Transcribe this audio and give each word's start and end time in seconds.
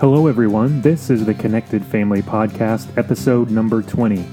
Hello, 0.00 0.26
everyone. 0.26 0.80
This 0.80 1.08
is 1.08 1.24
the 1.24 1.34
Connected 1.34 1.84
Family 1.84 2.20
Podcast, 2.20 2.98
episode 2.98 3.52
number 3.52 3.80
20. 3.80 4.26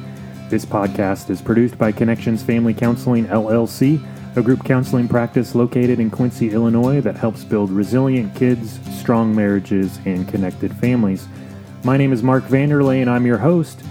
This 0.49 0.65
podcast 0.65 1.29
is 1.29 1.39
produced 1.39 1.77
by 1.77 1.91
Connections 1.91 2.41
Family 2.41 2.73
Counseling 2.73 3.27
LLC, 3.27 4.03
a 4.35 4.41
group 4.41 4.65
counseling 4.65 5.07
practice 5.07 5.53
located 5.53 5.99
in 5.99 6.09
Quincy, 6.09 6.49
Illinois 6.49 6.99
that 7.01 7.15
helps 7.15 7.43
build 7.43 7.69
resilient 7.69 8.33
kids, 8.33 8.79
strong 8.99 9.35
marriages, 9.35 9.99
and 10.05 10.27
connected 10.27 10.75
families. 10.77 11.27
My 11.83 11.95
name 11.95 12.11
is 12.11 12.23
Mark 12.23 12.45
Vander 12.45 12.83
Ley, 12.83 13.01
and 13.01 13.09
I'm 13.09 13.27
your 13.27 13.37
host. 13.37 13.83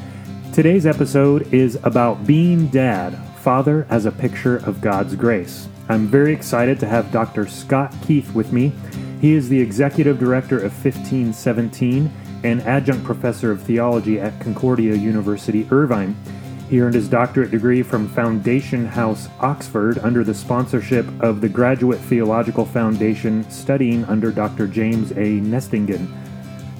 Today's 0.52 0.86
episode 0.86 1.54
is 1.54 1.78
about 1.84 2.26
being 2.26 2.66
dad, 2.66 3.16
father 3.36 3.86
as 3.90 4.06
a 4.06 4.12
picture 4.12 4.56
of 4.56 4.80
God's 4.80 5.14
grace. 5.14 5.68
I'm 5.88 6.08
very 6.08 6.32
excited 6.32 6.80
to 6.80 6.88
have 6.88 7.12
Dr. 7.12 7.46
Scott 7.46 7.94
Keith 8.04 8.34
with 8.34 8.52
me. 8.52 8.72
He 9.20 9.34
is 9.34 9.48
the 9.48 9.60
executive 9.60 10.18
director 10.18 10.56
of 10.56 10.72
1517 10.72 12.10
and 12.42 12.62
adjunct 12.62 13.04
professor 13.04 13.50
of 13.50 13.62
theology 13.62 14.18
at 14.18 14.40
Concordia 14.40 14.94
University, 14.94 15.68
Irvine. 15.70 16.16
He 16.70 16.80
earned 16.80 16.94
his 16.94 17.08
doctorate 17.08 17.50
degree 17.50 17.82
from 17.82 18.08
Foundation 18.08 18.86
House, 18.86 19.28
Oxford, 19.40 19.98
under 19.98 20.24
the 20.24 20.32
sponsorship 20.32 21.06
of 21.20 21.42
the 21.42 21.48
Graduate 21.48 21.98
Theological 21.98 22.64
Foundation, 22.64 23.48
studying 23.50 24.04
under 24.06 24.30
Dr. 24.30 24.66
James 24.66 25.10
A. 25.12 25.40
Nestingen. 25.40 26.08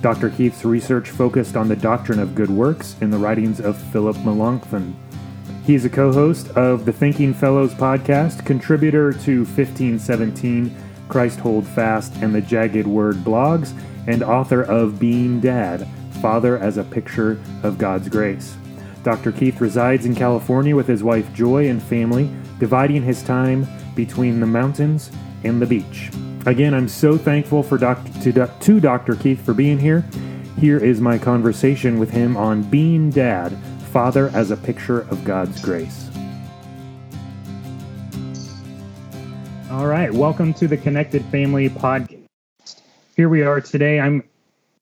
Dr. 0.00 0.30
Keith's 0.30 0.64
research 0.64 1.10
focused 1.10 1.56
on 1.56 1.68
the 1.68 1.76
doctrine 1.76 2.20
of 2.20 2.34
good 2.34 2.48
works 2.48 2.96
in 3.02 3.10
the 3.10 3.18
writings 3.18 3.60
of 3.60 3.76
Philip 3.76 4.16
Melanchthon. 4.24 4.96
He 5.66 5.74
is 5.74 5.84
a 5.84 5.90
co 5.90 6.10
host 6.10 6.48
of 6.50 6.86
the 6.86 6.92
Thinking 6.92 7.34
Fellows 7.34 7.74
podcast, 7.74 8.46
contributor 8.46 9.12
to 9.12 9.44
1517, 9.44 10.74
Christ 11.10 11.40
Hold 11.40 11.66
Fast, 11.66 12.14
and 12.22 12.34
the 12.34 12.40
Jagged 12.40 12.86
Word 12.86 13.16
blogs, 13.16 13.78
and 14.06 14.22
author 14.22 14.62
of 14.62 14.98
Being 14.98 15.40
Dad 15.40 15.86
Father 16.22 16.56
as 16.58 16.76
a 16.76 16.84
Picture 16.84 17.40
of 17.62 17.76
God's 17.76 18.08
Grace. 18.08 18.56
Dr. 19.02 19.32
Keith 19.32 19.60
resides 19.60 20.06
in 20.06 20.14
California 20.14 20.76
with 20.76 20.86
his 20.86 21.02
wife 21.02 21.32
Joy 21.32 21.68
and 21.68 21.82
family, 21.82 22.30
dividing 22.58 23.02
his 23.02 23.22
time 23.22 23.66
between 23.94 24.40
the 24.40 24.46
mountains 24.46 25.10
and 25.44 25.60
the 25.60 25.66
beach. 25.66 26.10
Again, 26.46 26.74
I'm 26.74 26.88
so 26.88 27.16
thankful 27.18 27.62
for 27.62 27.78
to, 27.78 28.50
to 28.60 28.80
Dr. 28.80 29.14
Keith 29.16 29.44
for 29.44 29.54
being 29.54 29.78
here. 29.78 30.04
Here 30.58 30.78
is 30.78 31.00
my 31.00 31.18
conversation 31.18 31.98
with 31.98 32.10
him 32.10 32.36
on 32.36 32.62
being 32.62 33.10
dad, 33.10 33.56
father 33.92 34.30
as 34.34 34.50
a 34.50 34.56
picture 34.56 35.00
of 35.00 35.24
God's 35.24 35.60
grace. 35.60 36.09
All 39.70 39.86
right, 39.86 40.12
welcome 40.12 40.52
to 40.54 40.66
the 40.66 40.76
Connected 40.76 41.24
Family 41.26 41.68
Podcast. 41.68 42.26
Here 43.14 43.28
we 43.28 43.42
are 43.42 43.60
today. 43.60 44.00
I'm 44.00 44.24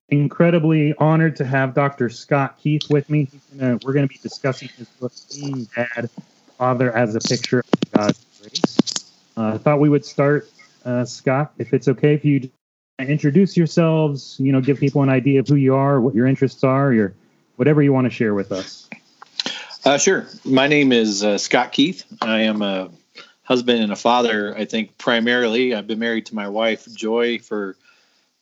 incredibly 0.09 0.95
honored 0.95 1.37
to 1.37 1.45
have 1.45 1.75
Dr. 1.75 2.09
Scott 2.09 2.57
Keith 2.59 2.89
with 2.89 3.11
me. 3.11 3.29
Gonna, 3.59 3.79
we're 3.85 3.93
going 3.93 4.09
to 4.09 4.13
be 4.13 4.19
discussing 4.23 4.71
his 4.79 4.89
book, 4.89 5.13
Being 5.35 5.69
Dad, 5.77 6.09
Father 6.57 6.91
as 6.97 7.15
a 7.15 7.21
Picture 7.21 7.59
of 7.59 7.91
God's 7.93 8.25
Grace. 8.41 9.13
Uh, 9.37 9.53
I 9.55 9.59
thought 9.59 9.79
we 9.79 9.91
would 9.91 10.07
start, 10.07 10.49
uh, 10.87 11.05
Scott, 11.05 11.53
if 11.59 11.75
it's 11.75 11.89
okay 11.89 12.15
if 12.15 12.25
you 12.25 12.49
introduce 12.99 13.59
yourselves, 13.59 14.37
you 14.41 14.53
know, 14.53 14.63
give 14.63 14.81
people 14.81 15.03
an 15.03 15.11
idea 15.11 15.41
of 15.41 15.49
who 15.49 15.57
you 15.57 15.75
are, 15.75 16.01
what 16.01 16.15
your 16.15 16.27
interests 16.27 16.65
are, 16.65 16.95
your 16.95 17.13
whatever 17.57 17.83
you 17.83 17.93
want 17.93 18.07
to 18.07 18.11
share 18.11 18.33
with 18.33 18.53
us. 18.53 18.89
Uh, 19.85 19.99
sure. 19.99 20.27
My 20.47 20.67
name 20.67 20.93
is 20.93 21.23
uh, 21.23 21.37
Scott 21.37 21.73
Keith. 21.73 22.05
I 22.23 22.41
am 22.41 22.63
a 22.63 22.91
husband 23.49 23.83
and 23.83 23.91
a 23.91 23.97
father, 23.97 24.55
I 24.55 24.67
think 24.67 24.99
primarily. 24.99 25.75
I've 25.75 25.87
been 25.87 25.99
married 25.99 26.27
to 26.27 26.35
my 26.35 26.49
wife, 26.49 26.87
Joy, 26.95 27.39
for 27.39 27.77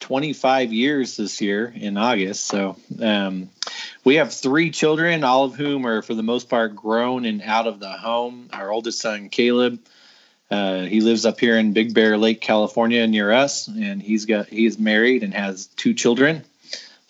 25 0.01 0.73
years 0.73 1.17
this 1.17 1.41
year 1.41 1.73
in 1.77 1.97
August. 1.97 2.45
So 2.45 2.77
um, 3.01 3.49
we 4.03 4.17
have 4.17 4.35
three 4.35 4.73
children, 4.73 5.23
all 5.23 5.45
of 5.45 5.55
whom 5.55 5.87
are, 5.87 6.03
for 6.03 6.15
the 6.15 6.25
most 6.25 6.49
part, 6.49 6.75
grown 6.75 7.25
and 7.25 7.41
out 7.41 7.69
of 7.69 7.79
the 7.79 7.93
home. 7.93 8.51
Our 8.53 8.73
oldest 8.73 9.01
son, 9.01 9.29
Caleb, 9.29 9.79
uh, 10.51 10.83
he 10.83 11.01
lives 11.01 11.25
up 11.25 11.39
here 11.39 11.57
in 11.57 11.73
Big 11.73 11.95
Bear 11.95 12.19
Lake, 12.19 12.41
California, 12.41 13.07
near 13.07 13.31
us, 13.31 13.69
and 13.69 14.03
he's 14.03 14.25
got 14.25 14.49
he's 14.49 14.77
married 14.77 15.23
and 15.23 15.33
has 15.35 15.67
two 15.67 15.95
children. 15.95 16.45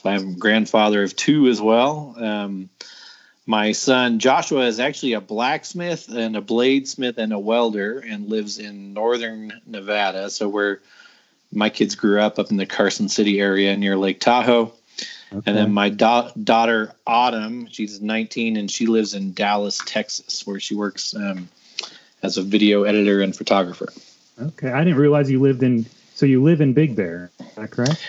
So 0.03 0.11
I'm 0.11 0.39
grandfather 0.39 1.03
of 1.03 1.17
two 1.17 1.49
as 1.49 1.63
well. 1.63 2.15
Um, 2.19 2.69
my 3.47 3.73
son 3.73 4.19
Joshua 4.19 4.67
is 4.67 4.81
actually 4.81 5.13
a 5.13 5.21
blacksmith 5.21 6.09
and 6.09 6.37
a 6.37 6.43
bladesmith 6.43 7.17
and 7.17 7.33
a 7.33 7.39
welder 7.39 8.01
and 8.01 8.29
lives 8.29 8.59
in 8.59 8.93
northern 8.93 9.53
Nevada. 9.67 10.31
So 10.31 10.49
where 10.49 10.81
my 11.53 11.71
kids 11.71 11.95
grew 11.95 12.21
up 12.21 12.39
up 12.39 12.51
in 12.51 12.57
the 12.57 12.67
Carson 12.67 13.09
City 13.09 13.41
area 13.41 13.77
near 13.77 13.97
Lake 13.97 14.21
Tahoe. 14.21 14.73
Okay. 15.33 15.43
And 15.47 15.57
then 15.57 15.73
my 15.73 15.89
da- 15.89 16.31
daughter 16.43 16.93
Autumn, 17.07 17.69
she's 17.71 18.01
19 18.01 18.57
and 18.57 18.71
she 18.71 18.87
lives 18.87 19.15
in 19.15 19.33
Dallas, 19.33 19.81
Texas, 19.85 20.47
where 20.47 20.61
she 20.61 20.75
works 20.75 21.15
um, 21.15 21.49
as 22.23 22.37
a 22.39 22.43
video 22.43 22.85
editor 22.85 23.21
and 23.21 23.35
photographer. 23.35 23.89
Okay, 24.41 24.71
I 24.71 24.85
didn't 24.85 24.99
realize 24.99 25.31
you 25.31 25.41
lived 25.41 25.63
in. 25.63 25.87
So 26.15 26.27
you 26.27 26.43
live 26.43 26.61
in 26.61 26.73
Big 26.73 26.97
Bear, 26.97 27.31
is 27.41 27.55
that 27.57 27.71
correct? 27.71 28.01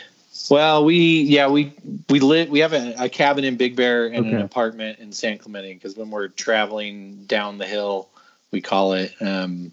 Well, 0.50 0.86
we 0.86 1.22
yeah 1.22 1.48
we 1.48 1.74
we 2.10 2.20
live 2.20 2.50
we 2.50 2.60
have 2.60 2.74
a, 2.74 2.96
a 2.98 3.10
cabin 3.10 3.44
in 3.44 3.58
Big 3.58 3.76
Bear 3.76 4.08
and 4.08 4.28
okay. 4.28 4.36
an 4.36 4.42
apartment 4.42 5.00
in 5.00 5.12
San 5.12 5.38
Clemente 5.38 5.74
because 5.74 5.96
when 5.96 6.10
we're 6.10 6.28
traveling 6.30 7.26
down 7.26 7.58
the 7.58 7.66
hill, 7.66 8.10
we 8.52 8.62
call 8.62 8.94
it 8.94 9.14
um, 9.22 9.72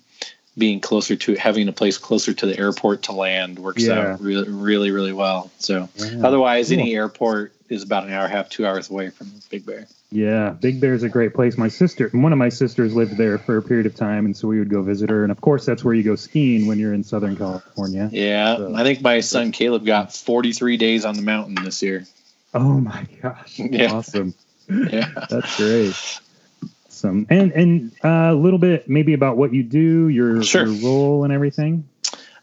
being 0.56 0.80
closer 0.80 1.16
to 1.16 1.34
having 1.34 1.68
a 1.68 1.72
place 1.72 1.98
closer 1.98 2.32
to 2.32 2.46
the 2.46 2.58
airport 2.58 3.02
to 3.04 3.12
land 3.12 3.58
works 3.58 3.84
yeah. 3.84 4.12
out 4.12 4.20
really 4.20 4.48
really 4.48 4.90
really 4.90 5.12
well. 5.12 5.50
So 5.58 5.88
yeah. 5.96 6.20
otherwise, 6.22 6.68
cool. 6.68 6.78
any 6.78 6.94
airport 6.94 7.52
is 7.68 7.82
about 7.82 8.04
an 8.04 8.12
hour, 8.12 8.28
half, 8.28 8.48
two 8.48 8.66
hours 8.66 8.90
away 8.90 9.10
from 9.10 9.32
Big 9.50 9.64
Bear. 9.66 9.86
Yeah, 10.10 10.50
Big 10.50 10.80
Bear 10.80 10.94
is 10.94 11.02
a 11.02 11.08
great 11.08 11.34
place. 11.34 11.58
My 11.58 11.68
sister, 11.68 12.08
one 12.12 12.32
of 12.32 12.38
my 12.38 12.48
sisters, 12.48 12.94
lived 12.94 13.16
there 13.16 13.38
for 13.38 13.56
a 13.56 13.62
period 13.62 13.86
of 13.86 13.96
time, 13.96 14.26
and 14.26 14.36
so 14.36 14.46
we 14.46 14.58
would 14.58 14.68
go 14.68 14.82
visit 14.82 15.10
her. 15.10 15.22
And 15.22 15.32
of 15.32 15.40
course, 15.40 15.66
that's 15.66 15.82
where 15.82 15.94
you 15.94 16.02
go 16.02 16.14
skiing 16.14 16.66
when 16.66 16.78
you're 16.78 16.94
in 16.94 17.02
Southern 17.02 17.36
California. 17.36 18.08
Yeah, 18.12 18.56
so. 18.56 18.74
I 18.74 18.84
think 18.84 19.02
my 19.02 19.20
son 19.20 19.50
Caleb 19.50 19.84
got 19.84 20.14
43 20.14 20.76
days 20.76 21.04
on 21.04 21.16
the 21.16 21.22
mountain 21.22 21.56
this 21.64 21.82
year. 21.82 22.06
Oh 22.52 22.80
my 22.80 23.06
gosh! 23.20 23.58
Yeah. 23.58 23.92
Awesome. 23.92 24.34
Yeah, 24.66 25.10
that's 25.28 25.58
great. 25.58 26.20
Awesome. 27.04 27.26
And 27.28 27.52
and 27.52 27.92
uh, 28.02 28.32
a 28.32 28.34
little 28.34 28.58
bit 28.58 28.88
maybe 28.88 29.12
about 29.12 29.36
what 29.36 29.52
you 29.52 29.62
do, 29.62 30.08
your, 30.08 30.42
sure. 30.42 30.66
your 30.66 30.88
role, 30.88 31.24
and 31.24 31.32
everything. 31.32 31.86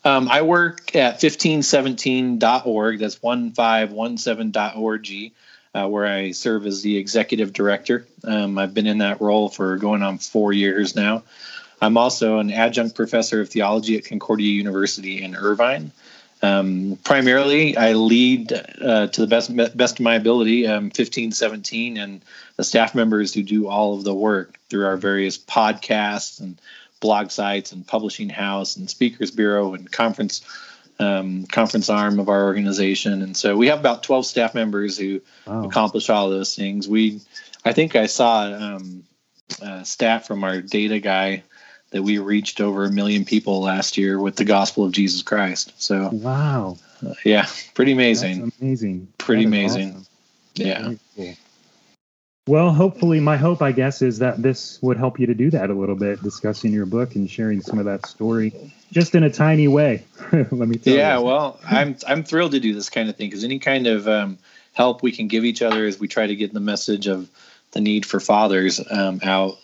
Um, 0.03 0.27
I 0.29 0.43
work 0.43 0.95
at 0.95 1.19
1517.org. 1.19 2.99
That's 2.99 3.17
1517.org, 3.17 5.33
uh, 5.73 5.87
where 5.87 6.05
I 6.05 6.31
serve 6.31 6.67
as 6.67 6.83
the 6.83 6.97
executive 6.97 7.53
director. 7.53 8.05
Um, 8.23 8.59
I've 8.59 8.73
been 8.73 8.87
in 8.87 8.99
that 8.99 9.19
role 9.19 9.49
for 9.49 9.75
going 9.77 10.03
on 10.03 10.19
four 10.19 10.53
years 10.53 10.95
now. 10.95 11.23
I'm 11.81 11.97
also 11.97 12.37
an 12.37 12.51
adjunct 12.51 12.95
professor 12.95 13.41
of 13.41 13.49
theology 13.49 13.97
at 13.97 14.05
Concordia 14.05 14.51
University 14.51 15.23
in 15.23 15.35
Irvine. 15.35 15.91
Um, 16.43 16.97
primarily, 17.03 17.77
I 17.77 17.93
lead 17.93 18.51
uh, 18.53 19.07
to 19.07 19.21
the 19.21 19.27
best 19.27 19.55
best 19.55 19.99
of 19.99 20.03
my 20.03 20.15
ability, 20.15 20.65
um, 20.67 20.85
1517, 20.85 21.97
and 21.97 22.21
the 22.57 22.63
staff 22.63 22.95
members 22.95 23.33
who 23.33 23.43
do 23.43 23.67
all 23.67 23.95
of 23.95 24.03
the 24.03 24.13
work 24.13 24.57
through 24.69 24.85
our 24.85 24.97
various 24.97 25.37
podcasts 25.37 26.39
and 26.39 26.59
blog 26.99 27.31
sites 27.31 27.71
and 27.71 27.85
publishing 27.85 28.29
house 28.29 28.75
and 28.75 28.89
speakers 28.89 29.31
bureau 29.31 29.73
and 29.73 29.91
conference 29.91 30.41
um, 30.99 31.45
conference 31.47 31.89
arm 31.89 32.19
of 32.19 32.29
our 32.29 32.45
organization. 32.45 33.21
And 33.21 33.35
so 33.35 33.57
we 33.57 33.67
have 33.67 33.79
about 33.79 34.03
12 34.03 34.25
staff 34.25 34.53
members 34.53 34.97
who 34.97 35.21
wow. 35.45 35.65
accomplish 35.65 36.09
all 36.09 36.29
those 36.29 36.55
things. 36.55 36.87
We, 36.87 37.21
I 37.65 37.73
think 37.73 37.95
I 37.95 38.05
saw 38.05 38.43
um, 38.43 39.03
a 39.61 39.83
stat 39.83 40.27
from 40.27 40.43
our 40.43 40.61
data 40.61 40.99
guy 40.99 41.43
that 41.91 42.01
we 42.01 42.17
reached 42.17 42.59
over 42.59 42.85
a 42.85 42.91
million 42.91 43.25
people 43.25 43.61
last 43.61 43.97
year 43.97 44.19
with 44.19 44.35
the 44.35 44.45
gospel 44.45 44.83
of 44.83 44.91
Jesus 44.91 45.21
Christ. 45.21 45.73
So 45.81 46.09
wow, 46.11 46.77
uh, 47.05 47.13
yeah, 47.23 47.47
pretty 47.73 47.91
amazing. 47.91 48.45
That's 48.45 48.59
amazing. 48.59 49.07
Pretty 49.17 49.43
amazing. 49.43 49.89
Awesome. 49.91 50.07
Yeah. 50.55 50.93
Cool. 51.15 51.35
Well, 52.47 52.73
hopefully, 52.73 53.19
my 53.19 53.37
hope, 53.37 53.61
I 53.61 53.71
guess, 53.71 54.01
is 54.01 54.17
that 54.19 54.41
this 54.41 54.81
would 54.81 54.97
help 54.97 55.19
you 55.19 55.27
to 55.27 55.35
do 55.35 55.51
that 55.51 55.69
a 55.69 55.73
little 55.73 55.95
bit, 55.95 56.23
discussing 56.23 56.73
your 56.73 56.87
book 56.87 57.15
and 57.15 57.29
sharing 57.29 57.61
some 57.61 57.77
of 57.77 57.85
that 57.85 58.07
story, 58.07 58.71
just 58.91 59.13
in 59.13 59.23
a 59.23 59.29
tiny 59.29 59.67
way. 59.67 60.03
Let 60.31 60.51
me 60.51 60.77
tell 60.77 60.95
yeah, 60.95 61.19
you. 61.19 61.23
well, 61.23 61.59
I'm 61.63 61.95
I'm 62.07 62.23
thrilled 62.23 62.53
to 62.53 62.59
do 62.59 62.73
this 62.73 62.89
kind 62.89 63.09
of 63.09 63.15
thing 63.15 63.29
because 63.29 63.43
any 63.43 63.59
kind 63.59 63.85
of 63.85 64.07
um, 64.07 64.39
help 64.73 65.03
we 65.03 65.11
can 65.11 65.27
give 65.27 65.45
each 65.45 65.61
other 65.61 65.85
as 65.85 65.99
we 65.99 66.07
try 66.07 66.25
to 66.25 66.35
get 66.35 66.51
the 66.51 66.59
message 66.59 67.05
of 67.05 67.29
the 67.73 67.79
need 67.79 68.07
for 68.07 68.19
fathers 68.19 68.81
um, 68.89 69.19
out, 69.23 69.59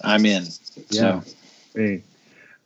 I'm 0.00 0.24
in. 0.24 0.44
Yeah. 0.88 1.20
So. 1.20 1.22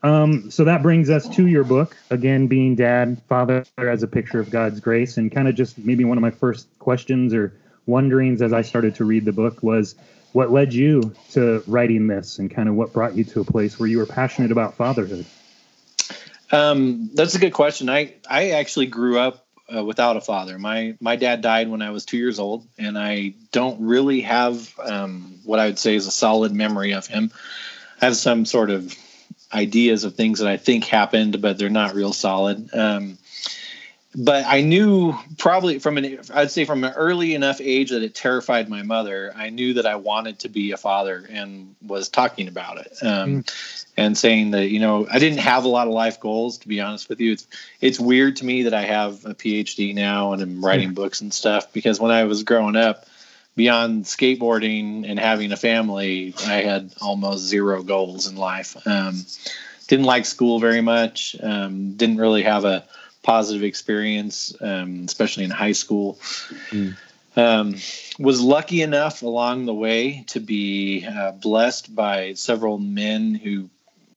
Um, 0.03 0.51
so 0.51 0.65
that 0.65 0.83
brings 0.83 1.11
us 1.11 1.29
to 1.37 1.47
your 1.47 1.65
book 1.65 1.97
again, 2.11 2.47
being 2.47 2.75
dad, 2.75 3.21
father 3.29 3.65
as 3.77 4.03
a 4.03 4.09
picture 4.09 4.41
of 4.41 4.51
God's 4.51 4.81
grace, 4.81 5.19
and 5.19 5.31
kind 5.31 5.47
of 5.47 5.55
just 5.55 5.77
maybe 5.79 6.05
one 6.05 6.17
of 6.17 6.23
my 6.23 6.31
first 6.31 6.67
questions 6.79 7.35
or 7.35 7.53
wonderings 7.87 8.41
as 8.41 8.53
I 8.53 8.63
started 8.63 8.95
to 8.97 9.05
read 9.05 9.25
the 9.25 9.33
book 9.33 9.63
was 9.63 9.95
what 10.33 10.51
led 10.51 10.73
you 10.73 11.15
to 11.33 11.63
writing 11.67 12.07
this 12.07 12.39
and 12.39 12.51
kind 12.51 12.69
of 12.69 12.77
what 12.77 12.93
brought 12.93 13.17
you 13.17 13.25
to 13.25 13.41
a 13.41 13.45
place 13.45 13.79
where 13.79 13.89
you 13.89 13.99
were 13.99 14.07
passionate 14.07 14.53
about 14.53 14.75
fatherhood? 14.75 15.27
Um, 16.53 17.11
that's 17.15 17.35
a 17.35 17.39
good 17.39 17.53
question. 17.53 17.91
I, 17.91 18.15
I 18.29 18.51
actually 18.51 18.87
grew 18.87 19.19
up 19.19 19.47
uh, 19.75 19.85
without 19.85 20.17
a 20.17 20.21
father. 20.21 20.59
My 20.59 20.97
my 21.01 21.17
dad 21.17 21.43
died 21.43 21.69
when 21.69 21.83
I 21.83 21.91
was 21.91 22.05
two 22.05 22.17
years 22.17 22.39
old, 22.39 22.67
and 22.79 22.99
I 22.99 23.35
don't 23.53 23.81
really 23.81 24.23
have 24.23 24.73
um, 24.81 25.39
what 25.45 25.61
I 25.61 25.67
would 25.67 25.79
say 25.79 25.95
is 25.95 26.07
a 26.07 26.11
solid 26.11 26.53
memory 26.53 26.93
of 26.93 27.07
him. 27.07 27.31
I 28.01 28.07
have 28.07 28.17
some 28.17 28.45
sort 28.45 28.71
of 28.71 28.95
ideas 29.53 30.05
of 30.05 30.15
things 30.15 30.39
that 30.39 30.49
I 30.49 30.57
think 30.57 30.85
happened, 30.85 31.41
but 31.43 31.59
they're 31.59 31.69
not 31.69 31.95
real 31.95 32.13
solid. 32.13 32.73
Um, 32.75 33.19
but 34.15 34.45
I 34.45 34.63
knew 34.63 35.17
probably 35.39 35.79
from 35.79 35.97
an 35.97 36.19
I'd 36.35 36.51
say 36.51 36.65
from 36.65 36.83
an 36.83 36.93
early 36.95 37.35
enough 37.35 37.61
age 37.61 37.91
that 37.91 38.03
it 38.03 38.15
terrified 38.15 38.69
my 38.69 38.83
mother. 38.83 39.33
I 39.37 39.51
knew 39.51 39.75
that 39.75 39.87
I 39.87 39.97
wanted 39.97 40.41
to 40.41 40.49
be 40.49 40.73
a 40.73 40.77
father 40.77 41.25
and 41.31 41.77
was 41.87 42.09
talking 42.09 42.49
about 42.49 42.79
it 42.79 42.93
um, 43.03 43.45
mm. 43.45 43.87
and 43.97 44.19
saying 44.19 44.51
that 44.51 44.69
you 44.71 44.81
know 44.81 45.07
I 45.09 45.21
didn't 45.21 45.39
have 45.39 45.65
a 45.65 45.69
lot 45.69 45.87
of 45.87 45.93
life 45.93 46.19
goals 46.19 46.59
to 46.59 46.69
be 46.69 46.81
honest 46.81 47.09
with 47.09 47.21
you. 47.21 47.33
It's 47.33 47.47
it's 47.81 48.01
weird 48.01 48.37
to 48.37 48.45
me 48.45 48.65
that 48.65 48.75
I 48.75 48.83
have 48.83 49.25
a 49.25 49.35
PhD 49.35 49.95
now 49.95 50.33
and 50.33 50.43
I'm 50.43 50.65
writing 50.65 50.91
mm. 50.91 50.97
books 50.97 51.21
and 51.21 51.33
stuff 51.33 51.73
because 51.73 52.01
when 52.01 52.11
I 52.11 52.25
was 52.25 52.43
growing 52.43 52.75
up, 52.75 53.07
beyond 53.61 54.07
skateboarding 54.07 55.05
and 55.07 55.21
having 55.21 55.53
a 55.53 55.57
family, 55.57 56.33
I 56.47 56.63
had 56.63 56.95
almost 56.99 57.43
zero 57.45 57.83
goals 57.83 58.27
in 58.27 58.37
life. 58.37 58.75
Um, 58.87 59.27
didn't 59.87 60.07
like 60.07 60.25
school 60.25 60.61
very 60.61 60.81
much. 60.81 61.37
Um, 61.43 61.93
didn't 61.93 62.17
really 62.17 62.45
have 62.45 62.65
a 62.65 62.87
positive 63.23 63.63
experience, 63.63 64.55
um, 64.63 65.05
especially 65.05 65.45
in 65.45 65.51
high 65.51 65.73
school. 65.73 66.19
Mm. 66.71 66.97
Um, 67.37 67.75
was 68.19 68.41
lucky 68.41 68.81
enough 68.81 69.21
along 69.21 69.67
the 69.67 69.75
way 69.75 70.25
to 70.29 70.41
be 70.41 71.05
uh, 71.07 71.33
blessed 71.33 71.95
by 71.95 72.33
several 72.33 72.79
men 72.79 73.35
who, 73.35 73.69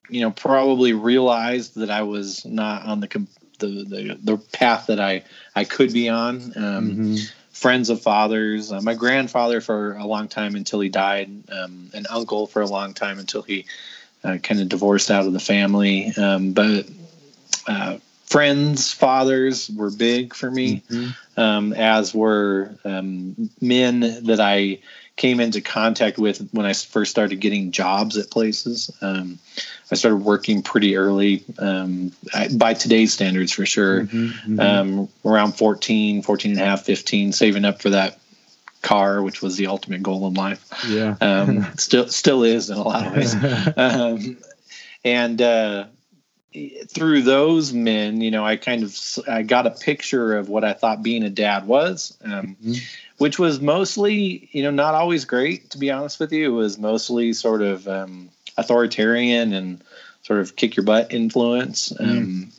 you 0.07 0.21
know, 0.21 0.31
probably 0.31 0.93
realized 0.93 1.75
that 1.75 1.91
I 1.91 2.03
was 2.03 2.45
not 2.45 2.85
on 2.85 3.01
the 3.01 3.27
the 3.59 3.67
the, 3.67 4.19
the 4.23 4.37
path 4.37 4.87
that 4.87 5.01
I 5.01 5.25
I 5.53 5.65
could 5.65 5.91
be 5.91 6.07
on. 6.07 6.35
Um, 6.55 6.91
mm-hmm. 6.91 7.15
Friends 7.53 7.89
of 7.89 8.01
fathers, 8.01 8.71
uh, 8.71 8.81
my 8.81 8.93
grandfather 8.93 9.61
for 9.61 9.93
a 9.93 10.05
long 10.05 10.27
time 10.27 10.55
until 10.55 10.79
he 10.79 10.89
died, 10.89 11.29
um, 11.51 11.89
an 11.93 12.05
uncle 12.09 12.47
for 12.47 12.61
a 12.61 12.67
long 12.67 12.93
time 12.93 13.19
until 13.19 13.41
he 13.41 13.65
uh, 14.23 14.37
kind 14.37 14.59
of 14.59 14.69
divorced 14.69 15.09
out 15.11 15.25
of 15.25 15.33
the 15.33 15.39
family. 15.39 16.11
Um, 16.17 16.53
but 16.53 16.87
uh, 17.67 17.97
friends, 18.25 18.91
fathers 18.91 19.69
were 19.69 19.91
big 19.91 20.33
for 20.33 20.49
me, 20.49 20.81
mm-hmm. 20.89 21.39
um, 21.39 21.73
as 21.73 22.13
were 22.13 22.75
um, 22.83 23.49
men 23.61 23.99
that 24.25 24.39
I 24.39 24.79
came 25.15 25.39
into 25.39 25.61
contact 25.61 26.17
with 26.17 26.49
when 26.51 26.65
I 26.65 26.73
first 26.73 27.11
started 27.11 27.39
getting 27.39 27.71
jobs 27.71 28.17
at 28.17 28.31
places. 28.31 28.89
Um, 29.01 29.37
I 29.91 29.95
started 29.95 30.17
working 30.17 30.63
pretty 30.63 30.97
early 30.97 31.43
um, 31.59 32.11
by 32.55 32.73
today's 32.73 33.13
standards 33.13 33.51
for 33.51 33.65
sure. 33.65 34.01
Mm-hmm, 34.01 34.57
mm-hmm. 34.57 34.59
Um, 34.59 35.09
around 35.23 35.53
14, 35.53 36.23
14 36.23 36.51
and 36.51 36.59
a 36.59 36.65
half, 36.65 36.83
15, 36.83 37.31
saving 37.31 37.63
up 37.63 37.81
for 37.81 37.91
that 37.91 38.19
car, 38.81 39.21
which 39.21 39.41
was 39.41 39.55
the 39.55 39.67
ultimate 39.67 40.01
goal 40.01 40.27
in 40.27 40.33
life. 40.33 40.67
Yeah. 40.87 41.15
Um, 41.21 41.67
still, 41.77 42.07
still 42.07 42.43
is 42.43 42.69
in 42.71 42.77
a 42.77 42.83
lot 42.83 43.07
of 43.07 43.15
ways. 43.15 43.35
Um, 43.77 44.37
and, 45.05 45.41
uh, 45.41 45.85
through 46.87 47.23
those 47.23 47.73
men, 47.73 48.21
you 48.21 48.31
know, 48.31 48.45
I 48.45 48.57
kind 48.57 48.83
of 48.83 48.95
I 49.27 49.41
got 49.41 49.65
a 49.65 49.71
picture 49.71 50.37
of 50.37 50.49
what 50.49 50.63
I 50.63 50.73
thought 50.73 51.01
being 51.01 51.23
a 51.23 51.29
dad 51.29 51.65
was, 51.65 52.15
um, 52.23 52.55
mm-hmm. 52.63 52.73
Which 53.23 53.39
was 53.39 53.61
mostly, 53.61 54.49
you 54.51 54.63
know, 54.63 54.69
not 54.69 54.95
always 54.95 55.23
great. 55.23 55.69
To 55.69 55.77
be 55.77 55.89
honest 55.89 56.19
with 56.19 56.33
you, 56.33 56.51
it 56.51 56.57
was 56.57 56.77
mostly 56.77 57.31
sort 57.31 57.61
of 57.61 57.87
um, 57.87 58.27
authoritarian 58.57 59.53
and 59.53 59.81
sort 60.23 60.41
of 60.41 60.57
kick 60.57 60.75
your 60.75 60.83
butt 60.83 61.13
influence, 61.13 61.93
um, 62.01 62.51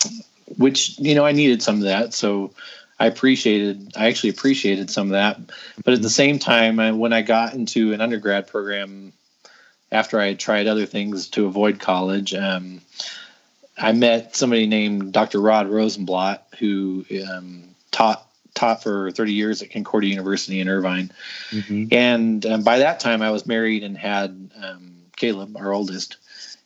mm. 0.00 0.24
which 0.56 0.98
you 0.98 1.14
know 1.14 1.26
I 1.26 1.32
needed 1.32 1.62
some 1.62 1.74
of 1.74 1.82
that. 1.82 2.14
So 2.14 2.52
I 2.98 3.04
appreciated 3.04 3.92
I 3.98 4.06
actually 4.06 4.30
appreciated 4.30 4.88
some 4.88 5.08
of 5.08 5.12
that, 5.12 5.40
but 5.84 5.92
at 5.92 6.00
the 6.00 6.08
same 6.08 6.38
time, 6.38 6.80
I, 6.80 6.92
when 6.92 7.12
I 7.12 7.20
got 7.20 7.52
into 7.52 7.92
an 7.92 8.00
undergrad 8.00 8.46
program 8.46 9.12
after 9.92 10.18
I 10.18 10.28
had 10.28 10.38
tried 10.38 10.68
other 10.68 10.86
things 10.86 11.28
to 11.28 11.44
avoid 11.44 11.80
college. 11.80 12.32
Um, 12.32 12.80
I 13.76 13.92
met 13.92 14.34
somebody 14.34 14.66
named 14.66 15.12
Dr. 15.12 15.38
Rod 15.38 15.66
Rosenbladt 15.68 16.40
who 16.58 17.04
um, 17.30 17.74
taught 17.90 18.27
taught 18.58 18.82
for 18.82 19.10
30 19.10 19.32
years 19.32 19.62
at 19.62 19.70
Concordia 19.70 20.10
University 20.10 20.60
in 20.60 20.68
Irvine. 20.68 21.10
Mm-hmm. 21.50 21.86
And 21.92 22.46
um, 22.46 22.62
by 22.62 22.78
that 22.78 23.00
time, 23.00 23.22
I 23.22 23.30
was 23.30 23.46
married 23.46 23.84
and 23.84 23.96
had 23.96 24.50
um, 24.62 24.92
Caleb, 25.16 25.56
our 25.56 25.72
oldest. 25.72 26.16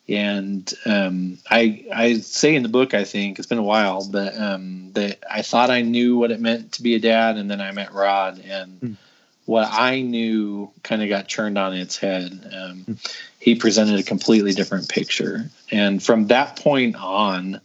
And 0.09 0.73
um, 0.85 1.39
I 1.49 1.87
I 1.95 2.15
say 2.15 2.57
in 2.57 2.65
the 2.65 2.69
book, 2.69 2.93
I 2.93 3.05
think 3.05 3.39
it's 3.39 3.47
been 3.47 3.59
a 3.59 3.63
while, 3.63 4.05
but 4.05 4.37
um, 4.37 4.91
that 4.95 5.23
I 5.31 5.43
thought 5.43 5.71
I 5.71 5.83
knew 5.83 6.19
what 6.19 6.33
it 6.33 6.41
meant 6.41 6.73
to 6.73 6.83
be 6.83 6.97
a 6.97 6.99
dad, 6.99 7.37
and 7.37 7.49
then 7.49 7.61
I 7.61 7.71
met 7.71 7.93
Rod, 7.93 8.41
and 8.41 8.81
mm 8.81 8.97
what 9.45 9.69
I 9.71 10.03
knew 10.03 10.71
kind 10.83 11.03
of 11.03 11.09
got 11.09 11.29
turned 11.29 11.59
on 11.59 11.75
its 11.75 11.97
head. 11.97 12.49
Um, 12.55 12.99
he 13.41 13.55
presented 13.55 13.99
a 13.99 14.05
completely 14.05 14.53
different 14.53 14.89
picture. 14.89 15.51
And 15.71 16.03
from 16.03 16.29
that 16.29 16.57
point 16.57 16.97
on, 16.97 17.61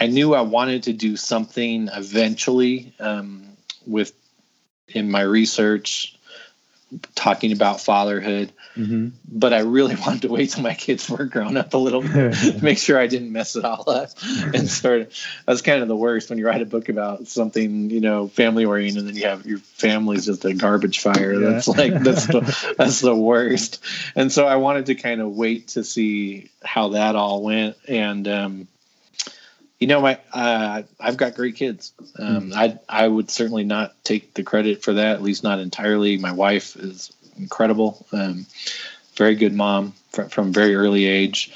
I 0.00 0.06
knew 0.06 0.34
I 0.34 0.40
wanted 0.40 0.84
to 0.84 0.94
do 0.94 1.16
something 1.16 1.88
eventually 1.92 2.94
um, 2.98 3.44
with 3.86 4.12
in 4.88 5.10
my 5.10 5.20
research 5.20 6.16
talking 7.14 7.52
about 7.52 7.80
fatherhood. 7.80 8.52
Mm-hmm. 8.76 9.08
But 9.30 9.52
I 9.52 9.60
really 9.60 9.94
wanted 10.06 10.22
to 10.22 10.28
wait 10.28 10.50
till 10.50 10.62
my 10.62 10.74
kids 10.74 11.08
were 11.08 11.24
grown 11.24 11.56
up 11.56 11.74
a 11.74 11.78
little 11.78 12.02
bit 12.02 12.34
to 12.34 12.64
make 12.64 12.78
sure 12.78 12.98
I 12.98 13.06
didn't 13.06 13.32
mess 13.32 13.56
it 13.56 13.64
all 13.64 13.88
up. 13.88 14.10
and 14.54 14.68
sort 14.70 15.02
of 15.02 15.14
that's 15.46 15.62
kind 15.62 15.82
of 15.82 15.88
the 15.88 15.96
worst 15.96 16.30
when 16.30 16.38
you 16.38 16.46
write 16.46 16.62
a 16.62 16.66
book 16.66 16.88
about 16.88 17.28
something, 17.28 17.90
you 17.90 18.00
know, 18.00 18.28
family 18.28 18.64
oriented 18.64 19.00
and 19.00 19.08
then 19.08 19.16
you 19.16 19.24
have 19.24 19.46
your 19.46 19.58
family's 19.58 20.26
just 20.26 20.44
a 20.44 20.54
garbage 20.54 21.00
fire. 21.00 21.34
Yeah. 21.34 21.50
That's 21.50 21.68
like 21.68 21.94
that's 22.02 22.26
the 22.26 22.74
that's 22.76 23.00
the 23.00 23.14
worst. 23.14 23.84
And 24.16 24.32
so 24.32 24.46
I 24.46 24.56
wanted 24.56 24.86
to 24.86 24.94
kind 24.94 25.20
of 25.20 25.36
wait 25.36 25.68
to 25.68 25.84
see 25.84 26.50
how 26.64 26.90
that 26.90 27.16
all 27.16 27.42
went. 27.42 27.76
And 27.86 28.26
um 28.26 28.68
you 29.80 29.86
know, 29.86 30.02
my 30.02 30.18
uh, 30.32 30.82
I've 31.00 31.16
got 31.16 31.34
great 31.34 31.56
kids. 31.56 31.92
Um, 32.18 32.50
mm. 32.50 32.54
I 32.54 32.78
I 32.88 33.08
would 33.08 33.30
certainly 33.30 33.64
not 33.64 33.94
take 34.04 34.34
the 34.34 34.42
credit 34.42 34.84
for 34.84 34.92
that, 34.92 35.16
at 35.16 35.22
least 35.22 35.42
not 35.42 35.58
entirely. 35.58 36.18
My 36.18 36.32
wife 36.32 36.76
is 36.76 37.10
incredible, 37.38 38.06
um, 38.12 38.46
very 39.16 39.34
good 39.34 39.54
mom 39.54 39.94
from, 40.10 40.28
from 40.28 40.52
very 40.52 40.74
early 40.74 41.06
age 41.06 41.52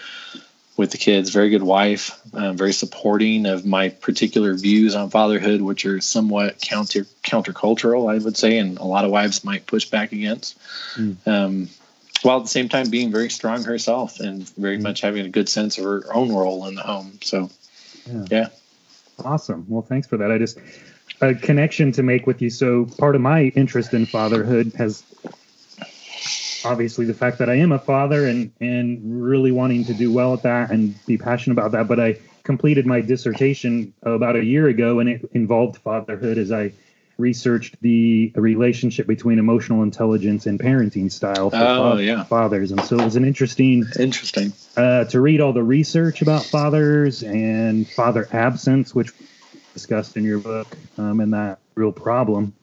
with 0.78 0.90
the 0.90 0.98
kids. 0.98 1.30
Very 1.30 1.50
good 1.50 1.62
wife, 1.62 2.18
uh, 2.32 2.54
very 2.54 2.72
supporting 2.72 3.44
of 3.44 3.66
my 3.66 3.90
particular 3.90 4.54
views 4.54 4.94
on 4.94 5.10
fatherhood, 5.10 5.60
which 5.60 5.84
are 5.84 6.00
somewhat 6.00 6.60
counter 6.62 7.06
countercultural, 7.22 8.10
I 8.10 8.24
would 8.24 8.38
say, 8.38 8.56
and 8.56 8.78
a 8.78 8.84
lot 8.84 9.04
of 9.04 9.10
wives 9.10 9.44
might 9.44 9.66
push 9.66 9.84
back 9.84 10.12
against. 10.12 10.58
Mm. 10.96 11.26
Um, 11.26 11.68
while 12.22 12.38
at 12.38 12.44
the 12.44 12.48
same 12.48 12.70
time 12.70 12.88
being 12.88 13.12
very 13.12 13.28
strong 13.28 13.64
herself 13.64 14.18
and 14.18 14.48
very 14.56 14.78
mm. 14.78 14.82
much 14.82 15.02
having 15.02 15.26
a 15.26 15.28
good 15.28 15.50
sense 15.50 15.76
of 15.76 15.84
her 15.84 16.04
own 16.10 16.32
role 16.32 16.66
in 16.66 16.74
the 16.74 16.80
home. 16.80 17.18
So 17.22 17.50
yeah. 18.06 18.24
yeah. 18.30 18.48
Awesome. 19.24 19.64
Well, 19.68 19.82
thanks 19.82 20.06
for 20.06 20.16
that. 20.16 20.30
I 20.30 20.38
just 20.38 20.58
a 21.20 21.34
connection 21.34 21.92
to 21.92 22.02
make 22.02 22.26
with 22.26 22.42
you. 22.42 22.50
So 22.50 22.86
part 22.98 23.14
of 23.14 23.20
my 23.20 23.44
interest 23.56 23.94
in 23.94 24.06
fatherhood 24.06 24.72
has 24.76 25.04
obviously 26.64 27.04
the 27.04 27.14
fact 27.14 27.38
that 27.38 27.50
I 27.50 27.54
am 27.54 27.72
a 27.72 27.78
father 27.78 28.26
and 28.26 28.50
and 28.60 29.00
really 29.22 29.52
wanting 29.52 29.84
to 29.84 29.94
do 29.94 30.12
well 30.12 30.34
at 30.34 30.42
that 30.42 30.70
and 30.70 30.94
be 31.06 31.16
passionate 31.16 31.54
about 31.54 31.72
that. 31.72 31.86
But 31.88 32.00
I 32.00 32.18
completed 32.42 32.86
my 32.86 33.00
dissertation 33.00 33.92
about 34.02 34.36
a 34.36 34.44
year 34.44 34.68
ago, 34.68 34.98
and 34.98 35.08
it 35.08 35.28
involved 35.32 35.76
fatherhood 35.78 36.38
as 36.38 36.50
I 36.50 36.72
researched 37.18 37.80
the 37.80 38.32
relationship 38.34 39.06
between 39.06 39.38
emotional 39.38 39.82
intelligence 39.82 40.46
and 40.46 40.58
parenting 40.58 41.10
style 41.10 41.50
for 41.50 41.56
oh, 41.56 41.96
yeah. 41.98 42.24
fathers. 42.24 42.72
And 42.72 42.82
so 42.82 42.98
it 42.98 43.04
was 43.04 43.16
an 43.16 43.24
interesting, 43.24 43.84
interesting 43.98 44.52
uh, 44.76 45.04
to 45.04 45.20
read 45.20 45.40
all 45.40 45.52
the 45.52 45.62
research 45.62 46.22
about 46.22 46.44
fathers 46.44 47.22
and 47.22 47.88
father 47.88 48.28
absence, 48.32 48.94
which 48.94 49.12
discussed 49.72 50.16
in 50.16 50.24
your 50.24 50.38
book, 50.38 50.66
um, 50.98 51.20
and 51.20 51.32
that 51.32 51.58
real 51.74 51.92
problem. 51.92 52.54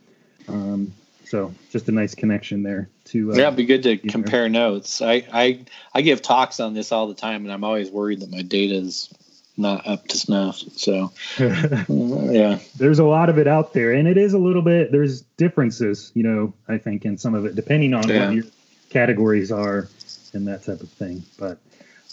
Um, 0.47 0.93
so 1.25 1.53
just 1.69 1.87
a 1.87 1.93
nice 1.93 2.13
connection 2.13 2.61
there 2.61 2.89
to 3.05 3.31
uh, 3.31 3.35
yeah, 3.35 3.43
it'd 3.43 3.55
be 3.55 3.65
good 3.65 3.83
to 3.83 3.97
compare 3.97 4.49
notes. 4.49 5.01
I, 5.01 5.25
I 5.31 5.65
I 5.93 6.01
give 6.01 6.21
talks 6.21 6.59
on 6.59 6.73
this 6.73 6.91
all 6.91 7.07
the 7.07 7.13
time, 7.13 7.45
and 7.45 7.53
I'm 7.53 7.63
always 7.63 7.89
worried 7.89 8.19
that 8.19 8.31
my 8.31 8.41
data 8.41 8.75
is 8.75 9.13
not 9.61 9.87
up 9.87 10.07
to 10.07 10.17
snuff. 10.17 10.57
So, 10.75 11.11
yeah, 11.37 12.59
there's 12.77 12.99
a 12.99 13.05
lot 13.05 13.29
of 13.29 13.37
it 13.37 13.47
out 13.47 13.73
there, 13.73 13.91
and 13.93 14.07
it 14.07 14.17
is 14.17 14.33
a 14.33 14.37
little 14.37 14.61
bit. 14.61 14.91
There's 14.91 15.21
differences, 15.37 16.11
you 16.13 16.23
know. 16.23 16.53
I 16.67 16.77
think 16.77 17.05
in 17.05 17.17
some 17.17 17.35
of 17.35 17.45
it, 17.45 17.55
depending 17.55 17.93
on 17.93 18.07
yeah. 18.07 18.25
what 18.25 18.35
your 18.35 18.45
categories 18.89 19.51
are 19.51 19.87
and 20.33 20.47
that 20.47 20.63
type 20.63 20.81
of 20.81 20.89
thing. 20.89 21.23
But 21.37 21.59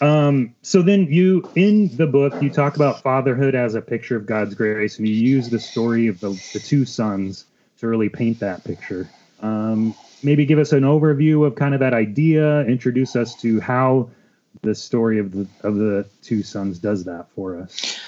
um, 0.01 0.55
so 0.61 0.81
then 0.81 1.07
you 1.07 1.49
in 1.55 1.95
the 1.95 2.07
book 2.07 2.41
you 2.41 2.49
talk 2.49 2.75
about 2.75 3.01
fatherhood 3.01 3.55
as 3.55 3.75
a 3.75 3.81
picture 3.81 4.15
of 4.15 4.25
God's 4.25 4.55
grace, 4.55 4.97
and 4.97 5.07
you 5.07 5.15
use 5.15 5.49
the 5.49 5.59
story 5.59 6.07
of 6.07 6.19
the 6.19 6.29
the 6.53 6.59
two 6.59 6.85
sons 6.85 7.45
to 7.79 7.87
really 7.87 8.09
paint 8.09 8.39
that 8.39 8.63
picture. 8.63 9.09
Um, 9.41 9.95
maybe 10.23 10.45
give 10.45 10.59
us 10.59 10.71
an 10.71 10.83
overview 10.83 11.45
of 11.45 11.55
kind 11.55 11.73
of 11.73 11.79
that 11.79 11.93
idea. 11.93 12.61
Introduce 12.61 13.15
us 13.15 13.35
to 13.41 13.59
how 13.59 14.09
the 14.61 14.75
story 14.75 15.19
of 15.19 15.31
the 15.31 15.47
of 15.61 15.75
the 15.75 16.05
two 16.21 16.43
sons 16.43 16.79
does 16.79 17.05
that 17.05 17.27
for 17.35 17.57
us. 17.57 17.99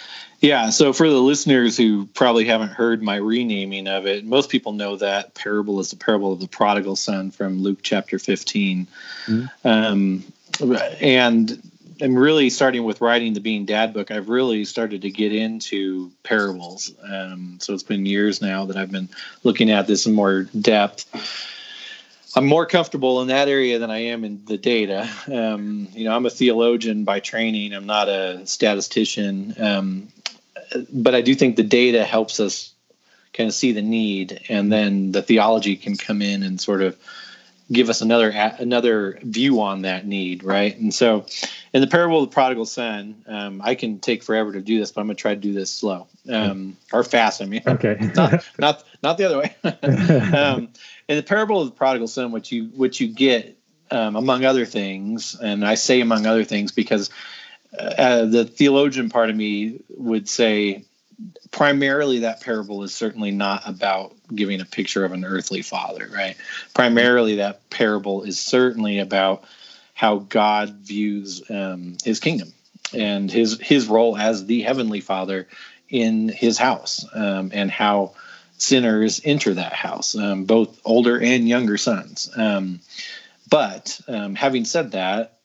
Yeah, 0.41 0.71
so 0.71 0.91
for 0.91 1.07
the 1.07 1.21
listeners 1.21 1.77
who 1.77 2.07
probably 2.07 2.45
haven't 2.45 2.71
heard 2.71 3.03
my 3.03 3.17
renaming 3.17 3.87
of 3.87 4.07
it, 4.07 4.25
most 4.25 4.49
people 4.49 4.73
know 4.73 4.95
that 4.95 5.35
parable 5.35 5.79
is 5.79 5.91
the 5.91 5.97
parable 5.97 6.33
of 6.33 6.39
the 6.39 6.47
prodigal 6.47 6.95
son 6.95 7.29
from 7.29 7.61
Luke 7.61 7.79
chapter 7.83 8.17
15. 8.17 8.87
Mm-hmm. 9.27 9.67
Um, 9.67 10.23
and 10.99 11.61
I'm 12.01 12.17
really 12.17 12.49
starting 12.49 12.83
with 12.83 13.01
writing 13.01 13.33
the 13.33 13.39
Being 13.39 13.65
Dad 13.65 13.93
book. 13.93 14.09
I've 14.09 14.29
really 14.29 14.65
started 14.65 15.03
to 15.03 15.11
get 15.11 15.31
into 15.31 16.11
parables. 16.23 16.91
Um, 17.03 17.59
so 17.61 17.75
it's 17.75 17.83
been 17.83 18.07
years 18.07 18.41
now 18.41 18.65
that 18.65 18.77
I've 18.77 18.91
been 18.91 19.09
looking 19.43 19.69
at 19.69 19.85
this 19.85 20.07
in 20.07 20.13
more 20.13 20.43
depth. 20.59 21.05
I'm 22.35 22.45
more 22.45 22.65
comfortable 22.65 23.21
in 23.21 23.27
that 23.27 23.47
area 23.47 23.79
than 23.79 23.91
I 23.91 23.99
am 24.05 24.23
in 24.23 24.45
the 24.45 24.57
data. 24.57 25.09
Um, 25.31 25.87
you 25.93 26.05
know, 26.05 26.15
I'm 26.15 26.25
a 26.25 26.29
theologian 26.29 27.03
by 27.03 27.19
training. 27.19 27.73
I'm 27.73 27.85
not 27.85 28.07
a 28.07 28.45
statistician, 28.45 29.53
um, 29.59 30.07
but 30.91 31.13
I 31.13 31.21
do 31.21 31.35
think 31.35 31.55
the 31.55 31.63
data 31.63 32.05
helps 32.05 32.39
us 32.39 32.73
kind 33.33 33.47
of 33.47 33.53
see 33.53 33.71
the 33.71 33.81
need, 33.81 34.41
and 34.49 34.71
then 34.71 35.11
the 35.11 35.21
theology 35.21 35.75
can 35.75 35.95
come 35.95 36.21
in 36.21 36.43
and 36.43 36.59
sort 36.59 36.81
of 36.81 36.97
give 37.71 37.89
us 37.89 38.01
another 38.01 38.29
another 38.29 39.17
view 39.21 39.61
on 39.61 39.83
that 39.83 40.05
need, 40.05 40.43
right? 40.43 40.77
And 40.77 40.93
so, 40.93 41.25
in 41.73 41.81
the 41.81 41.87
parable 41.87 42.21
of 42.21 42.29
the 42.29 42.33
prodigal 42.33 42.65
son, 42.65 43.23
um, 43.27 43.61
I 43.63 43.75
can 43.75 43.99
take 43.99 44.23
forever 44.23 44.51
to 44.53 44.61
do 44.61 44.79
this, 44.79 44.91
but 44.91 45.01
I'm 45.01 45.07
going 45.07 45.15
to 45.15 45.21
try 45.21 45.33
to 45.33 45.39
do 45.39 45.53
this 45.53 45.71
slow 45.71 46.07
um, 46.29 46.77
or 46.91 47.03
fast. 47.03 47.41
I 47.41 47.45
mean, 47.45 47.63
okay, 47.65 47.97
not, 48.15 48.45
not 48.59 48.83
not 49.01 49.17
the 49.17 49.25
other 49.25 49.37
way. 49.39 49.55
um, 50.37 50.69
in 51.11 51.17
the 51.17 51.23
parable 51.23 51.59
of 51.61 51.67
the 51.67 51.75
prodigal 51.75 52.07
son, 52.07 52.31
what 52.31 52.53
you 52.53 52.71
what 52.73 52.97
you 53.01 53.09
get, 53.09 53.57
um, 53.91 54.15
among 54.15 54.45
other 54.45 54.65
things, 54.65 55.35
and 55.35 55.65
I 55.65 55.75
say 55.75 55.99
among 55.99 56.25
other 56.25 56.45
things 56.45 56.71
because 56.71 57.09
uh, 57.77 58.23
the 58.25 58.45
theologian 58.45 59.09
part 59.09 59.29
of 59.29 59.35
me 59.35 59.81
would 59.89 60.29
say 60.29 60.85
primarily 61.51 62.19
that 62.19 62.39
parable 62.39 62.83
is 62.83 62.95
certainly 62.95 63.29
not 63.29 63.67
about 63.67 64.15
giving 64.33 64.61
a 64.61 64.65
picture 64.65 65.03
of 65.03 65.11
an 65.11 65.25
earthly 65.25 65.61
father, 65.61 66.09
right? 66.13 66.37
Primarily 66.73 67.35
that 67.35 67.69
parable 67.69 68.23
is 68.23 68.39
certainly 68.39 68.99
about 68.99 69.43
how 69.93 70.19
God 70.19 70.75
views 70.75 71.43
um, 71.49 71.97
his 72.05 72.21
kingdom 72.21 72.53
and 72.97 73.29
his 73.29 73.59
his 73.59 73.87
role 73.87 74.17
as 74.17 74.45
the 74.45 74.61
heavenly 74.61 75.01
father 75.01 75.49
in 75.89 76.29
his 76.29 76.57
house 76.57 77.05
um, 77.13 77.51
and 77.53 77.69
how 77.69 78.13
sinners 78.61 79.21
enter 79.25 79.55
that 79.55 79.73
house, 79.73 80.15
um, 80.15 80.45
both 80.45 80.79
older 80.85 81.19
and 81.19 81.49
younger 81.49 81.77
sons. 81.77 82.29
Um, 82.35 82.79
but 83.49 83.99
um, 84.07 84.35
having 84.35 84.65
said 84.65 84.91
that, 84.91 85.39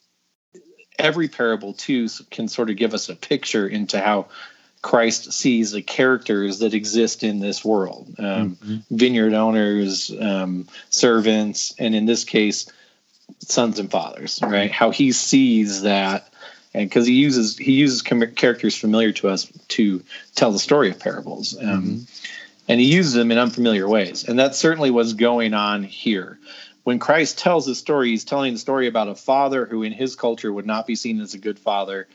every 0.99 1.29
parable 1.29 1.73
too 1.73 2.09
can 2.31 2.49
sort 2.49 2.71
of 2.71 2.77
give 2.77 2.95
us 2.95 3.09
a 3.09 3.17
picture 3.17 3.67
into 3.67 4.01
how 4.01 4.27
Christ 4.83 5.33
sees 5.33 5.73
the 5.73 5.83
characters 5.83 6.61
that 6.61 6.75
exist 6.75 7.23
in 7.23 7.41
this 7.41 7.65
world 7.65 8.15
um, 8.19 8.57
mm-hmm. 8.57 8.77
vineyard 8.95 9.35
owners, 9.35 10.13
um, 10.21 10.69
servants, 10.91 11.75
and 11.79 11.95
in 11.95 12.07
this 12.07 12.25
case, 12.25 12.71
sons 13.41 13.79
and 13.79 13.91
fathers, 13.91 14.39
right? 14.43 14.71
How 14.71 14.91
he 14.91 15.13
sees 15.13 15.83
that. 15.83 16.33
And 16.75 16.89
because 16.89 17.07
he 17.07 17.15
uses 17.15 17.57
he 17.57 17.73
uses 17.73 18.03
characters 18.03 18.77
familiar 18.77 19.13
to 19.13 19.29
us 19.29 19.51
to 19.69 20.03
tell 20.35 20.53
the 20.53 20.59
story 20.59 20.91
of 20.91 21.01
parables, 21.01 21.57
um, 21.59 21.83
mm-hmm. 21.83 22.03
And 22.69 22.81
he 22.81 22.93
uses 22.93 23.15
them 23.15 23.31
in 23.31 23.39
unfamiliar 23.39 23.89
ways, 23.89 24.25
and 24.25 24.39
that's 24.39 24.59
certainly 24.59 24.91
what's 24.91 25.13
going 25.13 25.55
on 25.55 25.83
here. 25.83 26.39
When 26.85 26.99
Christ 26.99 27.39
tells 27.39 27.67
his 27.67 27.79
story, 27.79 28.11
he's 28.11 28.25
telling 28.25 28.53
the 28.53 28.61
story 28.61 28.87
about 28.87 29.09
a 29.09 29.15
father 29.17 29.67
who, 29.67 29.83
in 29.83 29.93
his 29.93 30.15
culture, 30.15 30.53
would 30.53 30.67
not 30.67 30.87
be 30.87 30.95
seen 30.95 31.21
as 31.21 31.35
a 31.35 31.39
good 31.39 31.59
father, 31.59 32.07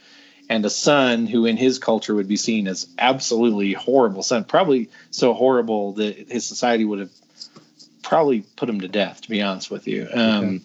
and 0.51 0.65
a 0.65 0.70
son 0.70 1.27
who 1.27 1.46
in 1.46 1.55
his 1.55 1.79
culture 1.79 2.13
would 2.13 2.27
be 2.27 2.36
seen 2.36 2.67
as 2.67 2.88
absolutely 3.00 3.72
horrible 3.72 4.22
son 4.22 4.43
probably 4.43 4.89
so 5.10 5.34
horrible 5.34 5.93
that 5.93 6.29
his 6.29 6.46
society 6.46 6.84
would 6.84 7.00
have 7.00 7.12
probably 8.03 8.41
put 8.58 8.70
him 8.70 8.81
to 8.81 8.89
death 8.89 9.22
to 9.22 9.29
be 9.29 9.41
honest 9.41 9.72
with 9.72 9.88
you 9.88 10.08
um, 10.13 10.46
okay. 10.46 10.60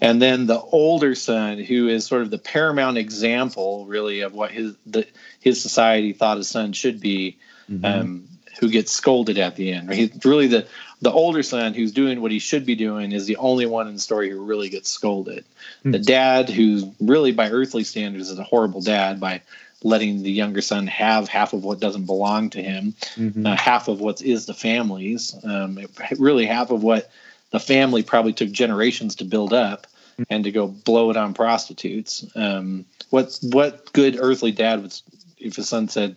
and 0.00 0.22
then 0.22 0.46
the 0.46 0.58
older 0.58 1.14
son 1.14 1.58
who 1.58 1.88
is 1.88 2.06
sort 2.06 2.22
of 2.22 2.30
the 2.30 2.38
paramount 2.38 2.96
example 2.96 3.84
really 3.86 4.20
of 4.20 4.32
what 4.32 4.50
his 4.50 4.74
the, 4.86 5.06
his 5.40 5.60
society 5.60 6.14
thought 6.14 6.38
his 6.38 6.48
son 6.48 6.72
should 6.72 6.98
be 6.98 7.36
mm-hmm. 7.70 7.84
um, 7.84 8.28
who 8.58 8.68
gets 8.68 8.92
scolded 8.92 9.38
at 9.38 9.56
the 9.56 9.72
end 9.72 9.92
he's 9.92 10.10
really 10.24 10.46
the 10.46 10.66
the 11.00 11.12
older 11.12 11.42
son 11.42 11.74
who's 11.74 11.92
doing 11.92 12.20
what 12.20 12.32
he 12.32 12.38
should 12.38 12.66
be 12.66 12.74
doing 12.74 13.12
is 13.12 13.26
the 13.26 13.36
only 13.36 13.66
one 13.66 13.86
in 13.86 13.94
the 13.94 14.00
story 14.00 14.30
who 14.30 14.44
really 14.44 14.68
gets 14.68 14.90
scolded. 14.90 15.44
Mm-hmm. 15.80 15.92
The 15.92 15.98
dad, 16.00 16.50
who's 16.50 16.84
really 17.00 17.32
by 17.32 17.50
earthly 17.50 17.84
standards 17.84 18.30
is 18.30 18.38
a 18.38 18.44
horrible 18.44 18.80
dad 18.80 19.20
by 19.20 19.42
letting 19.84 20.22
the 20.22 20.32
younger 20.32 20.60
son 20.60 20.88
have 20.88 21.28
half 21.28 21.52
of 21.52 21.62
what 21.62 21.78
doesn't 21.78 22.06
belong 22.06 22.50
to 22.50 22.62
him, 22.62 22.94
mm-hmm. 23.14 23.46
uh, 23.46 23.56
half 23.56 23.86
of 23.86 24.00
what 24.00 24.20
is 24.20 24.46
the 24.46 24.54
family's, 24.54 25.36
um, 25.44 25.78
really 26.18 26.46
half 26.46 26.70
of 26.70 26.82
what 26.82 27.10
the 27.50 27.60
family 27.60 28.02
probably 28.02 28.32
took 28.32 28.50
generations 28.50 29.14
to 29.16 29.24
build 29.24 29.52
up 29.52 29.86
mm-hmm. 30.14 30.24
and 30.30 30.44
to 30.44 30.50
go 30.50 30.66
blow 30.66 31.10
it 31.10 31.16
on 31.16 31.32
prostitutes. 31.32 32.26
Um, 32.34 32.86
what 33.10 33.38
what 33.42 33.92
good 33.92 34.16
earthly 34.18 34.50
dad 34.50 34.82
would 34.82 34.92
if 35.38 35.54
his 35.54 35.68
son 35.68 35.88
said, 35.88 36.16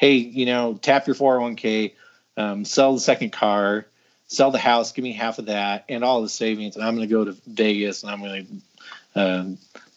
"Hey, 0.00 0.14
you 0.14 0.46
know, 0.46 0.78
tap 0.80 1.06
your 1.06 1.14
401k, 1.14 1.92
um, 2.38 2.64
sell 2.64 2.94
the 2.94 3.00
second 3.00 3.32
car, 3.32 3.84
sell 4.28 4.50
the 4.50 4.58
house, 4.58 4.92
give 4.92 5.02
me 5.02 5.12
half 5.12 5.38
of 5.38 5.46
that 5.46 5.84
and 5.90 6.02
all 6.02 6.22
the 6.22 6.28
savings, 6.30 6.74
and 6.74 6.82
I'm 6.82 6.96
going 6.96 7.06
to 7.06 7.14
go 7.14 7.24
to 7.26 7.36
Vegas 7.46 8.02
and 8.02 8.10
I'm 8.10 8.20
going 8.20 8.46
to 8.46 9.20
uh, 9.20 9.44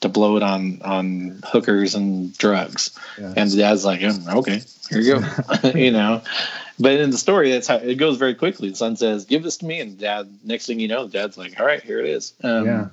to 0.02 0.10
blow 0.10 0.36
it 0.36 0.44
on 0.44 0.82
on 0.84 1.40
hookers 1.46 1.96
and 1.96 2.38
drugs. 2.38 3.00
Yeah. 3.18 3.34
And 3.38 3.50
the 3.50 3.58
dad's 3.58 3.86
like, 3.86 4.02
okay, 4.04 4.62
here 4.90 5.00
you 5.00 5.20
go, 5.20 5.70
you 5.76 5.92
know. 5.92 6.22
But 6.80 7.00
in 7.00 7.12
the 7.12 7.18
story, 7.18 7.52
that's 7.52 7.68
how 7.68 7.76
it 7.76 7.96
goes 7.96 8.18
very 8.18 8.36
quickly. 8.36 8.72
The 8.72 8.76
son 8.76 8.98
says, 8.98 9.24
"Give 9.24 9.44
this 9.44 9.58
to 9.58 9.66
me," 9.66 9.80
and 9.80 9.98
dad. 9.98 10.28
Next 10.44 10.66
thing 10.66 10.80
you 10.80 10.88
know, 10.90 11.08
dad's 11.08 11.38
like, 11.38 11.58
"All 11.60 11.66
right, 11.66 11.82
here 11.82 12.00
it 12.00 12.08
is." 12.08 12.34
Um, 12.44 12.66
yeah. 12.66 12.88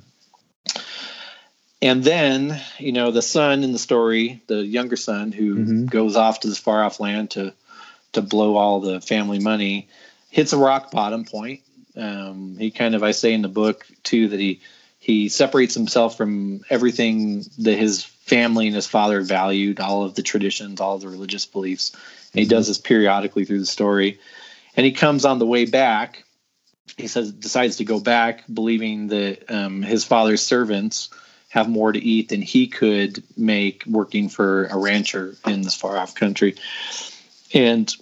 And 1.82 2.04
then, 2.04 2.60
you 2.78 2.92
know, 2.92 3.10
the 3.10 3.22
son 3.22 3.64
in 3.64 3.72
the 3.72 3.78
story, 3.78 4.42
the 4.46 4.64
younger 4.64 4.96
son 4.96 5.32
who 5.32 5.54
mm-hmm. 5.54 5.86
goes 5.86 6.14
off 6.14 6.40
to 6.40 6.48
this 6.48 6.58
far 6.58 6.84
off 6.84 7.00
land 7.00 7.30
to 7.32 7.54
to 8.12 8.22
blow 8.22 8.56
all 8.56 8.80
the 8.80 9.00
family 9.00 9.38
money 9.38 9.88
hits 10.30 10.52
a 10.52 10.58
rock 10.58 10.90
bottom 10.90 11.24
point. 11.24 11.60
Um, 11.96 12.56
he 12.58 12.70
kind 12.70 12.94
of, 12.94 13.02
I 13.02 13.12
say 13.12 13.32
in 13.32 13.42
the 13.42 13.48
book 13.48 13.86
too, 14.02 14.28
that 14.28 14.40
he 14.40 14.60
he 14.98 15.28
separates 15.28 15.74
himself 15.74 16.16
from 16.16 16.60
everything 16.68 17.44
that 17.58 17.78
his 17.78 18.04
family 18.04 18.66
and 18.66 18.76
his 18.76 18.86
father 18.86 19.22
valued, 19.22 19.80
all 19.80 20.04
of 20.04 20.14
the 20.14 20.22
traditions, 20.22 20.80
all 20.80 20.96
of 20.96 21.00
the 21.00 21.08
religious 21.08 21.46
beliefs. 21.46 21.92
And 22.32 22.40
he 22.40 22.46
does 22.46 22.68
this 22.68 22.78
periodically 22.78 23.46
through 23.46 23.60
the 23.60 23.66
story. 23.66 24.20
And 24.76 24.84
he 24.84 24.92
comes 24.92 25.24
on 25.24 25.38
the 25.38 25.46
way 25.46 25.64
back. 25.64 26.24
He 26.98 27.06
says 27.06 27.32
decides 27.32 27.76
to 27.76 27.84
go 27.84 27.98
back, 27.98 28.44
believing 28.52 29.08
that 29.08 29.50
um, 29.50 29.82
his 29.82 30.04
father's 30.04 30.42
servants 30.42 31.08
have 31.50 31.68
more 31.68 31.92
to 31.92 31.98
eat 31.98 32.30
than 32.30 32.40
he 32.40 32.68
could 32.68 33.22
make 33.36 33.84
working 33.86 34.28
for 34.28 34.66
a 34.66 34.78
rancher 34.78 35.34
in 35.46 35.62
this 35.62 35.74
far 35.74 35.98
off 35.98 36.14
country. 36.14 36.54
And 37.52 37.92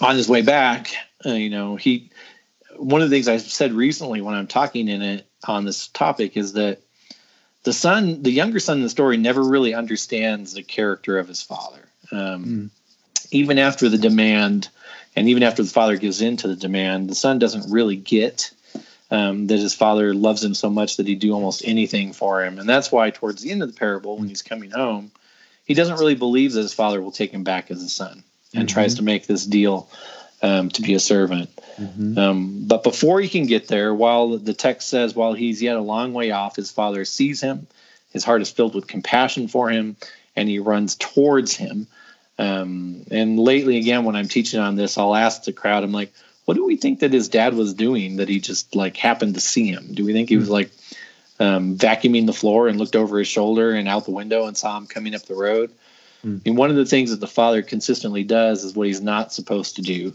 on 0.00 0.16
his 0.16 0.28
way 0.28 0.42
back, 0.42 0.94
uh, 1.26 1.32
you 1.32 1.50
know, 1.50 1.76
he 1.76 2.10
one 2.76 3.02
of 3.02 3.10
the 3.10 3.16
things 3.16 3.28
I 3.28 3.36
said 3.36 3.72
recently 3.72 4.20
when 4.20 4.34
I'm 4.34 4.46
talking 4.46 4.88
in 4.88 5.02
it 5.02 5.26
on 5.46 5.64
this 5.64 5.88
topic 5.88 6.36
is 6.36 6.54
that 6.54 6.80
the 7.64 7.72
son, 7.72 8.22
the 8.22 8.30
younger 8.30 8.60
son 8.60 8.78
in 8.78 8.82
the 8.82 8.90
story, 8.90 9.16
never 9.16 9.42
really 9.42 9.74
understands 9.74 10.54
the 10.54 10.62
character 10.62 11.18
of 11.18 11.28
his 11.28 11.42
father. 11.42 11.88
Um, 12.10 12.44
mm. 12.44 12.70
Even 13.30 13.58
after 13.58 13.88
the 13.88 13.98
demand, 13.98 14.68
and 15.14 15.28
even 15.28 15.42
after 15.42 15.62
the 15.62 15.70
father 15.70 15.96
gives 15.96 16.20
in 16.22 16.36
to 16.38 16.48
the 16.48 16.56
demand, 16.56 17.08
the 17.08 17.14
son 17.14 17.38
doesn't 17.38 17.70
really 17.70 17.96
get 17.96 18.52
um, 19.12 19.46
that 19.48 19.58
his 19.58 19.74
father 19.74 20.14
loves 20.14 20.42
him 20.42 20.54
so 20.54 20.70
much 20.70 20.96
that 20.96 21.06
he'd 21.06 21.18
do 21.18 21.34
almost 21.34 21.62
anything 21.66 22.14
for 22.14 22.42
him. 22.42 22.58
And 22.58 22.66
that's 22.66 22.90
why, 22.90 23.10
towards 23.10 23.42
the 23.42 23.50
end 23.50 23.62
of 23.62 23.70
the 23.70 23.78
parable, 23.78 24.16
when 24.16 24.26
he's 24.26 24.40
coming 24.40 24.70
home, 24.70 25.12
he 25.66 25.74
doesn't 25.74 25.98
really 25.98 26.14
believe 26.14 26.54
that 26.54 26.62
his 26.62 26.72
father 26.72 27.00
will 27.02 27.12
take 27.12 27.30
him 27.30 27.44
back 27.44 27.70
as 27.70 27.82
a 27.82 27.90
son 27.90 28.24
and 28.54 28.66
mm-hmm. 28.66 28.74
tries 28.74 28.94
to 28.94 29.02
make 29.02 29.26
this 29.26 29.44
deal 29.44 29.90
um, 30.40 30.70
to 30.70 30.80
be 30.80 30.94
a 30.94 30.98
servant. 30.98 31.50
Mm-hmm. 31.76 32.18
Um, 32.18 32.64
but 32.66 32.82
before 32.82 33.20
he 33.20 33.28
can 33.28 33.44
get 33.44 33.68
there, 33.68 33.94
while 33.94 34.38
the 34.38 34.54
text 34.54 34.88
says, 34.88 35.14
while 35.14 35.34
he's 35.34 35.60
yet 35.60 35.76
a 35.76 35.82
long 35.82 36.14
way 36.14 36.30
off, 36.30 36.56
his 36.56 36.72
father 36.72 37.04
sees 37.04 37.42
him. 37.42 37.66
His 38.14 38.24
heart 38.24 38.40
is 38.40 38.50
filled 38.50 38.74
with 38.74 38.86
compassion 38.86 39.46
for 39.46 39.68
him, 39.68 39.96
and 40.34 40.48
he 40.48 40.58
runs 40.58 40.96
towards 40.96 41.54
him. 41.54 41.86
Um, 42.38 43.04
and 43.10 43.38
lately, 43.38 43.76
again, 43.76 44.04
when 44.04 44.16
I'm 44.16 44.28
teaching 44.28 44.58
on 44.58 44.74
this, 44.74 44.96
I'll 44.96 45.14
ask 45.14 45.44
the 45.44 45.52
crowd, 45.52 45.84
I'm 45.84 45.92
like, 45.92 46.14
what 46.44 46.54
do 46.54 46.64
we 46.64 46.76
think 46.76 47.00
that 47.00 47.12
his 47.12 47.28
dad 47.28 47.54
was 47.54 47.74
doing 47.74 48.16
that 48.16 48.28
he 48.28 48.40
just 48.40 48.74
like 48.74 48.96
happened 48.96 49.34
to 49.34 49.40
see 49.40 49.68
him? 49.68 49.94
Do 49.94 50.04
we 50.04 50.12
think 50.12 50.28
he 50.28 50.36
was 50.36 50.50
like 50.50 50.70
um, 51.38 51.76
vacuuming 51.76 52.26
the 52.26 52.32
floor 52.32 52.68
and 52.68 52.78
looked 52.78 52.96
over 52.96 53.18
his 53.18 53.28
shoulder 53.28 53.72
and 53.72 53.88
out 53.88 54.04
the 54.04 54.10
window 54.10 54.46
and 54.46 54.56
saw 54.56 54.76
him 54.76 54.86
coming 54.86 55.14
up 55.14 55.22
the 55.22 55.34
road? 55.34 55.70
Mm. 56.24 56.42
And 56.46 56.56
one 56.56 56.70
of 56.70 56.76
the 56.76 56.86
things 56.86 57.10
that 57.10 57.20
the 57.20 57.26
father 57.26 57.62
consistently 57.62 58.24
does 58.24 58.64
is 58.64 58.74
what 58.74 58.86
he's 58.86 59.00
not 59.00 59.32
supposed 59.32 59.76
to 59.76 59.82
do. 59.82 60.14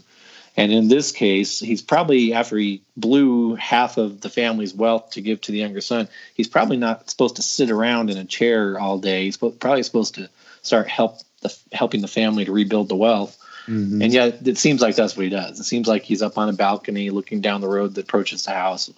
And 0.56 0.72
in 0.72 0.88
this 0.88 1.12
case, 1.12 1.60
he's 1.60 1.82
probably, 1.82 2.34
after 2.34 2.56
he 2.56 2.82
blew 2.96 3.54
half 3.54 3.96
of 3.96 4.20
the 4.20 4.28
family's 4.28 4.74
wealth 4.74 5.10
to 5.10 5.20
give 5.20 5.40
to 5.42 5.52
the 5.52 5.58
younger 5.58 5.80
son, 5.80 6.08
he's 6.34 6.48
probably 6.48 6.76
not 6.76 7.08
supposed 7.08 7.36
to 7.36 7.42
sit 7.42 7.70
around 7.70 8.10
in 8.10 8.18
a 8.18 8.24
chair 8.24 8.78
all 8.78 8.98
day. 8.98 9.24
He's 9.24 9.36
probably 9.36 9.84
supposed 9.84 10.16
to 10.16 10.28
start 10.62 10.88
help 10.88 11.20
the 11.42 11.56
helping 11.72 12.00
the 12.00 12.08
family 12.08 12.44
to 12.44 12.50
rebuild 12.50 12.88
the 12.88 12.96
wealth. 12.96 13.37
Mm-hmm. 13.68 14.02
And 14.02 14.12
yet 14.12 14.46
it 14.46 14.56
seems 14.56 14.80
like 14.80 14.96
that's 14.96 15.16
what 15.16 15.24
he 15.24 15.30
does. 15.30 15.60
It 15.60 15.64
seems 15.64 15.86
like 15.86 16.02
he's 16.02 16.22
up 16.22 16.38
on 16.38 16.48
a 16.48 16.54
balcony 16.54 17.10
looking 17.10 17.40
down 17.40 17.60
the 17.60 17.68
road 17.68 17.94
that 17.94 18.04
approaches 18.04 18.44
the 18.44 18.52
house 18.52 18.90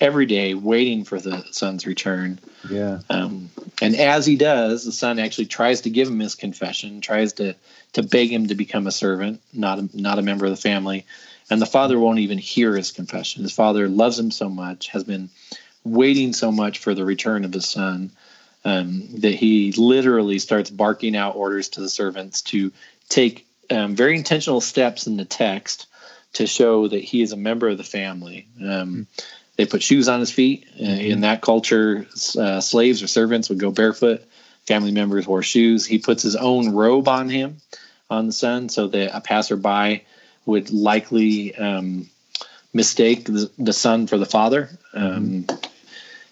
every 0.00 0.26
day, 0.26 0.54
waiting 0.54 1.04
for 1.04 1.18
the 1.18 1.44
son's 1.52 1.86
return. 1.86 2.38
Yeah. 2.68 3.00
Um, 3.08 3.50
and 3.82 3.96
as 3.96 4.26
he 4.26 4.36
does, 4.36 4.84
the 4.84 4.92
son 4.92 5.18
actually 5.18 5.46
tries 5.46 5.82
to 5.82 5.90
give 5.90 6.08
him 6.08 6.20
his 6.20 6.34
confession, 6.34 7.00
tries 7.00 7.34
to 7.34 7.54
to 7.94 8.02
beg 8.02 8.30
him 8.30 8.48
to 8.48 8.54
become 8.54 8.86
a 8.86 8.92
servant, 8.92 9.40
not 9.52 9.78
a, 9.78 9.88
not 9.92 10.18
a 10.18 10.22
member 10.22 10.46
of 10.46 10.52
the 10.52 10.56
family. 10.56 11.06
And 11.50 11.60
the 11.60 11.66
father 11.66 11.98
won't 11.98 12.20
even 12.20 12.38
hear 12.38 12.76
his 12.76 12.92
confession. 12.92 13.42
His 13.42 13.52
father 13.52 13.88
loves 13.88 14.18
him 14.18 14.30
so 14.30 14.48
much, 14.48 14.88
has 14.88 15.02
been 15.02 15.28
waiting 15.82 16.32
so 16.32 16.52
much 16.52 16.78
for 16.78 16.94
the 16.94 17.04
return 17.04 17.44
of 17.44 17.52
his 17.52 17.66
son, 17.66 18.12
um, 18.64 19.08
that 19.18 19.34
he 19.34 19.72
literally 19.72 20.38
starts 20.38 20.70
barking 20.70 21.16
out 21.16 21.34
orders 21.34 21.70
to 21.70 21.80
the 21.80 21.88
servants 21.88 22.42
to 22.42 22.70
take 23.08 23.46
um, 23.70 23.96
very 23.96 24.16
intentional 24.16 24.60
steps 24.60 25.06
in 25.06 25.16
the 25.16 25.24
text 25.24 25.86
to 26.34 26.46
show 26.46 26.88
that 26.88 27.02
he 27.02 27.22
is 27.22 27.32
a 27.32 27.36
member 27.36 27.68
of 27.68 27.78
the 27.78 27.84
family. 27.84 28.46
Um, 28.62 29.06
they 29.56 29.66
put 29.66 29.82
shoes 29.82 30.08
on 30.08 30.20
his 30.20 30.30
feet. 30.30 30.66
Uh, 30.80 30.84
in 30.84 30.98
mm-hmm. 30.98 31.20
that 31.20 31.42
culture, 31.42 32.06
uh, 32.38 32.60
slaves 32.60 33.02
or 33.02 33.06
servants 33.06 33.48
would 33.48 33.58
go 33.58 33.70
barefoot. 33.70 34.22
Family 34.66 34.92
members 34.92 35.26
wore 35.26 35.42
shoes. 35.42 35.84
He 35.84 35.98
puts 35.98 36.22
his 36.22 36.36
own 36.36 36.72
robe 36.72 37.08
on 37.08 37.28
him, 37.28 37.58
on 38.08 38.26
the 38.26 38.32
son, 38.32 38.68
so 38.68 38.88
that 38.88 39.16
a 39.16 39.20
passerby 39.20 40.04
would 40.46 40.70
likely 40.70 41.54
um, 41.56 42.08
mistake 42.72 43.24
the, 43.24 43.50
the, 43.58 43.72
son 43.72 44.06
for 44.06 44.16
the 44.16 44.26
father. 44.26 44.70
Um, 44.94 45.44
mm-hmm. 45.44 45.69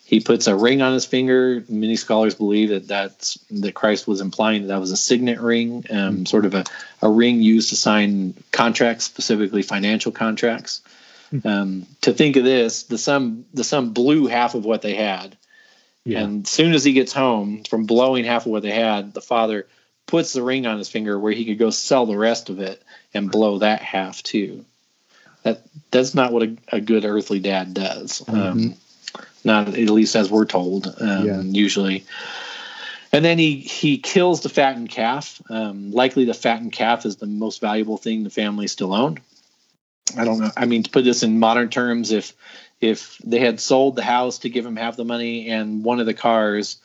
He 0.09 0.21
puts 0.21 0.47
a 0.47 0.57
ring 0.57 0.81
on 0.81 0.95
his 0.95 1.05
finger. 1.05 1.63
Many 1.69 1.97
scholars 1.97 2.35
believe 2.35 2.71
that 2.71 2.89
that's 2.89 3.35
that 3.51 3.75
Christ 3.75 4.09
was 4.09 4.23
implying 4.23 4.63
that 4.63 4.69
that 4.69 4.81
was 4.81 4.91
a 4.91 4.97
signet 4.97 5.39
ring, 5.39 5.85
um, 5.91 5.97
mm-hmm. 5.97 6.25
sort 6.25 6.47
of 6.47 6.55
a, 6.55 6.65
a 7.03 7.11
ring 7.11 7.43
used 7.43 7.69
to 7.69 7.77
sign 7.77 8.33
contracts, 8.51 9.05
specifically 9.05 9.61
financial 9.61 10.11
contracts. 10.11 10.81
Hmm. 11.29 11.47
Um, 11.47 11.87
to 12.01 12.15
think 12.15 12.37
of 12.37 12.45
this, 12.45 12.85
the 12.85 12.97
son 12.97 13.45
the 13.53 13.65
son 13.65 13.91
blew 13.91 14.29
half 14.29 14.55
of 14.55 14.65
what 14.65 14.81
they 14.81 14.95
had, 14.95 15.37
yeah. 16.07 16.21
and 16.21 16.47
as 16.47 16.51
soon 16.51 16.73
as 16.73 16.85
he 16.85 16.95
gets 16.95 17.13
home 17.13 17.65
from 17.65 17.85
blowing 17.85 18.25
half 18.25 18.47
of 18.47 18.53
what 18.53 18.63
they 18.63 18.71
had, 18.71 19.13
the 19.13 19.21
father 19.21 19.67
puts 20.07 20.33
the 20.33 20.43
ring 20.43 20.67
on 20.67 20.79
his 20.79 20.89
finger 20.89 21.19
where 21.19 21.33
he 21.33 21.45
could 21.45 21.59
go 21.59 21.69
sell 21.69 22.07
the 22.07 22.17
rest 22.17 22.49
of 22.49 22.61
it 22.61 22.83
and 23.13 23.31
blow 23.31 23.59
that 23.59 23.83
half 23.83 24.23
too. 24.23 24.65
That 25.43 25.67
that's 25.91 26.15
not 26.15 26.33
what 26.33 26.45
a, 26.45 26.57
a 26.73 26.81
good 26.81 27.05
earthly 27.05 27.41
dad 27.41 27.75
does. 27.75 28.27
Um, 28.27 28.37
mm-hmm. 28.37 28.73
Not 29.45 29.69
at 29.69 29.77
least 29.77 30.17
as 30.17 30.31
we're 30.31 30.45
told 30.45 30.95
um, 31.01 31.27
yeah. 31.27 31.41
usually. 31.41 32.05
And 33.13 33.25
then 33.25 33.39
he 33.39 33.57
he 33.57 33.99
kills 33.99 34.43
the 34.43 34.49
fattened 34.49 34.91
calf. 34.91 35.41
Um, 35.49 35.93
likely, 35.93 36.25
the 36.25 36.35
fattened 36.35 36.73
calf 36.73 37.07
is 37.07 37.17
the 37.17 37.27
most 37.27 37.61
valuable 37.61 37.97
thing 37.97 38.25
the 38.25 38.31
family 38.31 38.67
still 38.67 38.95
owned. 38.95 39.21
I 40.17 40.25
don't 40.25 40.39
know. 40.39 40.51
I 40.57 40.67
mean, 40.67 40.83
to 40.83 40.91
put 40.91 41.05
this 41.05 41.23
in 41.23 41.39
modern 41.39 41.71
terms, 41.71 42.13
if 42.13 42.35
if 42.81 43.19
they 43.19 43.41
had 43.41 43.61
sold 43.61 43.97
the 43.97 44.03
house 44.03 44.39
to 44.41 44.51
give 44.51 44.65
him 44.65 44.77
half 44.77 44.97
the 44.97 45.05
money 45.05 45.49
and 45.49 45.83
one 45.83 46.01
of 46.01 46.07
the 46.07 46.15
cars, 46.15 46.77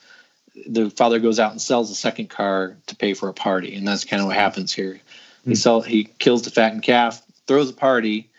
the 0.65 0.89
father 0.89 1.19
goes 1.19 1.39
out 1.39 1.51
and 1.51 1.62
sells 1.62 1.89
the 1.89 1.95
second 1.95 2.29
car 2.29 2.77
to 2.88 2.95
pay 2.95 3.13
for 3.13 3.29
a 3.29 3.33
party, 3.33 3.75
and 3.75 3.88
that's 3.88 4.05
kind 4.05 4.22
of 4.22 4.27
what 4.27 4.38
happens 4.38 4.74
here. 4.74 4.93
Mm-hmm. 4.93 5.50
He 5.50 5.51
hmm. 5.51 5.55
sell 5.55 5.81
he 5.81 6.03
kills 6.05 6.43
the 6.43 6.51
fattened 6.51 6.83
calf, 6.83 7.22
throws 7.48 7.69
a 7.69 7.74
party, 7.74 8.29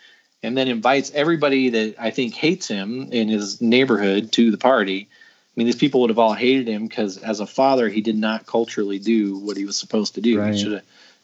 and 0.43 0.57
then 0.57 0.67
invites 0.67 1.11
everybody 1.13 1.69
that 1.69 1.95
I 1.99 2.11
think 2.11 2.33
hates 2.33 2.67
him 2.67 3.09
in 3.11 3.29
his 3.29 3.61
neighborhood 3.61 4.31
to 4.33 4.51
the 4.51 4.57
party. 4.57 5.09
I 5.09 5.53
mean, 5.55 5.65
these 5.65 5.75
people 5.75 6.01
would 6.01 6.09
have 6.09 6.19
all 6.19 6.33
hated 6.33 6.67
him 6.67 6.87
because 6.87 7.17
as 7.17 7.39
a 7.39 7.47
father, 7.47 7.89
he 7.89 8.01
did 8.01 8.17
not 8.17 8.45
culturally 8.45 8.99
do 8.99 9.37
what 9.37 9.57
he 9.57 9.65
was 9.65 9.77
supposed 9.77 10.15
to 10.15 10.21
do. 10.21 10.39
Right. 10.39 10.53
He 10.53 10.59
should 10.59 10.73
have 10.73 10.83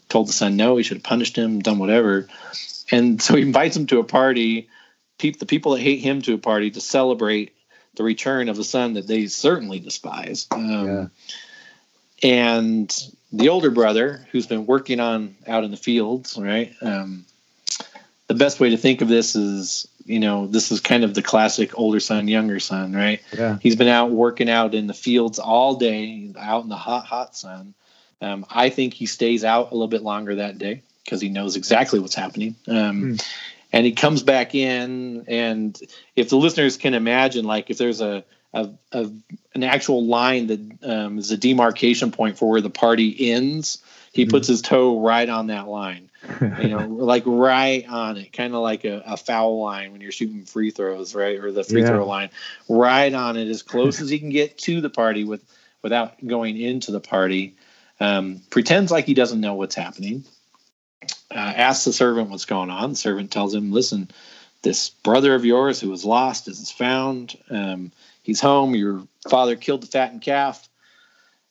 told 0.10 0.27
the 0.27 0.34
son 0.34 0.56
no. 0.56 0.77
He 0.77 0.84
should 0.84 0.98
have 0.98 1.03
punished 1.03 1.36
him, 1.36 1.60
done 1.60 1.80
whatever. 1.80 2.27
And 2.91 3.22
so 3.22 3.36
he 3.36 3.41
invites 3.41 3.75
him 3.75 3.88
to 3.88 4.00
a 4.00 4.03
party. 4.03 4.70
The 5.20 5.46
people 5.46 5.74
that 5.74 5.82
hate 5.82 6.00
him 6.00 6.22
to 6.24 6.34
a 6.34 6.39
party 6.39 6.72
to 6.72 6.82
celebrate 6.82 7.54
the 7.95 8.04
return 8.04 8.50
of 8.50 8.56
the 8.56 8.63
son 8.63 8.93
that 8.93 9.06
they 9.06 9.28
certainly 9.28 9.80
despise. 9.80 10.47
Um, 10.50 10.88
yeah. 10.88 11.08
And 12.24 13.12
the 13.32 13.50
older 13.50 13.69
brother, 13.69 14.26
who's 14.32 14.47
been 14.47 14.65
working 14.65 15.00
on 15.00 15.36
out 15.47 15.63
in 15.63 15.71
the 15.71 15.78
fields, 15.78 16.38
right? 16.38 16.74
Um, 16.82 17.26
the 18.32 18.38
best 18.38 18.62
way 18.62 18.70
to 18.70 18.78
think 18.78 19.02
of 19.02 19.10
this 19.10 19.36
is 19.36 19.89
you 20.06 20.17
know 20.17 20.48
this 20.48 20.72
is 20.72 20.80
kind 20.80 21.04
of 21.04 21.13
the 21.13 21.22
classic 21.22 21.78
older 21.78 22.00
son 22.00 22.30
younger 22.30 22.62
son 22.62 22.94
right? 22.94 23.22
Yeah. 23.34 23.58
He's 23.62 23.76
been 23.76 23.89
out 23.89 24.10
working 24.10 24.50
out 24.50 24.74
in 24.74 24.88
the 24.88 24.94
fields 24.94 25.38
all 25.38 25.76
day 25.76 26.32
out 26.39 26.63
in 26.63 26.70
the 26.70 26.78
hot 26.78 27.06
hot 27.06 27.36
sun. 27.36 27.74
Um, 28.22 28.46
i 28.50 28.70
think 28.70 28.94
he 28.94 29.08
stays 29.08 29.44
out 29.44 29.72
a 29.72 29.74
little 29.74 29.89
bit 29.89 30.02
longer 30.02 30.36
that 30.36 30.58
day 30.58 30.84
because 31.04 31.20
he 31.20 31.28
knows 31.28 31.58
exactly 31.58 32.00
what's 32.00 32.15
happening. 32.15 32.56
Um, 32.70 32.76
mm. 33.17 33.28
and 33.74 33.86
he 33.86 33.91
comes 33.91 34.24
back 34.24 34.56
in 34.56 35.26
and 35.28 35.78
if 36.15 36.30
the 36.30 36.38
listeners 36.38 36.78
can 36.78 36.94
imagine 36.94 37.44
like 37.44 37.70
if 37.70 37.78
there's 37.78 38.00
a, 38.00 38.24
a, 38.54 38.70
a 38.94 39.12
an 39.56 39.63
actual 39.63 40.06
line 40.06 40.48
that 40.48 40.84
um, 40.84 41.17
is 41.17 41.32
a 41.32 41.38
demarcation 41.38 42.12
point 42.12 42.38
for 42.38 42.50
where 42.50 42.62
the 42.62 42.70
party 42.70 43.34
ends 43.34 43.84
he 44.12 44.24
mm-hmm. 44.24 44.32
puts 44.32 44.47
his 44.47 44.62
toe 44.62 45.00
right 45.02 45.30
on 45.30 45.47
that 45.47 45.67
line 45.67 46.12
you 46.39 46.69
know, 46.69 46.88
like 46.88 47.24
right 47.26 47.88
on 47.88 48.17
it, 48.17 48.34
kind 48.34 48.54
of 48.54 48.62
like 48.62 48.86
a, 48.86 49.04
a, 49.06 49.17
foul 49.17 49.62
line 49.62 49.91
when 49.91 50.02
you're 50.02 50.12
shooting 50.12 50.45
free 50.45 50.71
throws, 50.71 51.15
right, 51.15 51.39
or 51.39 51.52
the 51.52 51.63
free 51.63 51.82
yeah. 51.82 51.88
throw 51.88 52.06
line, 52.06 52.30
right 52.69 53.13
on 53.13 53.38
it, 53.38 53.47
as 53.47 53.63
close 53.63 54.02
as 54.02 54.10
he 54.10 54.19
can 54.19 54.30
get 54.30 54.58
to 54.60 54.82
the 54.82 54.89
party 54.89 55.24
with 55.24 55.43
without 55.82 56.26
going 56.26 56.60
into 56.60 56.91
the 56.91 57.00
party. 57.00 57.56
Um, 58.00 58.41
pretends 58.50 58.91
like 58.91 59.06
he 59.06 59.13
doesn't 59.13 59.41
know 59.41 59.56
what's 59.56 59.76
happening. 59.76 60.24
Uh, 61.32 61.38
asks 61.38 61.86
the 61.86 61.93
servant 61.93 62.30
what's 62.30 62.45
going 62.45 62.69
on. 62.69 62.91
The 62.91 62.95
servant 62.95 63.32
tells 63.32 63.54
him, 63.54 63.71
"Listen, 63.71 64.10
this 64.62 64.89
brother 64.89 65.34
of 65.34 65.45
yours 65.45 65.80
who 65.80 65.89
was 65.89 66.06
lost 66.06 66.47
is 66.47 66.71
found. 66.71 67.38
Um, 67.50 67.91
he's 68.21 68.41
home. 68.41 68.76
Your 68.76 69.04
father 69.30 69.56
killed 69.56 69.82
the 69.82 69.88
fattened 69.88 70.21
calf." 70.21 70.67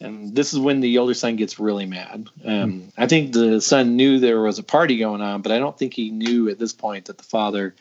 And 0.01 0.35
this 0.35 0.53
is 0.53 0.59
when 0.59 0.81
the 0.81 0.99
older 0.99 1.15
son 1.15 1.37
gets 1.37 1.61
really 1.61 1.87
mad. 1.87 2.29
Um, 2.45 2.93
I 2.97 3.07
think 3.07 3.33
the 3.33 3.61
son 3.61 3.97
knew 3.97 4.19
there 4.19 4.41
was 4.41 4.59
a 4.59 4.63
party 4.63 4.97
going 4.97 5.21
on, 5.21 5.43
but 5.43 5.53
I 5.53 5.59
don't 5.59 5.77
think 5.77 5.93
he 5.95 6.11
knew 6.11 6.49
at 6.49 6.59
this 6.59 6.73
point 6.73 7.07
that 7.07 7.19
the 7.19 7.25
father 7.25 7.75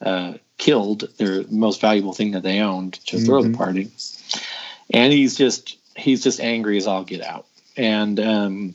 uh, 0.00 0.34
killed 0.58 1.08
their 1.16 1.44
most 1.48 1.80
valuable 1.80 2.12
thing 2.12 2.32
that 2.32 2.42
they 2.42 2.60
owned 2.60 2.94
to 3.06 3.16
mm-hmm. 3.16 3.24
throw 3.24 3.42
the 3.42 3.48
mm-hmm. 3.48 3.56
party. 3.56 3.90
And 4.90 5.12
he's 5.12 5.36
just 5.36 5.78
he's 5.96 6.22
just 6.24 6.40
angry 6.40 6.76
as 6.76 6.86
all 6.86 7.04
get 7.04 7.22
out. 7.22 7.46
And 7.76 8.18
um, 8.18 8.74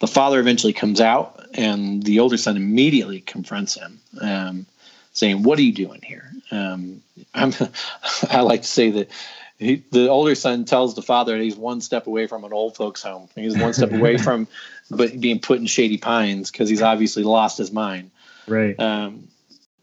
the 0.00 0.06
father 0.06 0.40
eventually 0.40 0.72
comes 0.72 1.00
out, 1.00 1.46
and 1.54 2.02
the 2.02 2.20
older 2.20 2.36
son 2.36 2.56
immediately 2.56 3.20
confronts 3.20 3.74
him, 3.74 4.00
um, 4.20 4.66
saying, 5.12 5.42
"What 5.42 5.58
are 5.58 5.62
you 5.62 5.72
doing 5.72 6.02
here?" 6.02 6.30
Um, 6.50 7.02
i 7.34 8.40
like 8.40 8.62
to 8.62 8.68
say 8.68 8.90
that 8.90 9.10
he, 9.58 9.84
the 9.90 10.08
older 10.08 10.34
son 10.34 10.64
tells 10.64 10.94
the 10.94 11.02
father 11.02 11.36
that 11.36 11.42
he's 11.42 11.56
one 11.56 11.80
step 11.80 12.06
away 12.06 12.26
from 12.26 12.44
an 12.44 12.52
old 12.52 12.76
folks 12.76 13.02
home. 13.02 13.28
He's 13.34 13.58
one 13.58 13.74
step 13.74 13.92
away 13.92 14.16
from 14.18 14.46
but 14.90 15.20
being 15.20 15.40
put 15.40 15.58
in 15.58 15.66
shady 15.66 15.98
pines 15.98 16.50
because 16.50 16.68
he's 16.68 16.82
obviously 16.82 17.24
lost 17.24 17.58
his 17.58 17.72
mind. 17.72 18.12
Right. 18.46 18.78
Um, 18.78 19.28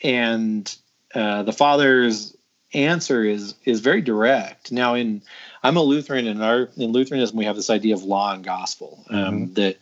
and 0.01 0.73
uh, 1.13 1.43
the 1.43 1.53
father's 1.53 2.35
answer 2.73 3.23
is 3.23 3.55
is 3.65 3.81
very 3.81 4.01
direct. 4.01 4.71
Now, 4.71 4.95
in 4.95 5.21
I'm 5.61 5.77
a 5.77 5.81
Lutheran, 5.81 6.27
and 6.27 6.41
our 6.41 6.69
in 6.77 6.91
Lutheranism 6.91 7.37
we 7.37 7.45
have 7.45 7.55
this 7.55 7.69
idea 7.69 7.95
of 7.95 8.03
law 8.03 8.33
and 8.33 8.43
gospel 8.43 9.03
um, 9.09 9.17
mm-hmm. 9.17 9.53
that 9.55 9.77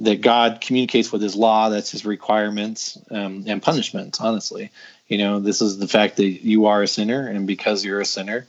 that 0.00 0.20
God 0.20 0.60
communicates 0.60 1.10
with 1.10 1.22
His 1.22 1.34
law, 1.34 1.70
that's 1.70 1.90
His 1.90 2.04
requirements 2.04 2.98
um, 3.10 3.44
and 3.46 3.62
punishments. 3.62 4.20
Honestly, 4.20 4.70
you 5.08 5.18
know, 5.18 5.40
this 5.40 5.60
is 5.60 5.78
the 5.78 5.88
fact 5.88 6.16
that 6.16 6.24
you 6.24 6.66
are 6.66 6.82
a 6.82 6.88
sinner, 6.88 7.26
and 7.26 7.46
because 7.46 7.84
you're 7.84 8.00
a 8.00 8.06
sinner, 8.06 8.46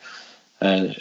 uh, 0.62 0.94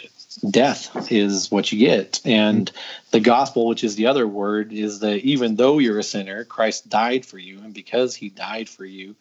death 0.47 1.11
is 1.11 1.51
what 1.51 1.71
you 1.71 1.79
get. 1.79 2.21
And 2.25 2.71
the 3.11 3.19
gospel, 3.19 3.67
which 3.67 3.83
is 3.83 3.95
the 3.95 4.07
other 4.07 4.27
word, 4.27 4.71
is 4.71 4.99
that 4.99 5.19
even 5.19 5.55
though 5.55 5.79
you're 5.79 5.99
a 5.99 6.03
sinner, 6.03 6.45
Christ 6.45 6.89
died 6.89 7.25
for 7.25 7.37
you. 7.37 7.59
And 7.59 7.73
because 7.73 8.15
he 8.15 8.29
died 8.29 8.69
for 8.69 8.85
you, 8.85 9.15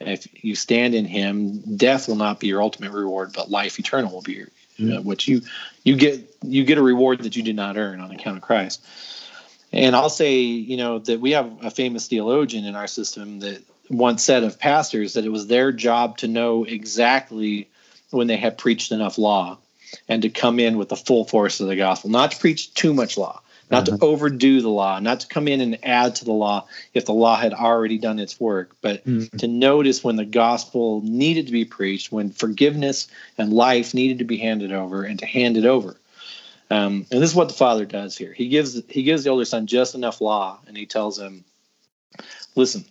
if 0.00 0.26
you 0.44 0.54
stand 0.54 0.94
in 0.94 1.04
him, 1.04 1.76
death 1.76 2.08
will 2.08 2.16
not 2.16 2.40
be 2.40 2.48
your 2.48 2.62
ultimate 2.62 2.92
reward, 2.92 3.32
but 3.34 3.50
life 3.50 3.78
eternal 3.78 4.12
will 4.12 4.22
be 4.22 4.44
your, 4.78 4.96
uh, 4.98 5.00
what 5.02 5.26
you 5.26 5.42
you 5.84 5.96
get 5.96 6.36
you 6.42 6.64
get 6.64 6.78
a 6.78 6.82
reward 6.82 7.20
that 7.20 7.36
you 7.36 7.42
did 7.42 7.56
not 7.56 7.76
earn 7.76 8.00
on 8.00 8.10
account 8.10 8.36
of 8.36 8.42
Christ. 8.42 8.84
And 9.72 9.94
I'll 9.94 10.10
say, 10.10 10.38
you 10.40 10.76
know, 10.76 10.98
that 11.00 11.20
we 11.20 11.32
have 11.32 11.64
a 11.64 11.70
famous 11.70 12.06
theologian 12.08 12.64
in 12.64 12.74
our 12.74 12.86
system 12.86 13.40
that 13.40 13.62
once 13.88 14.22
said 14.24 14.42
of 14.42 14.58
pastors 14.58 15.14
that 15.14 15.24
it 15.24 15.30
was 15.30 15.46
their 15.46 15.72
job 15.72 16.18
to 16.18 16.28
know 16.28 16.64
exactly 16.64 17.68
when 18.10 18.26
they 18.26 18.36
had 18.36 18.58
preached 18.58 18.92
enough 18.92 19.18
law 19.18 19.58
and 20.08 20.22
to 20.22 20.28
come 20.28 20.58
in 20.58 20.78
with 20.78 20.88
the 20.88 20.96
full 20.96 21.24
force 21.24 21.60
of 21.60 21.68
the 21.68 21.76
gospel, 21.76 22.10
not 22.10 22.32
to 22.32 22.38
preach 22.38 22.72
too 22.74 22.94
much 22.94 23.16
law, 23.16 23.40
not 23.70 23.88
uh-huh. 23.88 23.98
to 23.98 24.04
overdo 24.04 24.60
the 24.60 24.68
law, 24.68 24.98
not 24.98 25.20
to 25.20 25.26
come 25.26 25.48
in 25.48 25.60
and 25.60 25.78
add 25.82 26.14
to 26.16 26.24
the 26.24 26.32
law 26.32 26.66
if 26.92 27.06
the 27.06 27.12
law 27.12 27.36
had 27.36 27.54
already 27.54 27.98
done 27.98 28.18
its 28.18 28.38
work, 28.38 28.76
but 28.80 29.04
mm-hmm. 29.04 29.36
to 29.36 29.48
notice 29.48 30.04
when 30.04 30.16
the 30.16 30.24
gospel 30.24 31.00
needed 31.02 31.46
to 31.46 31.52
be 31.52 31.64
preached, 31.64 32.12
when 32.12 32.30
forgiveness 32.30 33.08
and 33.38 33.52
life 33.52 33.94
needed 33.94 34.18
to 34.18 34.24
be 34.24 34.36
handed 34.36 34.72
over, 34.72 35.04
and 35.04 35.18
to 35.18 35.26
hand 35.26 35.56
it 35.56 35.64
over. 35.64 35.96
Um, 36.70 37.06
and 37.10 37.22
this 37.22 37.30
is 37.30 37.36
what 37.36 37.48
the 37.48 37.54
father 37.54 37.84
does 37.84 38.16
here. 38.16 38.32
He 38.32 38.48
gives 38.48 38.82
he 38.88 39.02
gives 39.02 39.24
the 39.24 39.30
older 39.30 39.44
son 39.44 39.66
just 39.66 39.94
enough 39.94 40.20
law, 40.20 40.58
and 40.66 40.76
he 40.76 40.86
tells 40.86 41.18
him, 41.18 41.44
"Listen, 42.54 42.84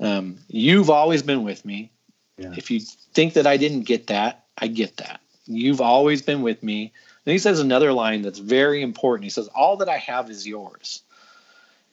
um, 0.00 0.38
you've 0.48 0.90
always 0.90 1.22
been 1.22 1.44
with 1.44 1.64
me. 1.64 1.90
Yeah. 2.36 2.52
If 2.56 2.70
you 2.70 2.80
think 2.80 3.34
that 3.34 3.46
I 3.46 3.56
didn't 3.56 3.82
get 3.82 4.08
that, 4.08 4.44
I 4.58 4.66
get 4.66 4.96
that. 4.98 5.20
You've 5.46 5.80
always 5.80 6.22
been 6.22 6.42
with 6.42 6.62
me." 6.62 6.92
And 7.24 7.32
he 7.32 7.38
says 7.38 7.60
another 7.60 7.92
line 7.92 8.22
that's 8.22 8.38
very 8.38 8.82
important. 8.82 9.24
He 9.24 9.30
says, 9.30 9.48
"All 9.48 9.76
that 9.78 9.88
I 9.88 9.98
have 9.98 10.30
is 10.30 10.46
yours." 10.46 11.02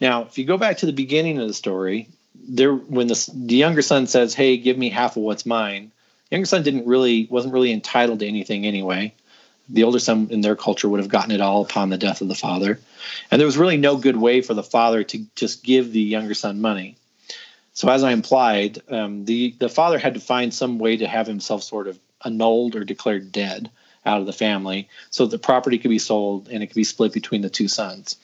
Now, 0.01 0.23
if 0.23 0.37
you 0.37 0.45
go 0.45 0.57
back 0.57 0.77
to 0.77 0.85
the 0.85 0.93
beginning 0.93 1.39
of 1.39 1.47
the 1.47 1.53
story, 1.53 2.07
there 2.47 2.73
when 2.73 3.07
the 3.07 3.31
the 3.33 3.55
younger 3.55 3.81
son 3.81 4.07
says, 4.07 4.33
"Hey, 4.33 4.57
give 4.57 4.77
me 4.77 4.89
half 4.89 5.17
of 5.17 5.23
what's 5.23 5.45
mine," 5.45 5.91
the 6.29 6.35
younger 6.35 6.45
son 6.45 6.63
didn't 6.63 6.87
really 6.87 7.27
wasn't 7.29 7.53
really 7.53 7.71
entitled 7.71 8.19
to 8.19 8.27
anything 8.27 8.65
anyway. 8.65 9.13
The 9.67 9.83
older 9.83 9.99
son 9.99 10.29
in 10.31 10.41
their 10.41 10.55
culture 10.55 10.89
would 10.89 10.99
have 10.99 11.09
gotten 11.09 11.31
it 11.31 11.41
all 11.41 11.61
upon 11.61 11.89
the 11.89 11.97
death 11.97 12.21
of 12.21 12.27
the 12.27 12.35
father, 12.35 12.79
and 13.29 13.39
there 13.39 13.45
was 13.45 13.57
really 13.57 13.77
no 13.77 13.97
good 13.97 14.17
way 14.17 14.41
for 14.41 14.53
the 14.53 14.63
father 14.63 15.03
to 15.03 15.25
just 15.35 15.63
give 15.63 15.91
the 15.91 16.01
younger 16.01 16.33
son 16.33 16.61
money. 16.61 16.95
So, 17.73 17.87
as 17.89 18.03
I 18.03 18.11
implied, 18.11 18.81
um, 18.89 19.25
the 19.25 19.53
the 19.59 19.69
father 19.69 19.99
had 19.99 20.15
to 20.15 20.19
find 20.19 20.53
some 20.53 20.79
way 20.79 20.97
to 20.97 21.07
have 21.07 21.27
himself 21.27 21.63
sort 21.63 21.87
of 21.87 21.99
annulled 22.23 22.75
or 22.75 22.83
declared 22.83 23.31
dead 23.31 23.69
out 24.05 24.21
of 24.21 24.25
the 24.25 24.33
family, 24.33 24.87
so 25.09 25.25
the 25.25 25.37
property 25.37 25.77
could 25.77 25.89
be 25.89 25.99
sold 25.99 26.47
and 26.49 26.63
it 26.63 26.67
could 26.67 26.75
be 26.75 26.83
split 26.83 27.13
between 27.13 27.41
the 27.41 27.49
two 27.49 27.67
sons. 27.67 28.15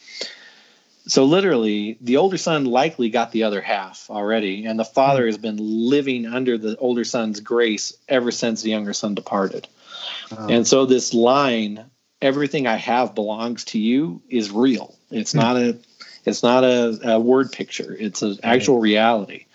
So 1.08 1.26
literally 1.26 1.98
the 2.02 2.18
older 2.18 2.38
son 2.38 2.66
likely 2.66 3.10
got 3.10 3.32
the 3.32 3.44
other 3.44 3.62
half 3.62 4.10
already 4.10 4.66
and 4.66 4.80
the 4.80 4.86
father 4.86 5.26
has 5.28 5.38
been 5.38 5.58
living 5.60 6.26
under 6.26 6.58
the 6.58 6.76
older 6.78 7.04
son's 7.04 7.40
grace 7.42 7.96
ever 8.10 8.32
since 8.32 8.62
the 8.62 8.72
younger 8.72 8.94
son 8.94 9.14
departed. 9.14 9.68
And 10.50 10.68
so 10.68 10.86
this 10.86 11.14
line 11.14 11.86
everything 12.22 12.66
i 12.66 12.76
have 12.76 13.14
belongs 13.14 13.66
to 13.66 13.80
you 13.80 14.22
is 14.30 14.52
real. 14.52 14.96
It's 15.12 15.34
hmm. 15.34 15.40
not 15.40 15.58
a 15.58 15.78
it's 16.26 16.42
not 16.42 16.64
a, 16.64 17.12
a 17.12 17.20
word 17.20 17.52
picture. 17.52 17.96
It's 17.98 18.24
an 18.24 18.40
actual 18.42 18.80
reality. 18.80 19.46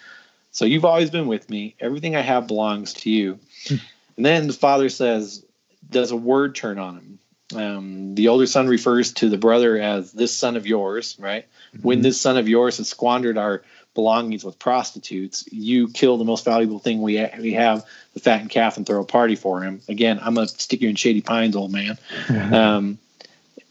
So 0.52 0.64
you've 0.64 0.84
always 0.84 1.10
been 1.10 1.26
with 1.26 1.50
me. 1.50 1.74
Everything 1.80 2.14
i 2.14 2.20
have 2.20 2.46
belongs 2.46 2.92
to 2.94 3.10
you. 3.10 3.40
Hmm. 3.66 3.76
And 4.16 4.26
then 4.26 4.46
the 4.46 4.52
father 4.52 4.88
says 4.88 5.44
does 5.88 6.10
a 6.10 6.16
word 6.16 6.54
turn 6.54 6.78
on 6.78 6.96
him 6.96 7.18
um, 7.54 8.14
the 8.14 8.28
older 8.28 8.46
son 8.46 8.68
refers 8.68 9.12
to 9.14 9.28
the 9.28 9.38
brother 9.38 9.78
as 9.78 10.12
this 10.12 10.36
son 10.36 10.56
of 10.56 10.66
yours, 10.66 11.16
right? 11.18 11.46
Mm-hmm. 11.74 11.82
When 11.82 12.02
this 12.02 12.20
son 12.20 12.36
of 12.36 12.48
yours 12.48 12.78
has 12.78 12.88
squandered 12.88 13.38
our 13.38 13.62
belongings 13.94 14.44
with 14.44 14.58
prostitutes, 14.58 15.44
you 15.50 15.88
kill 15.88 16.16
the 16.16 16.24
most 16.24 16.44
valuable 16.44 16.78
thing 16.78 17.02
we 17.02 17.18
ha- 17.18 17.36
we 17.38 17.54
have, 17.54 17.84
the 18.14 18.20
fattened 18.20 18.50
calf, 18.50 18.76
and 18.76 18.86
throw 18.86 19.00
a 19.00 19.04
party 19.04 19.34
for 19.34 19.62
him. 19.62 19.80
Again, 19.88 20.20
I'm 20.22 20.34
gonna 20.34 20.48
stick 20.48 20.80
you 20.80 20.88
in 20.88 20.96
Shady 20.96 21.22
Pines, 21.22 21.56
old 21.56 21.72
man. 21.72 21.98
Mm-hmm. 22.26 22.54
Um, 22.60 22.98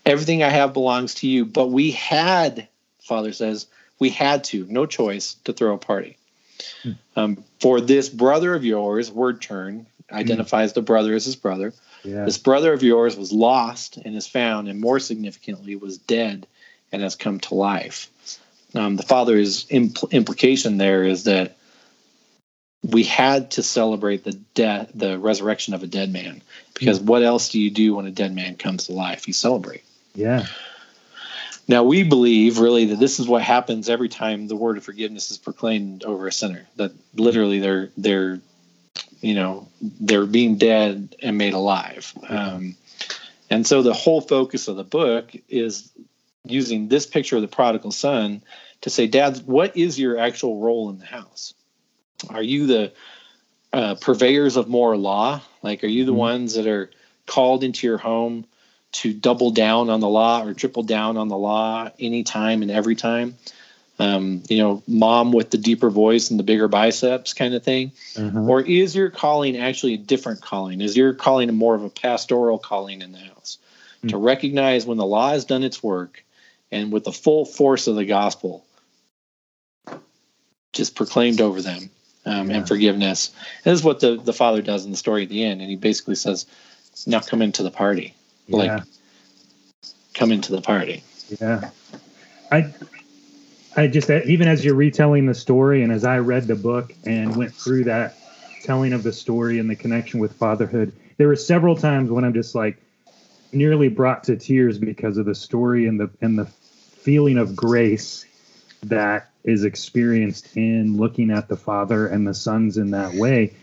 everything 0.05 0.43
I 0.43 0.49
have 0.49 0.73
belongs 0.73 1.15
to 1.15 1.27
you, 1.27 1.45
but 1.45 1.67
we 1.67 1.91
had, 1.91 2.67
Father 3.01 3.31
says, 3.31 3.67
we 3.99 4.09
had 4.09 4.45
to, 4.45 4.65
no 4.67 4.85
choice, 4.85 5.35
to 5.43 5.53
throw 5.53 5.75
a 5.75 5.77
party. 5.77 6.17
Mm-hmm. 6.83 7.19
Um, 7.19 7.43
for 7.59 7.79
this 7.79 8.09
brother 8.09 8.55
of 8.55 8.65
yours, 8.65 9.11
word 9.11 9.41
turn 9.41 9.85
identifies 10.11 10.73
the 10.73 10.81
brother 10.81 11.13
as 11.13 11.25
his 11.25 11.35
brother 11.35 11.73
yeah. 12.03 12.25
This 12.25 12.37
brother 12.37 12.73
of 12.73 12.83
yours 12.83 13.17
was 13.17 13.31
lost 13.31 13.97
and 13.97 14.15
is 14.15 14.27
found, 14.27 14.67
and 14.67 14.79
more 14.79 14.99
significantly, 14.99 15.75
was 15.75 15.97
dead 15.97 16.47
and 16.91 17.01
has 17.01 17.15
come 17.15 17.39
to 17.41 17.55
life. 17.55 18.09
Um, 18.75 18.95
the 18.95 19.03
father's 19.03 19.65
impl- 19.65 20.11
implication 20.11 20.77
there 20.77 21.03
is 21.03 21.25
that 21.25 21.57
we 22.83 23.03
had 23.03 23.51
to 23.51 23.63
celebrate 23.63 24.23
the 24.23 24.33
death, 24.53 24.91
the 24.93 25.19
resurrection 25.19 25.73
of 25.73 25.83
a 25.83 25.87
dead 25.87 26.13
man, 26.13 26.41
because 26.73 26.99
what 26.99 27.23
else 27.23 27.49
do 27.49 27.59
you 27.59 27.69
do 27.69 27.95
when 27.95 28.05
a 28.05 28.11
dead 28.11 28.33
man 28.33 28.55
comes 28.55 28.85
to 28.85 28.93
life? 28.93 29.27
You 29.27 29.33
celebrate. 29.33 29.83
Yeah. 30.15 30.45
Now 31.67 31.83
we 31.83 32.03
believe 32.03 32.59
really 32.59 32.85
that 32.85 32.99
this 32.99 33.19
is 33.19 33.27
what 33.27 33.43
happens 33.43 33.89
every 33.89 34.09
time 34.09 34.47
the 34.47 34.55
word 34.55 34.77
of 34.77 34.83
forgiveness 34.83 35.29
is 35.29 35.37
proclaimed 35.37 36.03
over 36.03 36.25
a 36.25 36.31
sinner. 36.31 36.67
That 36.77 36.93
literally 37.13 37.59
they're 37.59 37.89
they're 37.97 38.39
you 39.21 39.33
know 39.33 39.67
they're 39.81 40.25
being 40.25 40.57
dead 40.57 41.15
and 41.21 41.37
made 41.37 41.53
alive. 41.53 42.13
Um, 42.27 42.75
and 43.49 43.65
so 43.65 43.81
the 43.81 43.93
whole 43.93 44.21
focus 44.21 44.67
of 44.67 44.75
the 44.75 44.83
book 44.83 45.31
is 45.47 45.91
using 46.45 46.87
this 46.87 47.05
picture 47.05 47.35
of 47.35 47.41
the 47.41 47.47
prodigal 47.47 47.91
son 47.91 48.41
to 48.81 48.89
say 48.89 49.07
dad 49.07 49.41
what 49.45 49.75
is 49.75 49.99
your 49.99 50.17
actual 50.17 50.59
role 50.59 50.89
in 50.89 50.99
the 50.99 51.05
house? 51.05 51.53
Are 52.29 52.43
you 52.43 52.67
the 52.67 52.93
uh, 53.73 53.95
purveyors 53.95 54.57
of 54.57 54.67
more 54.67 54.97
law? 54.97 55.41
Like 55.61 55.83
are 55.83 55.87
you 55.87 56.05
the 56.05 56.11
mm-hmm. 56.11 56.19
ones 56.19 56.55
that 56.55 56.67
are 56.67 56.89
called 57.25 57.63
into 57.63 57.87
your 57.87 57.97
home 57.97 58.45
to 58.91 59.13
double 59.13 59.51
down 59.51 59.89
on 59.89 59.99
the 59.99 60.09
law 60.09 60.43
or 60.43 60.53
triple 60.53 60.83
down 60.83 61.17
on 61.17 61.27
the 61.27 61.37
law 61.37 61.89
anytime 61.99 62.61
and 62.61 62.71
every 62.71 62.95
time 62.95 63.35
um, 63.99 64.41
you 64.49 64.57
know, 64.57 64.81
mom 64.87 65.31
with 65.31 65.51
the 65.51 65.57
deeper 65.57 65.89
voice 65.89 66.31
and 66.31 66.39
the 66.39 66.43
bigger 66.43 66.67
biceps 66.67 67.33
kind 67.33 67.53
of 67.53 67.63
thing? 67.63 67.91
Mm-hmm. 68.15 68.49
Or 68.49 68.61
is 68.61 68.95
your 68.95 69.09
calling 69.09 69.57
actually 69.57 69.95
a 69.95 69.97
different 69.97 70.41
calling? 70.41 70.81
Is 70.81 70.97
your 70.97 71.13
calling 71.13 71.49
a 71.49 71.51
more 71.51 71.75
of 71.75 71.83
a 71.83 71.89
pastoral 71.89 72.57
calling 72.57 73.01
in 73.01 73.11
the 73.11 73.19
house? 73.19 73.57
Mm-hmm. 73.97 74.07
To 74.09 74.17
recognize 74.17 74.85
when 74.85 74.97
the 74.97 75.05
law 75.05 75.31
has 75.31 75.45
done 75.45 75.63
its 75.63 75.83
work 75.83 76.23
and 76.71 76.91
with 76.91 77.03
the 77.03 77.11
full 77.11 77.45
force 77.45 77.87
of 77.87 77.95
the 77.95 78.05
gospel 78.05 78.65
just 80.71 80.95
proclaimed 80.95 81.41
over 81.41 81.61
them 81.61 81.89
um, 82.25 82.49
yeah. 82.49 82.57
and 82.57 82.67
forgiveness. 82.67 83.31
And 83.65 83.73
this 83.73 83.79
is 83.79 83.83
what 83.83 83.99
the, 83.99 84.15
the 84.17 84.33
father 84.33 84.61
does 84.61 84.85
in 84.85 84.91
the 84.91 84.97
story 84.97 85.23
at 85.23 85.29
the 85.29 85.43
end. 85.43 85.61
And 85.61 85.69
he 85.69 85.75
basically 85.75 86.15
says, 86.15 86.45
now 87.05 87.19
come 87.19 87.41
into 87.41 87.63
the 87.63 87.71
party. 87.71 88.13
Yeah. 88.47 88.55
Like, 88.57 88.83
come 90.13 90.31
into 90.31 90.51
the 90.51 90.61
party. 90.61 91.03
Yeah. 91.41 91.71
I 92.51 92.73
I 93.79 93.87
just 93.87 94.11
uh, 94.11 94.19
even 94.25 94.49
as 94.49 94.65
you're 94.65 94.75
retelling 94.75 95.25
the 95.25 95.33
story, 95.33 95.83
and 95.83 95.93
as 95.93 96.03
I 96.03 96.17
read 96.17 96.47
the 96.47 96.55
book 96.55 96.93
and 97.05 97.33
went 97.37 97.53
through 97.53 97.85
that 97.85 98.17
telling 98.61 98.91
of 98.91 99.03
the 99.03 99.13
story 99.13 99.57
and 99.57 99.69
the 99.69 99.75
connection 99.77 100.19
with 100.19 100.33
fatherhood, 100.33 100.91
there 101.15 101.29
were 101.29 101.37
several 101.37 101.77
times 101.77 102.11
when 102.11 102.25
I'm 102.25 102.33
just 102.33 102.55
like 102.55 102.75
nearly 103.53 103.87
brought 103.87 104.25
to 104.25 104.35
tears 104.35 104.77
because 104.77 105.17
of 105.17 105.25
the 105.25 105.33
story 105.33 105.87
and 105.87 105.97
the 105.97 106.09
and 106.19 106.37
the 106.37 106.45
feeling 106.45 107.37
of 107.37 107.55
grace 107.55 108.25
that 108.83 109.29
is 109.45 109.63
experienced 109.63 110.57
in 110.57 110.97
looking 110.97 111.31
at 111.31 111.47
the 111.47 111.55
father 111.55 112.05
and 112.05 112.27
the 112.27 112.33
sons 112.33 112.77
in 112.77 112.91
that 112.91 113.13
way. 113.13 113.55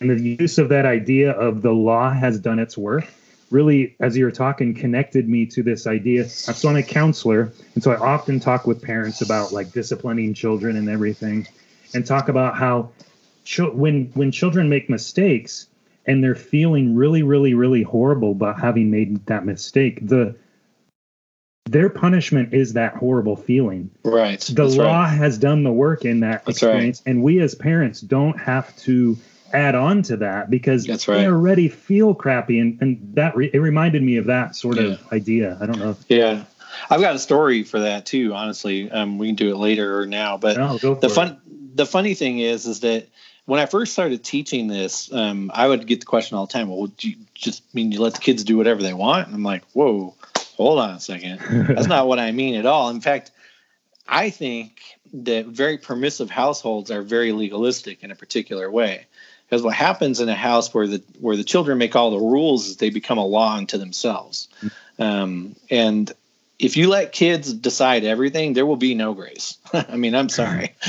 And 0.00 0.08
the 0.08 0.36
use 0.38 0.58
of 0.58 0.68
that 0.68 0.86
idea 0.86 1.32
of 1.32 1.62
the 1.62 1.72
law 1.72 2.12
has 2.12 2.38
done 2.38 2.60
its 2.60 2.78
work 2.78 3.08
really, 3.54 3.94
as 4.00 4.16
you 4.16 4.24
were 4.24 4.32
talking, 4.32 4.74
connected 4.74 5.28
me 5.28 5.46
to 5.46 5.62
this 5.62 5.86
idea. 5.86 6.28
So 6.28 6.68
I'm 6.68 6.76
a 6.76 6.82
counselor, 6.82 7.52
and 7.74 7.82
so 7.82 7.92
I 7.92 7.96
often 7.96 8.40
talk 8.40 8.66
with 8.66 8.82
parents 8.82 9.22
about 9.22 9.52
like 9.52 9.70
disciplining 9.72 10.34
children 10.34 10.76
and 10.76 10.90
everything, 10.90 11.46
and 11.94 12.04
talk 12.04 12.28
about 12.28 12.56
how 12.56 12.90
ch- 13.44 13.60
when 13.60 14.10
when 14.14 14.32
children 14.32 14.68
make 14.68 14.90
mistakes 14.90 15.68
and 16.04 16.22
they're 16.22 16.34
feeling 16.34 16.96
really, 16.96 17.22
really, 17.22 17.54
really 17.54 17.82
horrible 17.82 18.32
about 18.32 18.60
having 18.60 18.90
made 18.90 19.24
that 19.26 19.46
mistake, 19.46 20.00
the 20.02 20.34
their 21.66 21.88
punishment 21.88 22.52
is 22.52 22.74
that 22.74 22.96
horrible 22.96 23.36
feeling. 23.36 23.90
Right. 24.04 24.40
The 24.40 24.64
That's 24.64 24.76
law 24.76 25.02
right. 25.04 25.08
has 25.08 25.38
done 25.38 25.62
the 25.62 25.72
work 25.72 26.04
in 26.04 26.20
that 26.20 26.44
That's 26.44 26.58
experience, 26.58 27.02
right. 27.06 27.12
and 27.12 27.22
we 27.22 27.40
as 27.40 27.54
parents 27.54 28.00
don't 28.00 28.38
have 28.38 28.76
to 28.78 29.16
add 29.52 29.74
on 29.74 30.02
to 30.02 30.16
that 30.18 30.50
because 30.50 30.84
That's 30.84 31.06
right. 31.06 31.18
they 31.18 31.26
already 31.26 31.68
feel 31.68 32.14
crappy 32.14 32.58
and, 32.58 32.80
and 32.80 33.14
that 33.14 33.36
re- 33.36 33.50
it 33.52 33.58
reminded 33.58 34.02
me 34.02 34.16
of 34.16 34.26
that 34.26 34.56
sort 34.56 34.76
yeah. 34.76 34.92
of 34.92 35.12
idea. 35.12 35.56
I 35.60 35.66
don't 35.66 35.78
know 35.78 35.96
yeah. 36.08 36.44
I've 36.90 37.00
got 37.00 37.14
a 37.14 37.18
story 37.18 37.62
for 37.62 37.80
that 37.80 38.06
too 38.06 38.34
honestly. 38.34 38.90
Um, 38.90 39.18
we 39.18 39.28
can 39.28 39.36
do 39.36 39.50
it 39.50 39.56
later 39.56 40.00
or 40.00 40.06
now 40.06 40.36
but 40.36 40.56
no, 40.56 40.94
the 40.94 41.08
fun 41.08 41.28
it. 41.28 41.76
the 41.76 41.86
funny 41.86 42.14
thing 42.14 42.38
is 42.38 42.66
is 42.66 42.80
that 42.80 43.08
when 43.46 43.60
i 43.60 43.66
first 43.66 43.92
started 43.92 44.24
teaching 44.24 44.66
this 44.66 45.12
um, 45.12 45.50
i 45.54 45.68
would 45.68 45.86
get 45.86 46.00
the 46.00 46.06
question 46.06 46.36
all 46.36 46.46
the 46.46 46.52
time 46.52 46.68
well 46.68 46.86
do 46.86 47.10
you 47.10 47.16
just 47.34 47.62
mean 47.74 47.92
you 47.92 48.00
let 48.00 48.14
the 48.14 48.20
kids 48.20 48.44
do 48.44 48.56
whatever 48.56 48.82
they 48.82 48.94
want? 48.94 49.26
And 49.26 49.36
i'm 49.36 49.42
like 49.42 49.64
whoa 49.72 50.14
hold 50.56 50.78
on 50.78 50.90
a 50.90 51.00
second. 51.00 51.40
That's 51.68 51.88
not 51.88 52.06
what 52.08 52.18
i 52.18 52.32
mean 52.32 52.54
at 52.54 52.66
all. 52.66 52.90
In 52.90 53.00
fact 53.00 53.30
i 54.08 54.30
think 54.30 54.80
that 55.12 55.46
very 55.46 55.78
permissive 55.78 56.28
households 56.28 56.90
are 56.90 57.02
very 57.02 57.30
legalistic 57.30 58.02
in 58.02 58.10
a 58.10 58.16
particular 58.16 58.68
way 58.68 59.06
because 59.54 59.62
what 59.62 59.74
happens 59.74 60.18
in 60.18 60.28
a 60.28 60.34
house 60.34 60.74
where 60.74 60.88
the 60.88 61.00
where 61.20 61.36
the 61.36 61.44
children 61.44 61.78
make 61.78 61.94
all 61.94 62.10
the 62.10 62.18
rules 62.18 62.66
is 62.66 62.78
they 62.78 62.90
become 62.90 63.18
a 63.18 63.24
law 63.24 63.54
unto 63.54 63.78
themselves. 63.78 64.48
Um, 64.98 65.54
and 65.70 66.12
if 66.58 66.76
you 66.76 66.88
let 66.88 67.12
kids 67.12 67.52
decide 67.52 68.02
everything 68.02 68.54
there 68.54 68.66
will 68.66 68.74
be 68.74 68.96
no 68.96 69.14
grace. 69.14 69.56
I 69.72 69.94
mean 69.96 70.16
i'm 70.16 70.28
sorry. 70.28 70.74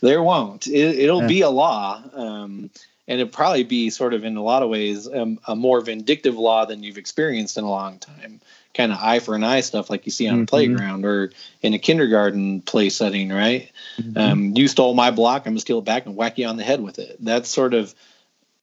There 0.00 0.22
won't. 0.22 0.68
It, 0.68 1.10
will 1.10 1.26
be 1.26 1.40
a 1.40 1.50
law 1.50 2.00
um, 2.14 2.70
and 3.08 3.20
it'll 3.20 3.32
probably 3.32 3.64
be 3.64 3.90
sort 3.90 4.14
of 4.14 4.24
in 4.24 4.36
a 4.36 4.42
lot 4.42 4.62
of 4.62 4.68
ways 4.68 5.12
um, 5.12 5.40
a 5.48 5.56
more 5.56 5.80
vindictive 5.80 6.36
law 6.36 6.64
than 6.64 6.84
you've 6.84 6.98
experienced 6.98 7.58
in 7.58 7.64
a 7.64 7.70
long 7.70 7.98
time 7.98 8.40
kind 8.74 8.92
of 8.92 8.98
eye 9.00 9.18
for 9.18 9.34
an 9.34 9.44
eye 9.44 9.60
stuff 9.60 9.90
like 9.90 10.06
you 10.06 10.12
see 10.12 10.28
on 10.28 10.34
mm-hmm. 10.34 10.42
a 10.44 10.46
playground 10.46 11.04
or 11.04 11.32
in 11.62 11.74
a 11.74 11.78
kindergarten 11.78 12.60
play 12.62 12.88
setting, 12.88 13.30
right? 13.30 13.70
Mm-hmm. 13.98 14.18
Um, 14.18 14.56
you 14.56 14.68
stole 14.68 14.94
my 14.94 15.10
block, 15.10 15.42
I'm 15.46 15.52
gonna 15.52 15.60
steal 15.60 15.80
it 15.80 15.84
back 15.84 16.06
and 16.06 16.16
whack 16.16 16.38
you 16.38 16.46
on 16.46 16.56
the 16.56 16.62
head 16.62 16.80
with 16.80 16.98
it. 16.98 17.16
That's 17.20 17.48
sort 17.48 17.74
of 17.74 17.94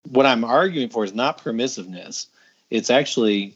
what 0.10 0.26
I'm 0.26 0.44
arguing 0.44 0.90
for 0.90 1.04
is 1.04 1.14
not 1.14 1.44
permissiveness. 1.44 2.28
It's 2.70 2.90
actually 2.90 3.56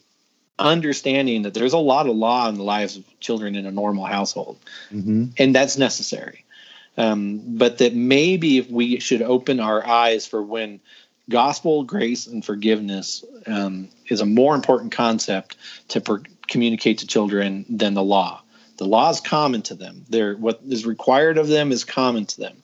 understanding 0.60 1.44
that 1.44 1.54
there's 1.54 1.74
a 1.74 1.78
lot 1.78 2.08
of 2.08 2.16
law 2.16 2.48
in 2.50 2.56
the 2.56 2.64
lives 2.64 2.98
of 2.98 3.20
children 3.20 3.56
in 3.56 3.66
a 3.66 3.72
normal 3.72 4.06
household, 4.06 4.60
mm-hmm. 4.92 5.28
and 5.38 5.56
that's 5.56 5.78
necessary. 5.78 6.44
Um, 6.98 7.42
but 7.58 7.78
that 7.78 7.96
maybe 7.96 8.58
if 8.58 8.70
we 8.70 9.00
should 9.00 9.22
open 9.22 9.62
our 9.62 9.86
eyes 9.86 10.28
for 10.28 10.44
when 10.44 10.82
gospel 11.30 11.84
grace 11.84 12.28
and 12.28 12.44
forgiveness 12.44 13.24
um, 13.48 13.88
is 14.08 14.22
a 14.22 14.26
more 14.26 14.54
important 14.54 14.92
concept 14.92 15.56
to 15.88 16.02
per- 16.02 16.24
communicate 16.52 17.00
to 17.00 17.08
children 17.08 17.66
than 17.70 17.96
the 17.96 18.04
law. 18.04 18.42
The 18.78 18.86
law 18.86 19.10
is 19.10 19.20
common 19.20 19.62
to 19.64 19.76
them. 19.76 20.06
They're, 20.10 20.36
what 20.36 20.62
is 20.68 20.86
required 20.86 21.38
of 21.38 21.48
them 21.48 21.72
is 21.72 21.84
common 21.84 22.26
to 22.28 22.40
them. 22.40 22.58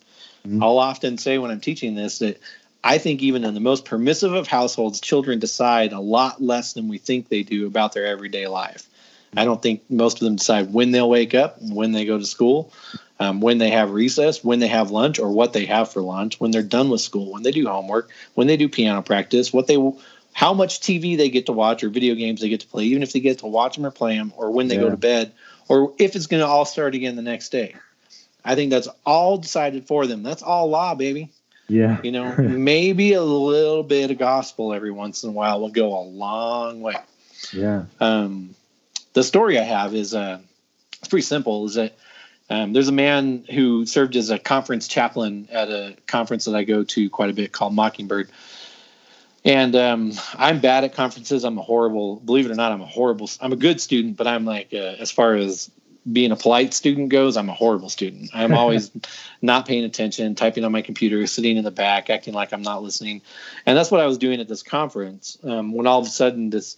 Mm-hmm. 0.46 0.62
I'll 0.62 0.78
often 0.78 1.18
say 1.18 1.38
when 1.38 1.52
I'm 1.52 1.60
teaching 1.60 1.96
this 1.96 2.20
that 2.20 2.40
I 2.84 2.98
think 2.98 3.22
even 3.22 3.44
in 3.44 3.54
the 3.54 3.60
most 3.60 3.86
permissive 3.86 4.34
of 4.34 4.48
households, 4.48 5.02
children 5.02 5.40
decide 5.40 5.94
a 5.94 6.00
lot 6.00 6.42
less 6.42 6.74
than 6.74 6.88
we 6.88 6.98
think 6.98 7.28
they 7.28 7.44
do 7.44 7.68
about 7.68 7.94
their 7.94 8.06
everyday 8.06 8.48
life. 8.48 8.88
I 9.36 9.46
don't 9.46 9.62
think 9.62 9.82
most 9.90 10.22
of 10.22 10.26
them 10.26 10.38
decide 10.38 10.74
when 10.74 10.92
they'll 10.92 11.10
wake 11.10 11.36
up, 11.36 11.62
when 11.62 11.92
they 11.92 12.06
go 12.06 12.18
to 12.18 12.26
school, 12.26 12.72
um, 13.20 13.42
when 13.42 13.58
they 13.58 13.70
have 13.72 13.92
recess, 13.92 14.44
when 14.44 14.60
they 14.60 14.68
have 14.68 14.92
lunch, 14.92 15.20
or 15.20 15.32
what 15.32 15.54
they 15.54 15.66
have 15.66 15.92
for 15.92 16.02
lunch, 16.02 16.40
when 16.40 16.52
they're 16.52 16.64
done 16.64 16.90
with 16.90 17.02
school, 17.02 17.34
when 17.34 17.44
they 17.44 17.52
do 17.52 17.68
homework, 17.68 18.10
when 18.36 18.48
they 18.48 18.58
do 18.58 18.70
piano 18.70 19.02
practice, 19.02 19.52
what 19.52 19.68
they, 19.68 19.78
how 20.38 20.54
much 20.54 20.82
TV 20.82 21.18
they 21.18 21.30
get 21.30 21.48
to 21.48 21.52
watch 21.52 21.84
or 21.84 21.90
video 21.90 22.14
games 22.14 22.42
they 22.42 22.50
get 22.50 22.60
to 22.60 22.68
play, 22.68 22.84
even 22.84 23.02
if 23.02 23.12
they 23.12 23.20
get 23.20 23.40
to 23.40 23.48
watch 23.48 23.76
them 23.76 23.84
or 23.88 23.90
play 23.90 24.16
them, 24.16 24.32
or 24.38 24.52
when 24.52 24.68
they 24.68 24.76
yeah. 24.76 24.82
go 24.82 24.92
to 24.92 24.96
bed, 24.96 25.32
or 25.68 25.96
if 25.98 26.16
it's 26.16 26.28
going 26.28 26.42
to 26.42 26.46
all 26.46 26.64
start 26.64 26.94
again 26.94 27.16
the 27.16 27.24
next 27.24 27.50
day. 27.50 27.74
I 28.46 28.54
think 28.54 28.70
that's 28.70 28.88
all 29.04 29.40
decided 29.40 29.88
for 29.88 30.06
them. 30.06 30.22
That's 30.22 30.44
all 30.44 30.70
law, 30.70 30.94
baby. 30.94 31.32
Yeah. 31.68 32.00
You 32.04 32.12
know, 32.12 32.36
maybe 32.38 33.14
a 33.14 33.24
little 33.24 33.82
bit 33.82 34.12
of 34.12 34.20
gospel 34.20 34.76
every 34.76 34.92
once 34.92 35.24
in 35.24 35.32
a 35.32 35.34
while 35.34 35.60
will 35.60 35.72
go 35.72 35.98
a 35.98 36.06
long 36.06 36.82
way. 36.82 36.98
Yeah. 37.52 37.86
Um, 38.00 38.54
the 39.14 39.24
story 39.24 39.58
I 39.58 39.64
have 39.64 39.96
is 39.96 40.14
uh, 40.14 40.40
it's 41.00 41.08
pretty 41.08 41.26
simple. 41.26 41.66
Is 41.66 41.74
that 41.74 41.98
um, 42.48 42.74
there's 42.74 42.90
a 42.90 42.94
man 42.94 43.44
who 43.50 43.88
served 43.88 44.16
as 44.16 44.30
a 44.30 44.38
conference 44.38 44.88
chaplain 44.88 45.48
at 45.52 45.70
a 45.70 45.96
conference 46.06 46.46
that 46.46 46.54
I 46.54 46.64
go 46.64 46.84
to 46.84 47.10
quite 47.10 47.32
a 47.32 47.34
bit 47.34 47.52
called 47.52 47.74
Mockingbird. 47.74 48.30
And 49.48 49.78
um, 49.78 50.12
I'm 50.36 50.60
bad 50.60 50.84
at 50.84 50.94
conferences. 50.94 51.46
I'm 51.46 51.58
a 51.58 51.62
horrible, 51.62 52.18
believe 52.18 52.46
it 52.46 52.52
or 52.52 52.56
not, 52.56 52.74
I'm 52.74 52.82
a 52.82 52.86
horrible, 52.86 53.30
I'm 53.40 53.54
a 53.54 53.56
good 53.56 53.80
student, 53.80 54.18
but 54.18 54.28
I'm 54.28 54.44
like, 54.44 54.74
uh, 54.74 54.96
as 55.00 55.10
far 55.10 55.36
as 55.36 55.72
being 56.12 56.34
a 56.34 56.36
polite 56.36 56.74
student 56.74 57.08
goes, 57.10 57.38
I'm 57.38 57.48
a 57.48 57.54
horrible 57.54 57.88
student. 57.88 58.30
I'm 58.34 58.54
always 58.58 58.92
not 59.42 59.66
paying 59.66 59.86
attention, 59.86 60.36
typing 60.36 60.66
on 60.66 60.74
my 60.74 60.82
computer, 60.82 61.26
sitting 61.28 61.56
in 61.56 61.64
the 61.64 61.72
back, 61.72 62.10
acting 62.10 62.34
like 62.34 62.52
I'm 62.52 62.62
not 62.62 62.84
listening. 62.84 63.22
And 63.66 63.78
that's 63.78 63.90
what 63.90 64.02
I 64.02 64.06
was 64.06 64.18
doing 64.18 64.42
at 64.42 64.50
this 64.50 64.64
conference. 64.64 65.38
Um, 65.46 65.72
when 65.72 65.88
all 65.88 66.02
of 66.02 66.08
a 66.08 66.10
sudden 66.10 66.50
this 66.50 66.76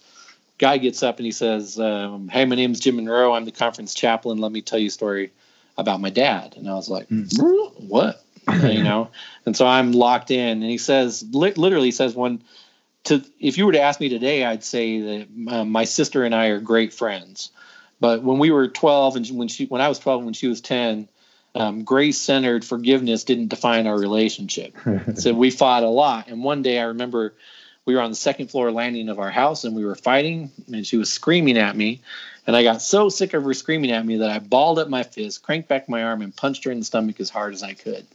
guy 0.60 0.78
gets 0.78 1.02
up 1.02 1.18
and 1.18 1.26
he 1.26 1.32
says, 1.32 1.80
um, 1.80 2.28
"Hey, 2.28 2.46
my 2.46 2.56
name's 2.56 2.80
Jim 2.80 2.98
Monroe. 2.98 3.34
I'm 3.34 3.46
the 3.46 3.52
conference 3.52 3.96
chaplain. 3.96 4.38
Let 4.38 4.52
me 4.52 4.62
tell 4.62 4.78
you 4.78 4.88
a 4.88 4.92
story 4.92 5.32
about 5.76 6.02
my 6.02 6.12
dad." 6.12 6.56
And 6.56 6.70
I 6.70 6.74
was 6.76 6.90
like, 6.90 7.10
mm. 7.10 7.32
"What?" 7.80 8.24
you 8.64 8.84
know. 8.84 9.10
And 9.46 9.56
so 9.56 9.66
I'm 9.66 9.92
locked 9.92 10.32
in. 10.32 10.62
And 10.62 10.70
he 10.70 10.78
says, 10.78 11.26
li- 11.32 11.54
literally, 11.54 11.92
says, 11.92 12.16
"When 12.16 12.42
to 13.06 13.24
if 13.40 13.58
you 13.58 13.66
were 13.66 13.74
to 13.74 13.82
ask 13.82 14.00
me 14.00 14.10
today, 14.10 14.46
I'd 14.46 14.64
say 14.64 15.02
that 15.02 15.28
uh, 15.48 15.66
my 15.66 15.86
sister 15.86 16.24
and 16.24 16.34
I 16.36 16.48
are 16.48 16.60
great 16.60 16.94
friends." 16.94 17.52
But 18.00 18.24
when 18.24 18.40
we 18.40 18.52
were 18.52 18.68
12 18.68 19.16
and 19.18 19.30
when 19.32 19.48
she 19.48 19.66
when 19.66 19.82
I 19.82 19.90
was 19.90 20.00
12 20.00 20.20
and 20.20 20.26
when 20.26 20.34
she 20.34 20.48
was 20.48 20.62
10, 20.62 21.10
um, 21.56 21.84
grace-centered 21.84 22.64
forgiveness 22.64 23.24
didn't 23.24 23.50
define 23.50 23.88
our 23.88 23.98
relationship. 23.98 24.76
so 25.16 25.34
we 25.34 25.52
fought 25.52 25.84
a 25.84 25.90
lot. 25.90 26.28
And 26.28 26.44
one 26.44 26.62
day 26.62 26.80
I 26.80 26.84
remember 26.84 27.34
we 27.86 27.96
were 27.96 28.02
on 28.02 28.12
the 28.12 28.16
second 28.16 28.50
floor 28.50 28.72
landing 28.72 29.10
of 29.10 29.20
our 29.20 29.32
house 29.32 29.64
and 29.64 29.76
we 29.76 29.84
were 29.84 29.96
fighting 29.96 30.52
and 30.72 30.86
she 30.86 30.98
was 30.98 31.12
screaming 31.12 31.58
at 31.58 31.76
me. 31.76 32.02
And 32.48 32.56
I 32.56 32.64
got 32.64 32.82
so 32.82 33.10
sick 33.10 33.34
of 33.34 33.44
her 33.44 33.54
screaming 33.54 33.92
at 33.92 34.06
me 34.06 34.18
that 34.18 34.30
I 34.30 34.40
balled 34.40 34.80
up 34.80 34.90
my 34.90 35.04
fist, 35.04 35.44
cranked 35.44 35.68
back 35.68 35.90
my 35.90 36.04
arm, 36.04 36.22
and 36.22 36.36
punched 36.36 36.64
her 36.64 36.72
in 36.72 36.80
the 36.80 36.86
stomach 36.86 37.20
as 37.20 37.30
hard 37.30 37.54
as 37.54 37.64
I 37.64 37.74
could. 37.74 38.08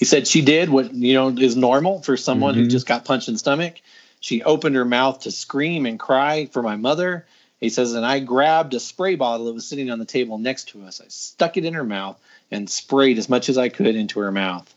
He 0.00 0.04
said 0.04 0.26
she 0.26 0.42
did 0.42 0.68
what 0.68 0.92
you 0.92 1.14
know 1.14 1.28
is 1.28 1.54
normal 1.54 2.02
for 2.02 2.16
someone 2.16 2.54
mm-hmm. 2.54 2.64
who 2.64 2.68
just 2.68 2.86
got 2.86 3.04
punched 3.04 3.28
in 3.28 3.34
the 3.34 3.38
stomach. 3.38 3.80
She 4.18 4.42
opened 4.42 4.74
her 4.74 4.84
mouth 4.84 5.20
to 5.20 5.30
scream 5.30 5.86
and 5.86 5.96
cry 5.96 6.46
for 6.46 6.62
my 6.62 6.74
mother 6.74 7.26
he 7.60 7.68
says, 7.68 7.92
and 7.92 8.06
I 8.06 8.20
grabbed 8.20 8.72
a 8.72 8.80
spray 8.80 9.16
bottle 9.16 9.46
that 9.46 9.52
was 9.52 9.66
sitting 9.66 9.90
on 9.90 9.98
the 9.98 10.06
table 10.06 10.38
next 10.38 10.70
to 10.70 10.82
us. 10.84 11.00
I 11.00 11.04
stuck 11.08 11.58
it 11.58 11.66
in 11.66 11.74
her 11.74 11.84
mouth 11.84 12.18
and 12.50 12.68
sprayed 12.68 13.18
as 13.18 13.28
much 13.28 13.48
as 13.50 13.58
I 13.58 13.68
could 13.68 13.94
into 13.94 14.20
her 14.20 14.32
mouth. 14.32 14.74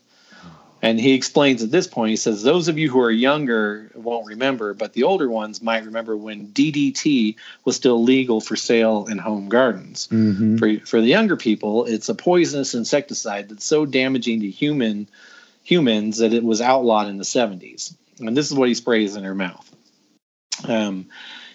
And 0.84 1.00
he 1.00 1.14
explains 1.14 1.62
at 1.62 1.70
this 1.70 1.86
point, 1.86 2.10
he 2.10 2.16
says, 2.16 2.42
those 2.42 2.68
of 2.68 2.76
you 2.76 2.90
who 2.90 3.00
are 3.00 3.10
younger 3.10 3.90
won't 3.94 4.26
remember, 4.26 4.74
but 4.74 4.92
the 4.92 5.04
older 5.04 5.30
ones 5.30 5.62
might 5.62 5.86
remember 5.86 6.14
when 6.14 6.48
DDT 6.48 7.36
was 7.64 7.74
still 7.74 8.02
legal 8.02 8.38
for 8.38 8.54
sale 8.54 9.06
in 9.06 9.16
home 9.16 9.48
gardens. 9.48 10.08
Mm-hmm. 10.08 10.58
For, 10.58 10.86
for 10.86 11.00
the 11.00 11.06
younger 11.06 11.38
people, 11.38 11.86
it's 11.86 12.10
a 12.10 12.14
poisonous 12.14 12.74
insecticide 12.74 13.48
that's 13.48 13.64
so 13.64 13.86
damaging 13.86 14.40
to 14.40 14.50
human 14.50 15.08
humans 15.62 16.18
that 16.18 16.34
it 16.34 16.44
was 16.44 16.60
outlawed 16.60 17.08
in 17.08 17.16
the 17.16 17.24
70s. 17.24 17.94
And 18.18 18.36
this 18.36 18.50
is 18.50 18.54
what 18.54 18.68
he 18.68 18.74
sprays 18.74 19.16
in 19.16 19.24
her 19.24 19.34
mouth. 19.34 19.74
Um, 20.68 21.06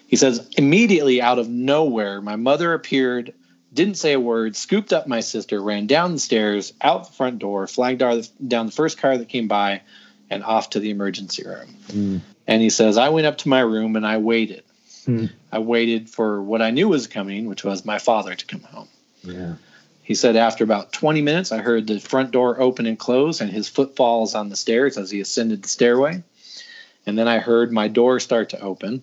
he 0.08 0.16
says, 0.16 0.50
immediately 0.56 1.22
out 1.22 1.38
of 1.38 1.48
nowhere, 1.48 2.20
my 2.20 2.34
mother 2.34 2.74
appeared, 2.74 3.32
didn't 3.72 3.96
say 3.96 4.12
a 4.12 4.20
word, 4.20 4.56
scooped 4.56 4.92
up 4.92 5.06
my 5.06 5.20
sister, 5.20 5.60
ran 5.62 5.86
down 5.86 6.12
the 6.12 6.18
stairs, 6.18 6.72
out 6.80 7.06
the 7.06 7.12
front 7.12 7.38
door, 7.38 7.66
flagged 7.66 8.00
down 8.46 8.66
the 8.66 8.72
first 8.72 8.98
car 8.98 9.16
that 9.16 9.28
came 9.28 9.48
by, 9.48 9.82
and 10.28 10.44
off 10.44 10.70
to 10.70 10.80
the 10.80 10.90
emergency 10.90 11.44
room. 11.44 11.74
Mm. 11.88 12.20
And 12.46 12.62
he 12.62 12.70
says, 12.70 12.96
I 12.96 13.08
went 13.08 13.26
up 13.26 13.38
to 13.38 13.48
my 13.48 13.60
room 13.60 13.96
and 13.96 14.06
I 14.06 14.18
waited. 14.18 14.64
Mm. 15.06 15.30
I 15.52 15.58
waited 15.58 16.08
for 16.08 16.42
what 16.42 16.62
I 16.62 16.70
knew 16.70 16.88
was 16.88 17.06
coming, 17.06 17.48
which 17.48 17.64
was 17.64 17.84
my 17.84 17.98
father 17.98 18.34
to 18.34 18.46
come 18.46 18.62
home. 18.62 18.88
Yeah. 19.22 19.54
He 20.02 20.14
said, 20.14 20.36
after 20.36 20.64
about 20.64 20.92
20 20.92 21.22
minutes, 21.22 21.52
I 21.52 21.58
heard 21.58 21.86
the 21.86 22.00
front 22.00 22.32
door 22.32 22.60
open 22.60 22.86
and 22.86 22.98
close 22.98 23.40
and 23.40 23.50
his 23.50 23.68
footfalls 23.68 24.34
on 24.34 24.48
the 24.48 24.56
stairs 24.56 24.98
as 24.98 25.10
he 25.10 25.20
ascended 25.20 25.62
the 25.62 25.68
stairway. 25.68 26.22
And 27.06 27.18
then 27.18 27.28
I 27.28 27.38
heard 27.38 27.72
my 27.72 27.88
door 27.88 28.20
start 28.20 28.50
to 28.50 28.60
open 28.60 29.02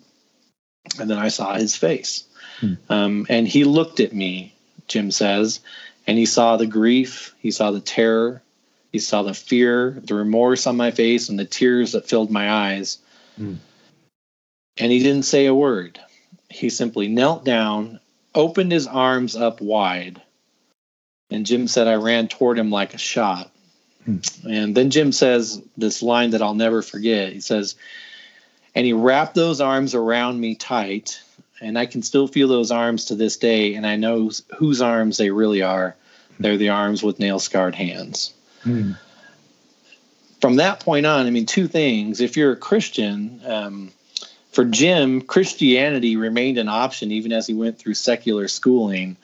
and 0.99 1.09
then 1.09 1.17
I 1.17 1.29
saw 1.29 1.53
his 1.55 1.75
face. 1.75 2.23
Hmm. 2.59 2.73
Um, 2.89 3.25
and 3.29 3.47
he 3.47 3.63
looked 3.63 3.99
at 3.99 4.13
me, 4.13 4.55
Jim 4.87 5.11
says, 5.11 5.59
and 6.05 6.17
he 6.17 6.25
saw 6.25 6.57
the 6.57 6.67
grief, 6.67 7.35
he 7.39 7.51
saw 7.51 7.71
the 7.71 7.81
terror, 7.81 8.41
he 8.91 8.99
saw 8.99 9.23
the 9.23 9.33
fear, 9.33 9.91
the 10.03 10.15
remorse 10.15 10.65
on 10.65 10.77
my 10.77 10.91
face, 10.91 11.29
and 11.29 11.37
the 11.37 11.45
tears 11.45 11.91
that 11.91 12.07
filled 12.07 12.31
my 12.31 12.49
eyes. 12.49 12.97
Hmm. 13.35 13.55
And 14.77 14.91
he 14.91 14.99
didn't 14.99 15.25
say 15.25 15.45
a 15.45 15.53
word. 15.53 15.99
He 16.49 16.69
simply 16.69 17.07
knelt 17.07 17.43
down, 17.43 17.99
opened 18.33 18.71
his 18.71 18.87
arms 18.87 19.35
up 19.35 19.59
wide, 19.59 20.21
and 21.29 21.45
Jim 21.45 21.67
said, 21.67 21.87
I 21.87 21.95
ran 21.95 22.29
toward 22.29 22.57
him 22.57 22.71
like 22.71 22.93
a 22.93 22.97
shot. 22.97 23.51
Hmm. 24.05 24.17
And 24.49 24.75
then 24.75 24.89
Jim 24.89 25.11
says 25.11 25.61
this 25.75 26.01
line 26.01 26.29
that 26.31 26.41
I'll 26.41 26.55
never 26.55 26.81
forget. 26.81 27.33
He 27.33 27.41
says, 27.41 27.75
and 28.73 28.85
he 28.85 28.93
wrapped 28.93 29.35
those 29.35 29.59
arms 29.59 29.95
around 29.95 30.39
me 30.39 30.55
tight 30.55 31.21
and 31.61 31.77
i 31.77 31.85
can 31.85 32.01
still 32.01 32.27
feel 32.27 32.47
those 32.47 32.71
arms 32.71 33.05
to 33.05 33.15
this 33.15 33.37
day 33.37 33.75
and 33.75 33.85
i 33.85 33.95
know 33.95 34.31
whose 34.57 34.81
arms 34.81 35.17
they 35.17 35.29
really 35.29 35.61
are 35.61 35.95
they're 36.39 36.57
the 36.57 36.69
arms 36.69 37.03
with 37.03 37.19
nail 37.19 37.39
scarred 37.39 37.75
hands 37.75 38.33
mm. 38.63 38.97
from 40.41 40.57
that 40.57 40.79
point 40.79 41.05
on 41.05 41.25
i 41.25 41.29
mean 41.29 41.45
two 41.45 41.67
things 41.67 42.21
if 42.21 42.37
you're 42.37 42.51
a 42.51 42.57
christian 42.57 43.41
um, 43.45 43.91
for 44.51 44.65
jim 44.65 45.21
christianity 45.21 46.15
remained 46.17 46.57
an 46.57 46.69
option 46.69 47.11
even 47.11 47.31
as 47.31 47.47
he 47.47 47.53
went 47.53 47.77
through 47.77 47.93
secular 47.93 48.47
schooling 48.47 49.15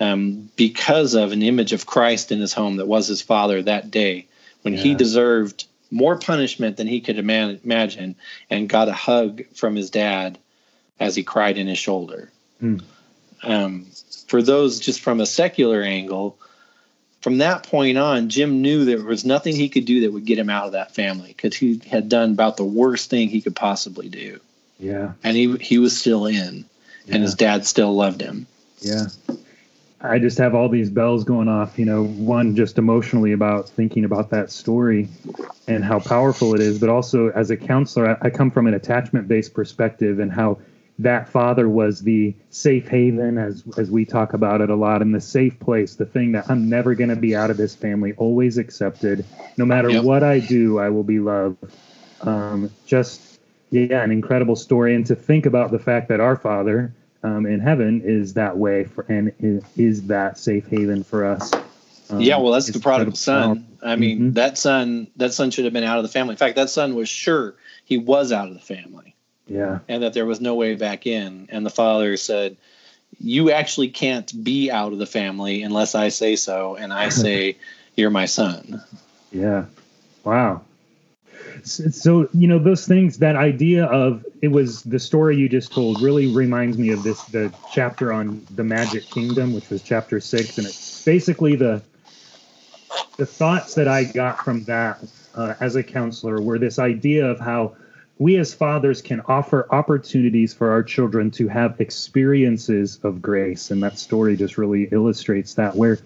um, 0.00 0.50
because 0.56 1.14
of 1.14 1.32
an 1.32 1.42
image 1.42 1.72
of 1.72 1.86
christ 1.86 2.32
in 2.32 2.40
his 2.40 2.52
home 2.52 2.76
that 2.76 2.86
was 2.86 3.06
his 3.06 3.22
father 3.22 3.62
that 3.62 3.90
day 3.90 4.26
when 4.62 4.74
yeah. 4.74 4.80
he 4.80 4.94
deserved 4.94 5.66
more 5.90 6.18
punishment 6.18 6.76
than 6.76 6.88
he 6.88 7.00
could 7.00 7.18
imagine 7.18 8.16
and 8.50 8.68
got 8.68 8.88
a 8.88 8.92
hug 8.92 9.44
from 9.54 9.76
his 9.76 9.90
dad 9.90 10.38
as 11.00 11.14
he 11.16 11.22
cried 11.22 11.58
in 11.58 11.66
his 11.66 11.78
shoulder. 11.78 12.30
Hmm. 12.60 12.78
Um, 13.42 13.86
for 14.26 14.42
those 14.42 14.80
just 14.80 15.00
from 15.00 15.20
a 15.20 15.26
secular 15.26 15.82
angle, 15.82 16.38
from 17.20 17.38
that 17.38 17.62
point 17.62 17.96
on, 17.98 18.28
Jim 18.28 18.60
knew 18.60 18.84
there 18.84 19.02
was 19.02 19.24
nothing 19.24 19.56
he 19.56 19.68
could 19.68 19.86
do 19.86 20.02
that 20.02 20.12
would 20.12 20.24
get 20.24 20.38
him 20.38 20.50
out 20.50 20.66
of 20.66 20.72
that 20.72 20.94
family 20.94 21.28
because 21.28 21.56
he 21.56 21.80
had 21.86 22.08
done 22.08 22.32
about 22.32 22.56
the 22.56 22.64
worst 22.64 23.10
thing 23.10 23.28
he 23.28 23.40
could 23.40 23.56
possibly 23.56 24.08
do. 24.08 24.40
Yeah. 24.78 25.12
And 25.22 25.36
he 25.36 25.56
he 25.56 25.78
was 25.78 25.98
still 25.98 26.26
in, 26.26 26.66
yeah. 27.06 27.14
and 27.14 27.22
his 27.22 27.34
dad 27.34 27.66
still 27.66 27.94
loved 27.94 28.20
him. 28.20 28.46
Yeah. 28.80 29.06
I 30.02 30.18
just 30.18 30.36
have 30.36 30.54
all 30.54 30.68
these 30.68 30.90
bells 30.90 31.24
going 31.24 31.48
off, 31.48 31.78
you 31.78 31.86
know, 31.86 32.04
one 32.04 32.54
just 32.56 32.76
emotionally 32.76 33.32
about 33.32 33.70
thinking 33.70 34.04
about 34.04 34.28
that 34.30 34.50
story 34.50 35.08
and 35.66 35.82
how 35.82 35.98
powerful 35.98 36.54
it 36.54 36.60
is, 36.60 36.78
but 36.78 36.90
also 36.90 37.30
as 37.30 37.50
a 37.50 37.56
counselor, 37.56 38.10
I, 38.10 38.26
I 38.26 38.30
come 38.30 38.50
from 38.50 38.66
an 38.66 38.74
attachment 38.74 39.28
based 39.28 39.54
perspective 39.54 40.18
and 40.18 40.30
how 40.30 40.58
that 40.98 41.28
father 41.28 41.68
was 41.68 42.02
the 42.02 42.34
safe 42.50 42.86
haven 42.86 43.36
as 43.36 43.64
as 43.76 43.90
we 43.90 44.04
talk 44.04 44.32
about 44.32 44.60
it 44.60 44.70
a 44.70 44.74
lot 44.76 45.02
and 45.02 45.14
the 45.14 45.20
safe 45.20 45.58
place 45.58 45.96
the 45.96 46.06
thing 46.06 46.32
that 46.32 46.48
i'm 46.48 46.68
never 46.68 46.94
going 46.94 47.10
to 47.10 47.16
be 47.16 47.34
out 47.34 47.50
of 47.50 47.56
this 47.56 47.74
family 47.74 48.12
always 48.12 48.58
accepted 48.58 49.24
no 49.56 49.64
matter 49.64 49.90
yep. 49.90 50.04
what 50.04 50.22
i 50.22 50.38
do 50.38 50.78
i 50.78 50.88
will 50.88 51.02
be 51.02 51.18
loved 51.18 51.58
um, 52.20 52.70
just 52.86 53.34
yeah, 53.70 54.02
an 54.02 54.10
incredible 54.10 54.56
story, 54.56 54.94
and 54.94 55.04
to 55.06 55.16
think 55.16 55.46
about 55.46 55.70
the 55.70 55.78
fact 55.78 56.08
that 56.08 56.20
our 56.20 56.36
Father 56.36 56.94
um, 57.22 57.46
in 57.46 57.60
heaven 57.60 58.02
is 58.04 58.34
that 58.34 58.56
way 58.56 58.84
for, 58.84 59.04
and 59.08 59.32
is 59.40 60.06
that 60.06 60.38
safe 60.38 60.68
haven 60.68 61.02
for 61.02 61.24
us. 61.24 61.52
Um, 62.10 62.20
yeah, 62.20 62.36
well, 62.36 62.52
that's 62.52 62.68
the 62.68 62.80
prodigal 62.80 63.16
son. 63.16 63.66
I 63.82 63.96
mean, 63.96 64.18
mm-hmm. 64.18 64.32
that 64.32 64.58
son, 64.58 65.08
that 65.16 65.32
son 65.32 65.50
should 65.50 65.64
have 65.64 65.74
been 65.74 65.84
out 65.84 65.98
of 65.98 66.04
the 66.04 66.08
family. 66.08 66.32
In 66.32 66.36
fact, 66.36 66.56
that 66.56 66.70
son 66.70 66.94
was 66.94 67.08
sure 67.08 67.54
he 67.84 67.98
was 67.98 68.30
out 68.30 68.48
of 68.48 68.54
the 68.54 68.60
family. 68.60 69.16
Yeah, 69.46 69.80
and 69.88 70.02
that 70.02 70.14
there 70.14 70.26
was 70.26 70.40
no 70.40 70.54
way 70.54 70.74
back 70.74 71.06
in. 71.06 71.48
And 71.50 71.64
the 71.64 71.70
father 71.70 72.16
said, 72.16 72.56
"You 73.18 73.50
actually 73.50 73.88
can't 73.88 74.44
be 74.44 74.70
out 74.70 74.92
of 74.92 74.98
the 74.98 75.06
family 75.06 75.62
unless 75.62 75.94
I 75.94 76.08
say 76.08 76.36
so, 76.36 76.76
and 76.76 76.92
I 76.92 77.08
say 77.10 77.56
you're 77.96 78.10
my 78.10 78.26
son." 78.26 78.82
Yeah. 79.32 79.66
Wow 80.24 80.62
so 81.62 82.28
you 82.32 82.46
know 82.48 82.58
those 82.58 82.86
things 82.86 83.18
that 83.18 83.36
idea 83.36 83.86
of 83.86 84.24
it 84.42 84.48
was 84.48 84.82
the 84.82 84.98
story 84.98 85.36
you 85.36 85.48
just 85.48 85.72
told 85.72 86.00
really 86.02 86.26
reminds 86.26 86.78
me 86.78 86.90
of 86.90 87.02
this 87.02 87.22
the 87.24 87.52
chapter 87.72 88.12
on 88.12 88.44
the 88.54 88.64
magic 88.64 89.04
kingdom 89.04 89.54
which 89.54 89.70
was 89.70 89.82
chapter 89.82 90.20
six 90.20 90.58
and 90.58 90.66
it's 90.66 91.04
basically 91.04 91.54
the 91.56 91.80
the 93.16 93.26
thoughts 93.26 93.74
that 93.74 93.88
i 93.88 94.04
got 94.04 94.38
from 94.44 94.64
that 94.64 95.02
uh, 95.34 95.54
as 95.60 95.76
a 95.76 95.82
counselor 95.82 96.40
were 96.40 96.58
this 96.58 96.78
idea 96.78 97.24
of 97.24 97.40
how 97.40 97.74
we 98.18 98.36
as 98.36 98.54
fathers 98.54 99.02
can 99.02 99.20
offer 99.22 99.66
opportunities 99.70 100.54
for 100.54 100.70
our 100.70 100.82
children 100.82 101.30
to 101.32 101.48
have 101.48 101.80
experiences 101.80 103.00
of 103.02 103.20
grace. 103.20 103.70
And 103.70 103.82
that 103.82 103.98
story 103.98 104.36
just 104.36 104.56
really 104.56 104.84
illustrates 104.92 105.54
that 105.54 105.74
where 105.74 105.98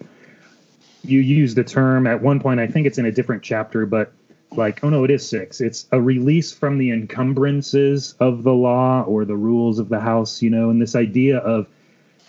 you 1.03 1.19
use 1.19 1.55
the 1.55 1.63
term 1.63 2.07
at 2.07 2.21
one 2.21 2.39
point 2.39 2.59
i 2.59 2.67
think 2.67 2.85
it's 2.85 2.97
in 2.97 3.05
a 3.05 3.11
different 3.11 3.41
chapter 3.41 3.85
but 3.85 4.11
like 4.51 4.83
oh 4.83 4.89
no 4.89 5.03
it 5.03 5.11
is 5.11 5.27
six. 5.27 5.61
It's 5.61 5.87
a 5.91 6.01
release 6.01 6.51
from 6.51 6.77
the 6.77 6.91
encumbrances 6.91 8.15
of 8.19 8.43
the 8.43 8.53
law 8.53 9.03
or 9.03 9.23
the 9.23 9.35
rules 9.35 9.79
of 9.79 9.89
the 9.89 9.99
house 9.99 10.41
you 10.41 10.49
know 10.49 10.69
and 10.69 10.81
this 10.81 10.95
idea 10.95 11.37
of 11.37 11.67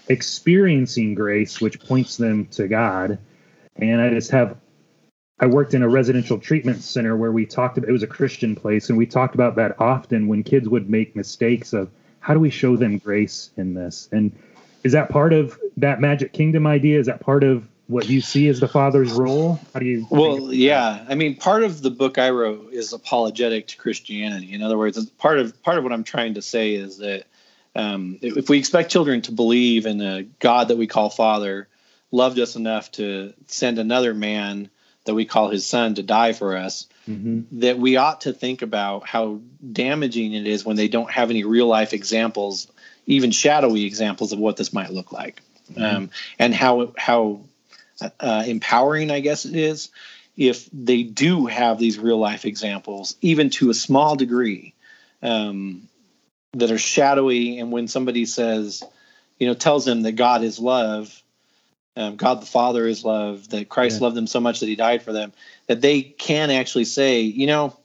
experiencing 0.08 1.14
grace 1.14 1.60
which 1.60 1.80
points 1.80 2.16
them 2.16 2.46
to 2.48 2.68
god. 2.68 3.18
And 3.76 4.00
i 4.00 4.10
just 4.10 4.30
have 4.32 4.56
i 5.40 5.46
worked 5.46 5.74
in 5.74 5.82
a 5.82 5.88
residential 5.88 6.38
treatment 6.38 6.82
center 6.82 7.16
where 7.16 7.32
we 7.32 7.44
talked 7.44 7.78
about 7.78 7.88
it 7.88 7.92
was 7.92 8.02
a 8.02 8.06
christian 8.06 8.54
place 8.54 8.88
and 8.88 8.96
we 8.96 9.06
talked 9.06 9.34
about 9.34 9.56
that 9.56 9.74
often 9.80 10.28
when 10.28 10.42
kids 10.42 10.68
would 10.68 10.88
make 10.88 11.16
mistakes 11.16 11.72
of 11.72 11.90
how 12.20 12.34
do 12.34 12.40
we 12.40 12.50
show 12.50 12.76
them 12.76 12.98
grace 12.98 13.50
in 13.56 13.74
this 13.74 14.08
and 14.12 14.32
is 14.82 14.92
that 14.92 15.10
part 15.10 15.32
of 15.32 15.58
that 15.76 16.00
magic 16.00 16.32
kingdom 16.32 16.66
idea 16.66 16.98
is 16.98 17.06
that 17.06 17.20
part 17.20 17.44
of 17.44 17.66
what 17.90 18.08
you 18.08 18.20
see 18.20 18.46
as 18.46 18.60
the 18.60 18.68
father's 18.68 19.10
role? 19.10 19.58
How 19.74 19.80
do 19.80 19.86
you? 19.86 20.06
Well, 20.10 20.54
yeah. 20.54 21.04
I 21.08 21.16
mean, 21.16 21.34
part 21.34 21.64
of 21.64 21.82
the 21.82 21.90
book 21.90 22.18
I 22.18 22.30
wrote 22.30 22.72
is 22.72 22.92
apologetic 22.92 23.66
to 23.68 23.76
Christianity. 23.76 24.54
In 24.54 24.62
other 24.62 24.78
words, 24.78 25.04
part 25.18 25.40
of 25.40 25.60
part 25.62 25.76
of 25.76 25.82
what 25.82 25.92
I'm 25.92 26.04
trying 26.04 26.34
to 26.34 26.42
say 26.42 26.74
is 26.74 26.98
that 26.98 27.24
um, 27.74 28.18
if 28.22 28.48
we 28.48 28.58
expect 28.58 28.92
children 28.92 29.22
to 29.22 29.32
believe 29.32 29.86
in 29.86 30.00
a 30.00 30.22
God 30.22 30.68
that 30.68 30.78
we 30.78 30.86
call 30.86 31.10
Father, 31.10 31.68
loved 32.12 32.38
us 32.38 32.54
enough 32.54 32.92
to 32.92 33.34
send 33.48 33.78
another 33.80 34.14
man 34.14 34.70
that 35.04 35.14
we 35.14 35.24
call 35.24 35.48
His 35.48 35.66
Son 35.66 35.94
to 35.94 36.02
die 36.02 36.32
for 36.32 36.56
us, 36.56 36.86
mm-hmm. 37.08 37.60
that 37.60 37.78
we 37.78 37.96
ought 37.96 38.22
to 38.22 38.32
think 38.32 38.62
about 38.62 39.06
how 39.06 39.40
damaging 39.72 40.34
it 40.34 40.46
is 40.46 40.64
when 40.64 40.76
they 40.76 40.88
don't 40.88 41.10
have 41.10 41.30
any 41.30 41.44
real 41.44 41.66
life 41.66 41.92
examples, 41.92 42.70
even 43.06 43.30
shadowy 43.30 43.84
examples 43.84 44.32
of 44.32 44.38
what 44.38 44.56
this 44.56 44.72
might 44.72 44.92
look 44.92 45.12
like. 45.12 45.40
Mm-hmm. 45.72 45.82
Um, 45.82 46.10
and 46.38 46.54
how 46.54 46.92
how 46.96 47.40
uh, 48.18 48.44
empowering, 48.46 49.10
I 49.10 49.20
guess 49.20 49.44
it 49.44 49.56
is, 49.56 49.90
if 50.36 50.68
they 50.72 51.02
do 51.02 51.46
have 51.46 51.78
these 51.78 51.98
real 51.98 52.18
life 52.18 52.44
examples, 52.44 53.16
even 53.20 53.50
to 53.50 53.70
a 53.70 53.74
small 53.74 54.16
degree, 54.16 54.74
um, 55.22 55.88
that 56.52 56.70
are 56.70 56.78
shadowy. 56.78 57.58
And 57.58 57.70
when 57.70 57.88
somebody 57.88 58.26
says, 58.26 58.82
you 59.38 59.46
know, 59.46 59.54
tells 59.54 59.84
them 59.84 60.02
that 60.02 60.12
God 60.12 60.42
is 60.42 60.58
love, 60.58 61.22
um, 62.00 62.16
God 62.16 62.40
the 62.40 62.46
Father 62.46 62.86
is 62.86 63.04
love, 63.04 63.48
that 63.50 63.68
Christ 63.68 64.00
yeah. 64.00 64.04
loved 64.04 64.16
them 64.16 64.26
so 64.26 64.40
much 64.40 64.60
that 64.60 64.66
He 64.66 64.76
died 64.76 65.02
for 65.02 65.12
them, 65.12 65.32
that 65.66 65.80
they 65.80 66.02
can 66.02 66.50
actually 66.50 66.86
say, 66.86 67.20
you 67.20 67.46
know, 67.46 67.76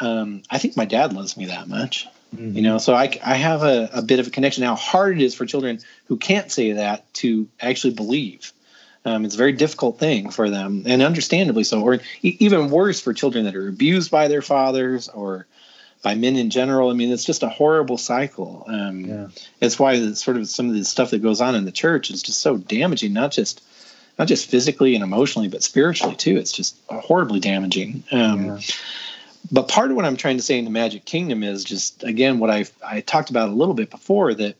um, 0.00 0.42
I 0.50 0.58
think 0.58 0.76
my 0.76 0.86
dad 0.86 1.12
loves 1.12 1.36
me 1.36 1.46
that 1.46 1.68
much. 1.68 2.08
Mm-hmm. 2.34 2.56
You 2.56 2.62
know, 2.62 2.78
so 2.78 2.94
I, 2.94 3.18
I 3.24 3.34
have 3.34 3.62
a, 3.62 3.90
a 3.92 4.02
bit 4.02 4.18
of 4.18 4.26
a 4.26 4.30
connection. 4.30 4.64
How 4.64 4.74
hard 4.74 5.20
it 5.20 5.22
is 5.22 5.34
for 5.34 5.44
children 5.44 5.80
who 6.06 6.16
can't 6.16 6.50
say 6.50 6.72
that 6.72 7.12
to 7.14 7.46
actually 7.60 7.92
believe. 7.92 8.52
Um, 9.04 9.24
it's 9.24 9.34
a 9.34 9.38
very 9.38 9.52
difficult 9.52 9.98
thing 9.98 10.30
for 10.30 10.48
them, 10.48 10.84
and 10.86 11.02
understandably 11.02 11.64
so. 11.64 11.82
Or 11.82 11.94
e- 12.22 12.36
even 12.38 12.70
worse 12.70 13.00
for 13.00 13.12
children 13.12 13.44
that 13.44 13.56
are 13.56 13.68
abused 13.68 14.10
by 14.10 14.28
their 14.28 14.42
fathers 14.42 15.08
or 15.08 15.46
by 16.02 16.14
men 16.14 16.36
in 16.36 16.50
general. 16.50 16.90
I 16.90 16.94
mean, 16.94 17.12
it's 17.12 17.24
just 17.24 17.42
a 17.42 17.48
horrible 17.48 17.96
cycle. 17.96 18.64
Um, 18.66 19.00
yeah. 19.04 19.28
It's 19.60 19.78
why 19.78 20.12
sort 20.12 20.36
of 20.36 20.48
some 20.48 20.68
of 20.68 20.74
the 20.74 20.84
stuff 20.84 21.10
that 21.10 21.22
goes 21.22 21.40
on 21.40 21.54
in 21.54 21.64
the 21.64 21.72
church 21.72 22.10
is 22.10 22.22
just 22.22 22.40
so 22.40 22.56
damaging, 22.56 23.12
not 23.12 23.32
just 23.32 23.62
not 24.18 24.28
just 24.28 24.50
physically 24.50 24.94
and 24.94 25.02
emotionally, 25.02 25.48
but 25.48 25.62
spiritually 25.62 26.16
too. 26.16 26.36
It's 26.36 26.52
just 26.52 26.76
horribly 26.88 27.40
damaging. 27.40 28.04
Um, 28.12 28.44
yeah. 28.44 28.58
But 29.50 29.68
part 29.68 29.90
of 29.90 29.96
what 29.96 30.04
I'm 30.04 30.16
trying 30.16 30.36
to 30.36 30.42
say 30.42 30.58
in 30.58 30.64
the 30.64 30.70
Magic 30.70 31.04
Kingdom 31.04 31.42
is 31.42 31.64
just 31.64 32.04
again 32.04 32.38
what 32.38 32.50
I 32.50 32.66
I 32.84 33.00
talked 33.00 33.30
about 33.30 33.48
a 33.48 33.52
little 33.52 33.74
bit 33.74 33.90
before 33.90 34.34
that 34.34 34.56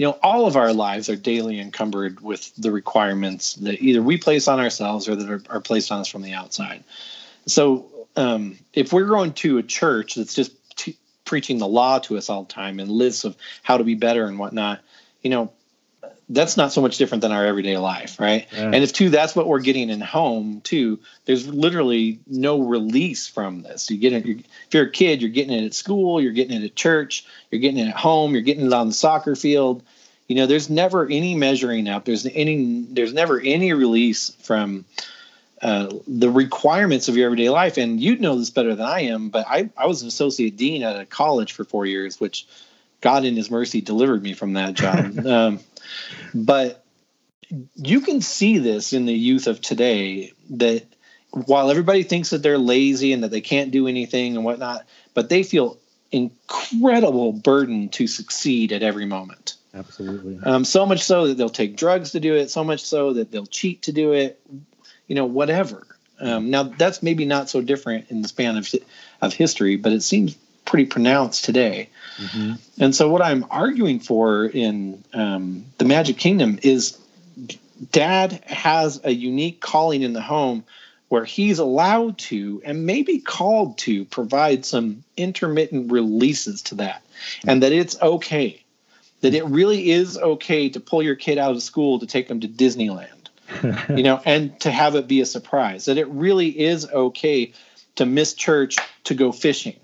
you 0.00 0.06
know, 0.06 0.18
all 0.22 0.46
of 0.46 0.56
our 0.56 0.72
lives 0.72 1.10
are 1.10 1.16
daily 1.16 1.60
encumbered 1.60 2.20
with 2.20 2.56
the 2.56 2.72
requirements 2.72 3.52
that 3.56 3.82
either 3.82 4.00
we 4.00 4.16
place 4.16 4.48
on 4.48 4.58
ourselves 4.58 5.06
or 5.10 5.14
that 5.14 5.30
are, 5.30 5.42
are 5.50 5.60
placed 5.60 5.92
on 5.92 6.00
us 6.00 6.08
from 6.08 6.22
the 6.22 6.32
outside. 6.32 6.82
So, 7.44 7.84
um, 8.16 8.58
if 8.72 8.92
we're 8.92 9.06
going 9.06 9.32
to 9.34 9.58
a 9.58 9.62
church 9.62 10.14
that's 10.14 10.34
just 10.34 10.52
t- 10.76 10.96
preaching 11.24 11.58
the 11.58 11.68
law 11.68 11.98
to 12.00 12.16
us 12.16 12.28
all 12.28 12.44
the 12.44 12.52
time 12.52 12.80
and 12.80 12.90
lists 12.90 13.24
of 13.24 13.36
how 13.62 13.76
to 13.76 13.84
be 13.84 13.94
better 13.94 14.26
and 14.26 14.38
whatnot, 14.38 14.80
you 15.22 15.30
know, 15.30 15.52
that's 16.30 16.56
not 16.56 16.72
so 16.72 16.80
much 16.80 16.96
different 16.96 17.22
than 17.22 17.32
our 17.32 17.44
everyday 17.44 17.76
life, 17.76 18.20
right? 18.20 18.46
Yeah. 18.52 18.66
And 18.66 18.76
if 18.76 18.92
too, 18.92 19.10
that's 19.10 19.34
what 19.34 19.48
we're 19.48 19.60
getting 19.60 19.90
in 19.90 20.00
home 20.00 20.60
too. 20.60 21.00
There's 21.24 21.46
literally 21.48 22.20
no 22.26 22.60
release 22.60 23.26
from 23.26 23.62
this. 23.62 23.90
You 23.90 23.98
get 23.98 24.12
it. 24.12 24.26
If 24.26 24.74
you're 24.74 24.86
a 24.86 24.90
kid, 24.90 25.20
you're 25.20 25.30
getting 25.30 25.52
it 25.52 25.66
at 25.66 25.74
school, 25.74 26.20
you're 26.20 26.32
getting 26.32 26.62
it 26.62 26.64
at 26.64 26.76
church, 26.76 27.26
you're 27.50 27.60
getting 27.60 27.78
it 27.78 27.88
at 27.88 27.96
home, 27.96 28.32
you're 28.32 28.42
getting 28.42 28.66
it 28.66 28.72
on 28.72 28.88
the 28.88 28.94
soccer 28.94 29.34
field. 29.34 29.82
You 30.28 30.36
know, 30.36 30.46
there's 30.46 30.70
never 30.70 31.06
any 31.06 31.34
measuring 31.34 31.88
up. 31.88 32.04
There's 32.04 32.24
any. 32.24 32.86
There's 32.88 33.12
never 33.12 33.40
any 33.40 33.72
release 33.72 34.30
from 34.42 34.84
uh, 35.62 35.92
the 36.06 36.30
requirements 36.30 37.08
of 37.08 37.16
your 37.16 37.26
everyday 37.26 37.50
life. 37.50 37.76
And 37.76 38.00
you'd 38.00 38.20
know 38.20 38.38
this 38.38 38.50
better 38.50 38.74
than 38.74 38.86
I 38.86 39.02
am, 39.02 39.28
but 39.28 39.46
I, 39.48 39.70
I 39.76 39.86
was 39.86 40.02
an 40.02 40.08
associate 40.08 40.56
dean 40.56 40.82
at 40.82 40.98
a 40.98 41.06
college 41.06 41.52
for 41.52 41.64
four 41.64 41.86
years, 41.86 42.18
which 42.18 42.46
God 43.00 43.24
in 43.24 43.36
His 43.36 43.50
mercy 43.50 43.80
delivered 43.80 44.22
me 44.22 44.32
from 44.32 44.54
that 44.54 44.74
job. 44.74 45.18
um, 45.26 45.60
but 46.34 46.84
you 47.76 48.00
can 48.00 48.20
see 48.20 48.58
this 48.58 48.92
in 48.92 49.06
the 49.06 49.14
youth 49.14 49.46
of 49.46 49.60
today 49.60 50.32
that 50.50 50.86
while 51.30 51.70
everybody 51.70 52.02
thinks 52.02 52.30
that 52.30 52.42
they're 52.42 52.58
lazy 52.58 53.12
and 53.12 53.22
that 53.22 53.30
they 53.30 53.40
can't 53.40 53.70
do 53.70 53.86
anything 53.86 54.36
and 54.36 54.44
whatnot, 54.44 54.86
but 55.14 55.28
they 55.28 55.42
feel 55.42 55.78
incredible 56.12 57.32
burden 57.32 57.88
to 57.90 58.06
succeed 58.06 58.72
at 58.72 58.82
every 58.82 59.04
moment. 59.04 59.56
Absolutely. 59.72 60.38
Um, 60.42 60.64
so 60.64 60.84
much 60.84 61.02
so 61.02 61.28
that 61.28 61.36
they'll 61.36 61.48
take 61.48 61.76
drugs 61.76 62.12
to 62.12 62.20
do 62.20 62.34
it. 62.34 62.50
So 62.50 62.64
much 62.64 62.84
so 62.84 63.12
that 63.12 63.30
they'll 63.30 63.46
cheat 63.46 63.82
to 63.82 63.92
do 63.92 64.12
it. 64.12 64.40
You 65.10 65.16
know, 65.16 65.26
whatever. 65.26 65.84
Um, 66.20 66.50
now 66.50 66.62
that's 66.62 67.02
maybe 67.02 67.24
not 67.24 67.50
so 67.50 67.60
different 67.60 68.10
in 68.10 68.22
the 68.22 68.28
span 68.28 68.56
of 68.56 68.72
of 69.20 69.34
history, 69.34 69.74
but 69.74 69.92
it 69.92 70.02
seems 70.02 70.36
pretty 70.70 70.86
pronounced 70.86 71.44
today. 71.44 71.88
Mm-hmm. 72.16 72.52
And 72.78 72.94
so, 72.94 73.10
what 73.10 73.20
I'm 73.20 73.44
arguing 73.50 73.98
for 73.98 74.46
in 74.46 75.02
um, 75.12 75.64
the 75.78 75.84
Magic 75.84 76.16
Kingdom 76.16 76.60
is 76.62 76.96
dad 77.90 78.44
has 78.46 79.00
a 79.02 79.10
unique 79.10 79.60
calling 79.60 80.02
in 80.02 80.12
the 80.12 80.20
home 80.20 80.62
where 81.08 81.24
he's 81.24 81.58
allowed 81.58 82.18
to 82.18 82.62
and 82.64 82.86
maybe 82.86 83.18
called 83.18 83.78
to 83.78 84.04
provide 84.04 84.64
some 84.64 85.02
intermittent 85.16 85.90
releases 85.90 86.62
to 86.62 86.76
that, 86.76 87.02
and 87.48 87.64
that 87.64 87.72
it's 87.72 88.00
okay. 88.00 88.62
That 89.22 89.34
it 89.34 89.44
really 89.44 89.90
is 89.90 90.16
okay 90.16 90.68
to 90.70 90.80
pull 90.80 91.02
your 91.02 91.16
kid 91.16 91.36
out 91.36 91.50
of 91.50 91.62
school 91.62 91.98
to 91.98 92.06
take 92.06 92.28
them 92.28 92.40
to 92.40 92.48
Disneyland, 92.48 93.19
you 93.88 94.02
know, 94.02 94.20
and 94.24 94.58
to 94.60 94.70
have 94.70 94.94
it 94.94 95.08
be 95.08 95.20
a 95.20 95.26
surprise. 95.26 95.86
That 95.86 95.98
it 95.98 96.08
really 96.08 96.48
is 96.48 96.86
okay 96.88 97.52
to 97.96 98.06
miss 98.06 98.34
church 98.34 98.76
to 99.04 99.14
go 99.14 99.32
fishing 99.32 99.76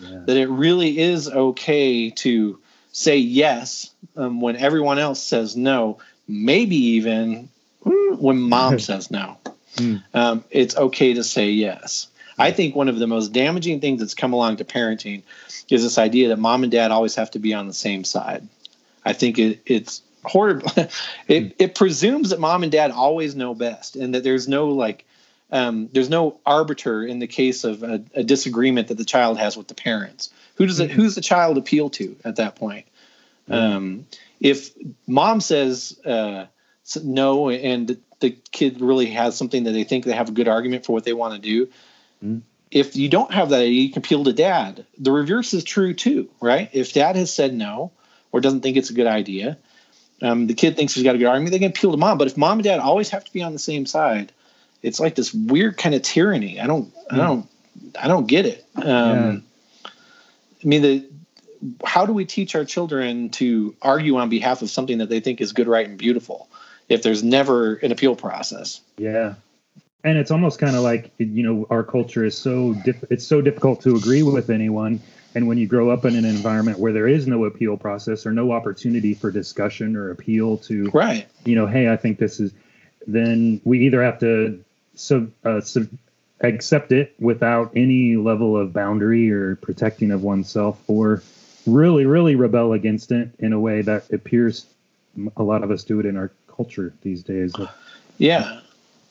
yeah. 0.00 0.22
that 0.26 0.36
it 0.36 0.48
really 0.48 0.98
is 0.98 1.28
okay 1.28 2.10
to 2.10 2.58
say 2.92 3.18
yes 3.18 3.90
um, 4.16 4.40
when 4.40 4.56
everyone 4.56 4.98
else 4.98 5.22
says 5.22 5.56
no, 5.56 5.98
maybe 6.26 6.76
even 6.76 7.48
when 7.84 8.40
mom 8.40 8.78
says 8.78 9.10
no. 9.10 9.38
Mm. 9.76 10.02
Um, 10.14 10.44
it's 10.50 10.76
okay 10.76 11.14
to 11.14 11.24
say 11.24 11.50
yes. 11.50 12.08
I 12.38 12.50
think 12.52 12.74
one 12.74 12.88
of 12.88 12.98
the 12.98 13.06
most 13.06 13.32
damaging 13.32 13.80
things 13.80 14.00
that's 14.00 14.14
come 14.14 14.32
along 14.32 14.56
to 14.56 14.64
parenting 14.64 15.22
is 15.68 15.82
this 15.82 15.98
idea 15.98 16.28
that 16.28 16.38
mom 16.38 16.62
and 16.62 16.72
dad 16.72 16.90
always 16.90 17.14
have 17.16 17.30
to 17.32 17.38
be 17.38 17.54
on 17.54 17.66
the 17.66 17.74
same 17.74 18.02
side. 18.02 18.48
I 19.04 19.12
think 19.12 19.38
it, 19.38 19.60
it's 19.66 20.02
horrible. 20.24 20.70
it, 21.28 21.42
hmm. 21.42 21.48
it 21.58 21.74
presumes 21.74 22.30
that 22.30 22.40
mom 22.40 22.62
and 22.62 22.72
dad 22.72 22.90
always 22.90 23.34
know 23.34 23.54
best 23.54 23.96
and 23.96 24.14
that 24.14 24.24
there's 24.24 24.48
no 24.48 24.68
like 24.68 25.04
um, 25.52 25.88
there's 25.92 26.10
no 26.10 26.38
arbiter 26.46 27.04
in 27.04 27.18
the 27.18 27.26
case 27.26 27.64
of 27.64 27.82
a, 27.82 28.04
a, 28.14 28.22
disagreement 28.22 28.88
that 28.88 28.98
the 28.98 29.04
child 29.04 29.36
has 29.38 29.56
with 29.56 29.66
the 29.66 29.74
parents. 29.74 30.30
Who 30.54 30.66
does 30.66 30.78
it? 30.78 30.90
Mm-hmm. 30.90 31.00
Who's 31.00 31.16
the 31.16 31.20
child 31.20 31.58
appeal 31.58 31.90
to 31.90 32.16
at 32.24 32.36
that 32.36 32.54
point? 32.54 32.86
Mm-hmm. 33.48 33.76
Um, 33.76 34.06
if 34.40 34.70
mom 35.08 35.40
says 35.40 35.98
uh, 36.04 36.46
no, 37.02 37.50
and 37.50 37.98
the 38.20 38.30
kid 38.52 38.80
really 38.80 39.06
has 39.06 39.36
something 39.36 39.64
that 39.64 39.72
they 39.72 39.84
think 39.84 40.04
they 40.04 40.12
have 40.12 40.28
a 40.28 40.32
good 40.32 40.48
argument 40.48 40.84
for 40.84 40.92
what 40.92 41.04
they 41.04 41.12
want 41.12 41.34
to 41.34 41.40
do. 41.40 41.66
Mm-hmm. 42.24 42.38
If 42.70 42.94
you 42.94 43.08
don't 43.08 43.32
have 43.32 43.50
that, 43.50 43.66
you 43.66 43.90
can 43.90 43.98
appeal 43.98 44.22
to 44.24 44.32
dad. 44.32 44.86
The 44.98 45.10
reverse 45.10 45.52
is 45.54 45.64
true 45.64 45.92
too, 45.92 46.30
right? 46.40 46.70
If 46.72 46.92
dad 46.92 47.16
has 47.16 47.32
said 47.32 47.52
no 47.52 47.90
or 48.30 48.40
doesn't 48.40 48.60
think 48.60 48.76
it's 48.76 48.90
a 48.90 48.94
good 48.94 49.08
idea, 49.08 49.58
um, 50.22 50.46
the 50.46 50.54
kid 50.54 50.76
thinks 50.76 50.94
he's 50.94 51.04
got 51.04 51.14
a 51.14 51.18
good 51.18 51.26
argument, 51.26 51.52
they 51.52 51.58
can 51.58 51.70
appeal 51.70 51.92
to 51.92 51.96
mom. 51.96 52.18
But 52.18 52.26
if 52.26 52.36
mom 52.36 52.58
and 52.58 52.64
dad 52.64 52.80
always 52.80 53.10
have 53.10 53.24
to 53.24 53.32
be 53.32 53.42
on 53.42 53.52
the 53.52 53.58
same 53.58 53.86
side, 53.86 54.32
it's 54.82 55.00
like 55.00 55.14
this 55.14 55.32
weird 55.32 55.76
kind 55.76 55.94
of 55.94 56.02
tyranny. 56.02 56.60
I 56.60 56.66
don't, 56.66 56.92
I 57.10 57.14
hmm. 57.14 57.20
don't, 57.20 57.48
I 58.00 58.08
don't 58.08 58.26
get 58.26 58.46
it. 58.46 58.64
Um, 58.76 58.84
yeah. 58.84 59.36
I 60.62 60.66
mean, 60.66 60.82
the 60.82 61.06
how 61.84 62.06
do 62.06 62.12
we 62.12 62.24
teach 62.24 62.54
our 62.54 62.64
children 62.64 63.30
to 63.30 63.74
argue 63.82 64.16
on 64.16 64.28
behalf 64.28 64.62
of 64.62 64.70
something 64.70 64.98
that 64.98 65.08
they 65.08 65.20
think 65.20 65.40
is 65.40 65.52
good, 65.52 65.68
right, 65.68 65.86
and 65.86 65.98
beautiful 65.98 66.48
if 66.88 67.02
there's 67.02 67.22
never 67.22 67.74
an 67.76 67.92
appeal 67.92 68.16
process? 68.16 68.80
Yeah, 68.96 69.34
and 70.04 70.18
it's 70.18 70.30
almost 70.30 70.58
kind 70.58 70.76
of 70.76 70.82
like 70.82 71.10
you 71.18 71.42
know 71.42 71.66
our 71.70 71.82
culture 71.82 72.24
is 72.24 72.36
so 72.36 72.74
diff- 72.84 73.04
it's 73.10 73.26
so 73.26 73.40
difficult 73.40 73.82
to 73.82 73.96
agree 73.96 74.22
with 74.22 74.50
anyone 74.50 75.00
and 75.34 75.46
when 75.46 75.58
you 75.58 75.66
grow 75.66 75.90
up 75.90 76.04
in 76.04 76.16
an 76.16 76.24
environment 76.24 76.78
where 76.78 76.92
there 76.92 77.06
is 77.06 77.26
no 77.26 77.44
appeal 77.44 77.76
process 77.76 78.26
or 78.26 78.32
no 78.32 78.52
opportunity 78.52 79.14
for 79.14 79.30
discussion 79.30 79.96
or 79.96 80.10
appeal 80.10 80.56
to 80.58 80.90
right. 80.90 81.26
you 81.44 81.54
know 81.54 81.66
hey 81.66 81.88
i 81.88 81.96
think 81.96 82.18
this 82.18 82.40
is 82.40 82.52
then 83.06 83.60
we 83.64 83.80
either 83.86 84.02
have 84.02 84.18
to 84.18 84.62
sub, 84.94 85.30
uh, 85.44 85.60
sub, 85.60 85.88
accept 86.42 86.92
it 86.92 87.14
without 87.18 87.72
any 87.74 88.16
level 88.16 88.56
of 88.56 88.72
boundary 88.72 89.30
or 89.30 89.56
protecting 89.56 90.10
of 90.10 90.22
oneself 90.22 90.82
or 90.86 91.22
really 91.66 92.06
really 92.06 92.34
rebel 92.34 92.72
against 92.72 93.12
it 93.12 93.30
in 93.38 93.52
a 93.52 93.60
way 93.60 93.82
that 93.82 94.10
appears 94.12 94.66
a 95.36 95.42
lot 95.42 95.62
of 95.62 95.70
us 95.70 95.84
do 95.84 96.00
it 96.00 96.06
in 96.06 96.16
our 96.16 96.30
culture 96.46 96.94
these 97.02 97.22
days. 97.22 97.52
Yeah. 98.18 98.60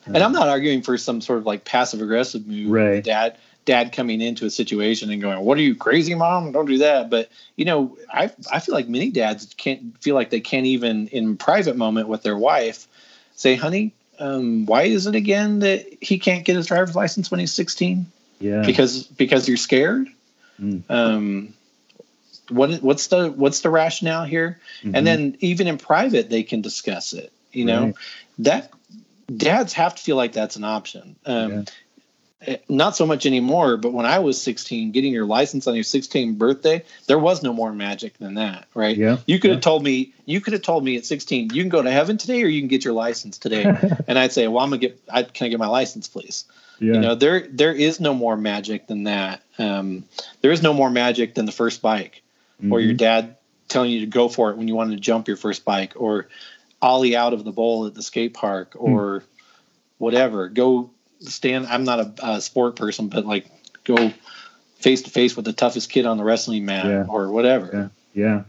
And 0.06 0.18
i'm 0.18 0.32
not 0.32 0.48
arguing 0.48 0.82
for 0.82 0.98
some 0.98 1.22
sort 1.22 1.40
of 1.40 1.46
like 1.46 1.66
passive 1.66 2.02
aggressive 2.02 2.48
move 2.48 2.72
right. 2.72 3.04
dad 3.04 3.38
dad 3.70 3.92
coming 3.92 4.20
into 4.20 4.48
a 4.48 4.50
situation 4.50 5.12
and 5.12 5.22
going, 5.22 5.40
"What 5.42 5.60
are 5.60 5.62
you 5.62 5.76
crazy, 5.76 6.16
mom? 6.16 6.52
Don't 6.52 6.66
do 6.66 6.80
that." 6.80 7.12
But 7.12 7.30
you 7.56 7.66
know, 7.66 7.96
I 8.12 8.32
I 8.52 8.60
feel 8.60 8.74
like 8.74 8.90
many 8.90 9.12
dads 9.12 9.54
can't 9.58 9.96
feel 10.02 10.16
like 10.16 10.32
they 10.32 10.40
can't 10.40 10.66
even 10.66 11.08
in 11.10 11.38
private 11.38 11.78
moment 11.78 12.08
with 12.08 12.24
their 12.24 12.36
wife 12.36 12.88
say, 13.36 13.54
"Honey, 13.54 13.94
um, 14.18 14.66
why 14.66 14.84
is 14.84 15.06
it 15.06 15.14
again 15.14 15.60
that 15.60 15.86
he 16.02 16.18
can't 16.18 16.46
get 16.46 16.56
his 16.56 16.66
driver's 16.66 16.96
license 16.96 17.30
when 17.30 17.40
he's 17.40 17.54
16? 17.54 18.08
Yeah, 18.40 18.64
because 18.66 19.04
because 19.04 19.48
you're 19.48 19.58
scared. 19.58 20.08
Mm. 20.60 20.82
Um, 20.90 21.54
what 22.50 22.82
what's 22.82 23.06
the 23.08 23.30
what's 23.30 23.62
the 23.62 23.70
rationale 23.70 24.26
here? 24.26 24.60
Mm-hmm. 24.82 24.96
And 24.96 25.06
then 25.06 25.38
even 25.42 25.68
in 25.68 25.78
private, 25.78 26.32
they 26.32 26.42
can 26.42 26.62
discuss 26.62 27.14
it. 27.14 27.32
You 27.52 27.66
know 27.66 27.86
right. 27.86 27.96
that 28.40 28.72
dads 29.36 29.74
have 29.74 29.94
to 29.94 30.02
feel 30.02 30.16
like 30.16 30.34
that's 30.34 30.56
an 30.56 30.64
option. 30.64 31.16
Um, 31.28 31.52
yeah. 31.52 31.64
Eh, 32.48 32.58
not 32.70 32.96
so 32.96 33.06
much 33.06 33.26
anymore, 33.26 33.76
but 33.76 33.92
when 33.92 34.06
I 34.06 34.20
was 34.20 34.42
16, 34.42 34.92
getting 34.92 35.12
your 35.12 35.26
license 35.26 35.68
on 35.68 35.76
your 35.76 35.84
16th 35.84 36.38
birthday, 36.38 36.86
there 37.08 37.20
was 37.20 37.44
no 37.44 37.52
more 37.52 37.74
magic 37.74 38.18
than 38.18 38.36
that, 38.36 38.66
right? 38.74 38.96
Yeah. 38.96 39.18
You 39.26 39.40
could 39.40 39.50
yeah. 39.50 39.56
have 39.56 39.64
told 39.64 39.84
me, 39.84 40.14
you 40.26 40.40
could 40.40 40.54
have 40.54 40.62
told 40.62 40.86
me 40.86 40.96
at 40.96 41.06
16, 41.06 41.50
you 41.54 41.62
can 41.62 41.70
go 41.70 41.82
to 41.82 41.92
heaven 41.92 42.18
today 42.18 42.42
or 42.42 42.48
you 42.48 42.62
can 42.62 42.70
get 42.70 42.86
your 42.86 42.94
license 42.94 43.38
today. 43.38 43.64
and 44.08 44.18
I'd 44.18 44.32
say, 44.32 44.48
well, 44.48 44.64
I'm 44.64 44.70
gonna 44.70 44.80
get, 44.80 45.02
I, 45.12 45.24
can 45.24 45.48
I 45.48 45.50
get 45.50 45.60
my 45.60 45.68
license, 45.68 46.08
please? 46.08 46.46
Yeah. 46.80 46.94
You 46.94 47.00
know, 47.02 47.16
there, 47.16 47.46
there 47.50 47.74
is 47.74 48.00
no 48.00 48.14
more 48.14 48.38
magic 48.38 48.88
than 48.88 49.04
that. 49.04 49.42
Um, 49.58 50.06
there 50.40 50.54
is 50.54 50.64
no 50.64 50.74
more 50.74 50.90
magic 50.90 51.34
than 51.34 51.46
the 51.46 51.52
first 51.52 51.82
bike 51.82 52.22
mm-hmm. 52.62 52.72
or 52.72 52.80
your 52.80 52.94
dad 52.94 53.36
telling 53.68 53.92
you 53.92 54.00
to 54.00 54.06
go 54.06 54.30
for 54.30 54.50
it 54.52 54.58
when 54.58 54.70
you 54.70 54.76
wanted 54.76 54.96
to 54.96 55.02
jump 55.02 55.28
your 55.28 55.38
first 55.38 55.66
bike 55.66 55.94
or 55.98 56.28
ollie 56.82 57.18
out 57.18 57.34
of 57.34 57.44
the 57.44 57.52
bowl 57.52 57.86
at 57.86 57.96
the 57.96 58.02
skate 58.02 58.34
park 58.34 58.76
or 58.76 59.20
mm. 59.20 59.24
whatever. 59.98 60.48
Go 60.48 60.92
stand. 61.20 61.68
I'm 61.68 61.84
not 61.84 62.00
a, 62.00 62.14
a 62.24 62.42
sport 62.42 62.76
person, 62.76 63.08
but 63.08 63.26
like 63.26 63.48
go 63.84 64.12
face 64.76 65.02
to 65.04 65.10
face 65.10 65.36
with 65.36 65.46
the 65.46 65.54
toughest 65.54 65.90
kid 65.90 66.06
on 66.06 66.18
the 66.18 66.24
wrestling 66.24 66.66
mat 66.66 66.86
yeah. 66.86 67.06
or 67.08 67.32
whatever. 67.32 67.92
Yeah. 68.14 68.24
Yeah. 68.26 68.44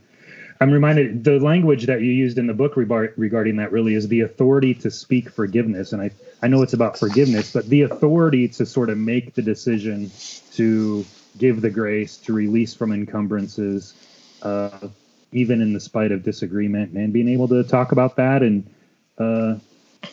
I'm 0.62 0.70
reminded 0.70 1.24
the 1.24 1.40
language 1.40 1.86
that 1.86 2.02
you 2.02 2.12
used 2.12 2.36
in 2.36 2.46
the 2.46 2.52
book 2.52 2.76
regarding 2.76 3.56
that 3.56 3.72
really 3.72 3.94
is 3.94 4.08
the 4.08 4.20
authority 4.20 4.74
to 4.74 4.90
speak 4.90 5.30
forgiveness. 5.30 5.94
And 5.94 6.02
I, 6.02 6.10
I 6.42 6.48
know 6.48 6.60
it's 6.60 6.74
about 6.74 6.98
forgiveness, 6.98 7.50
but 7.50 7.66
the 7.68 7.82
authority 7.82 8.46
to 8.48 8.66
sort 8.66 8.90
of 8.90 8.98
make 8.98 9.34
the 9.34 9.40
decision 9.40 10.10
to 10.52 11.06
give 11.38 11.62
the 11.62 11.70
grace, 11.70 12.18
to 12.18 12.34
release 12.34 12.74
from 12.74 12.92
encumbrances, 12.92 13.94
uh, 14.42 14.88
even 15.32 15.62
in 15.62 15.72
the 15.72 15.80
spite 15.80 16.12
of 16.12 16.22
disagreement, 16.22 16.92
and 16.92 17.10
being 17.10 17.28
able 17.28 17.48
to 17.48 17.64
talk 17.64 17.92
about 17.92 18.16
that 18.16 18.42
and 18.42 18.68
uh, 19.16 19.54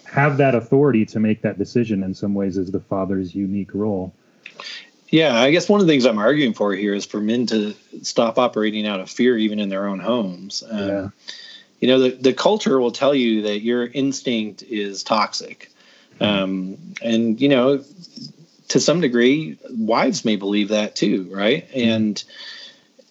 have 0.05 0.37
that 0.37 0.55
authority 0.55 1.05
to 1.07 1.19
make 1.19 1.41
that 1.41 1.57
decision 1.57 2.03
in 2.03 2.13
some 2.13 2.33
ways 2.33 2.57
is 2.57 2.71
the 2.71 2.79
father's 2.79 3.35
unique 3.35 3.73
role. 3.73 4.13
Yeah, 5.09 5.39
I 5.39 5.51
guess 5.51 5.69
one 5.69 5.79
of 5.79 5.87
the 5.87 5.93
things 5.93 6.05
I'm 6.05 6.17
arguing 6.17 6.53
for 6.53 6.73
here 6.73 6.93
is 6.93 7.05
for 7.05 7.21
men 7.21 7.45
to 7.47 7.73
stop 8.01 8.37
operating 8.37 8.85
out 8.85 8.99
of 8.99 9.09
fear, 9.09 9.37
even 9.37 9.59
in 9.59 9.69
their 9.69 9.87
own 9.87 9.99
homes. 9.99 10.63
Um, 10.69 10.87
yeah. 10.87 11.09
You 11.79 11.87
know, 11.87 11.99
the, 11.99 12.09
the 12.09 12.33
culture 12.33 12.79
will 12.79 12.91
tell 12.91 13.15
you 13.15 13.43
that 13.43 13.61
your 13.61 13.85
instinct 13.85 14.63
is 14.63 15.03
toxic. 15.03 15.71
Um, 16.19 16.77
and, 17.03 17.39
you 17.39 17.47
know, 17.47 17.83
to 18.69 18.79
some 18.79 18.99
degree, 18.99 19.57
wives 19.69 20.25
may 20.25 20.35
believe 20.35 20.69
that 20.69 20.95
too, 20.95 21.29
right? 21.31 21.69
Mm-hmm. 21.69 21.79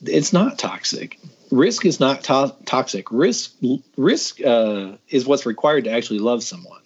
It's 0.03 0.33
not 0.33 0.59
toxic 0.59 1.19
risk 1.51 1.85
is 1.87 2.01
not 2.01 2.25
to- 2.25 2.55
toxic. 2.65 3.11
Risk 3.11 3.53
risk 3.97 4.43
uh, 4.45 4.93
is 5.09 5.27
what's 5.27 5.47
required 5.47 5.85
to 5.85 5.91
actually 5.91 6.19
love 6.19 6.43
someone, 6.43 6.83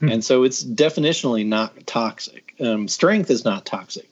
hmm. 0.00 0.08
and 0.08 0.24
so 0.24 0.44
it's 0.44 0.64
definitionally 0.64 1.46
not 1.46 1.86
toxic. 1.86 2.54
Um, 2.60 2.88
strength 2.88 3.30
is 3.30 3.44
not 3.44 3.64
toxic. 3.64 4.08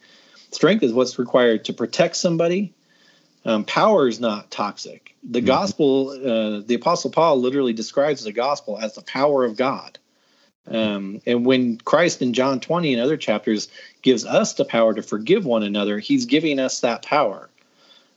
Strength 0.51 0.85
is 0.85 0.93
what's 0.93 1.19
required 1.19 1.65
to 1.67 1.73
protect 1.73 2.17
somebody. 2.17 2.73
Um, 3.45 3.65
power 3.65 4.09
is 4.09 4.19
not 4.19 4.51
toxic. 4.51 5.15
The 5.23 5.41
hmm. 5.41 5.47
gospel, 5.47 6.11
uh, 6.11 6.63
the 6.67 6.75
apostle 6.75 7.11
Paul 7.11 7.41
literally 7.41 7.73
describes 7.73 8.25
the 8.25 8.33
gospel 8.33 8.79
as 8.79 8.95
the 8.95 9.03
power 9.03 9.45
of 9.45 9.57
God. 9.57 9.99
Um, 10.69 11.21
and 11.27 11.47
when 11.47 11.79
Christ 11.79 12.23
in 12.23 12.33
John 12.33 12.59
20 12.59 12.95
and 12.95 13.01
other 13.01 13.17
chapters 13.17 13.69
gives 14.03 14.27
us 14.27 14.55
the 14.55 14.65
power 14.65 14.95
to 14.95 15.03
forgive 15.03 15.47
one 15.47 15.63
another, 15.63 16.01
he's 16.01 16.27
giving 16.27 16.59
us 16.59 16.81
that 16.81 17.03
power 17.03 17.49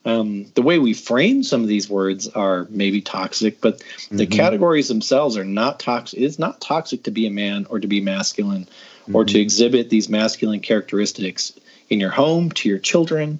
um, 0.05 0.45
the 0.55 0.61
way 0.61 0.79
we 0.79 0.93
frame 0.93 1.43
some 1.43 1.61
of 1.61 1.67
these 1.67 1.89
words 1.89 2.27
are 2.27 2.67
maybe 2.69 3.01
toxic, 3.01 3.59
but 3.59 3.79
the 4.09 4.25
mm-hmm. 4.25 4.31
categories 4.31 4.87
themselves 4.87 5.37
are 5.37 5.43
not 5.43 5.79
toxic. 5.79 6.19
It's 6.19 6.39
not 6.39 6.61
toxic 6.61 7.03
to 7.03 7.11
be 7.11 7.27
a 7.27 7.31
man 7.31 7.65
or 7.69 7.79
to 7.79 7.87
be 7.87 7.99
masculine 7.99 8.63
mm-hmm. 8.63 9.15
or 9.15 9.25
to 9.25 9.33
mm-hmm. 9.33 9.41
exhibit 9.41 9.89
these 9.89 10.09
masculine 10.09 10.61
characteristics 10.61 11.51
in 11.89 11.99
your 11.99 12.11
home, 12.11 12.51
to 12.51 12.69
your 12.69 12.79
children, 12.79 13.39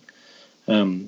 um, 0.68 1.08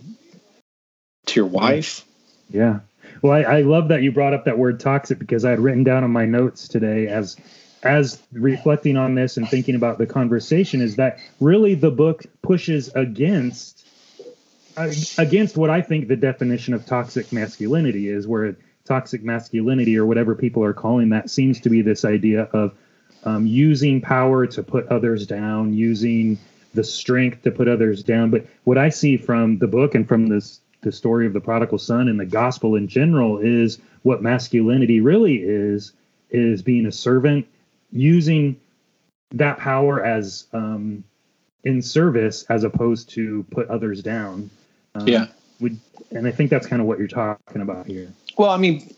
to 1.25 1.39
your 1.39 1.49
wife. 1.49 2.05
Yeah. 2.49 2.79
Well, 3.21 3.33
I, 3.33 3.57
I 3.57 3.61
love 3.61 3.89
that 3.89 4.01
you 4.01 4.11
brought 4.11 4.33
up 4.33 4.45
that 4.45 4.57
word 4.57 4.79
toxic 4.79 5.19
because 5.19 5.43
I 5.43 5.49
had 5.51 5.59
written 5.59 5.83
down 5.83 6.03
on 6.03 6.11
my 6.11 6.25
notes 6.25 6.67
today 6.67 7.07
as 7.07 7.35
as 7.83 8.21
reflecting 8.31 8.95
on 8.95 9.15
this 9.15 9.37
and 9.37 9.49
thinking 9.49 9.73
about 9.73 9.97
the 9.97 10.05
conversation 10.05 10.81
is 10.81 10.97
that 10.97 11.17
really 11.39 11.73
the 11.73 11.89
book 11.89 12.23
pushes 12.43 12.89
against 12.89 13.87
against 15.17 15.57
what 15.57 15.69
I 15.69 15.81
think 15.81 16.07
the 16.07 16.15
definition 16.15 16.73
of 16.73 16.85
toxic 16.85 17.31
masculinity 17.31 18.09
is, 18.09 18.27
where 18.27 18.55
toxic 18.85 19.23
masculinity 19.23 19.97
or 19.97 20.05
whatever 20.05 20.35
people 20.35 20.63
are 20.63 20.73
calling 20.73 21.09
that 21.09 21.29
seems 21.29 21.59
to 21.61 21.69
be 21.69 21.81
this 21.81 22.03
idea 22.03 22.43
of 22.53 22.73
um, 23.23 23.45
using 23.45 24.01
power 24.01 24.47
to 24.47 24.63
put 24.63 24.87
others 24.87 25.27
down, 25.27 25.73
using 25.73 26.37
the 26.73 26.83
strength 26.83 27.43
to 27.43 27.51
put 27.51 27.67
others 27.67 28.03
down. 28.03 28.31
But 28.31 28.47
what 28.63 28.77
I 28.77 28.89
see 28.89 29.17
from 29.17 29.57
the 29.59 29.67
book 29.67 29.95
and 29.95 30.07
from 30.07 30.27
this 30.27 30.59
the 30.81 30.91
story 30.91 31.27
of 31.27 31.33
the 31.33 31.39
prodigal 31.39 31.77
son 31.77 32.07
and 32.07 32.19
the 32.19 32.25
gospel 32.25 32.75
in 32.75 32.87
general 32.87 33.37
is 33.37 33.77
what 34.01 34.23
masculinity 34.23 34.99
really 34.99 35.35
is 35.35 35.93
is 36.31 36.63
being 36.63 36.87
a 36.87 36.91
servant, 36.91 37.45
using 37.91 38.59
that 39.31 39.59
power 39.59 40.03
as 40.03 40.47
um, 40.53 41.03
in 41.63 41.81
service 41.81 42.43
as 42.49 42.63
opposed 42.63 43.09
to 43.09 43.45
put 43.51 43.69
others 43.69 44.01
down. 44.01 44.49
Um, 44.95 45.07
yeah. 45.07 45.27
Would, 45.59 45.79
and 46.11 46.27
I 46.27 46.31
think 46.31 46.49
that's 46.49 46.67
kind 46.67 46.81
of 46.81 46.87
what 46.87 46.99
you're 46.99 47.07
talking 47.07 47.61
about 47.61 47.85
here. 47.87 48.11
Well, 48.37 48.49
I 48.49 48.57
mean, 48.57 48.93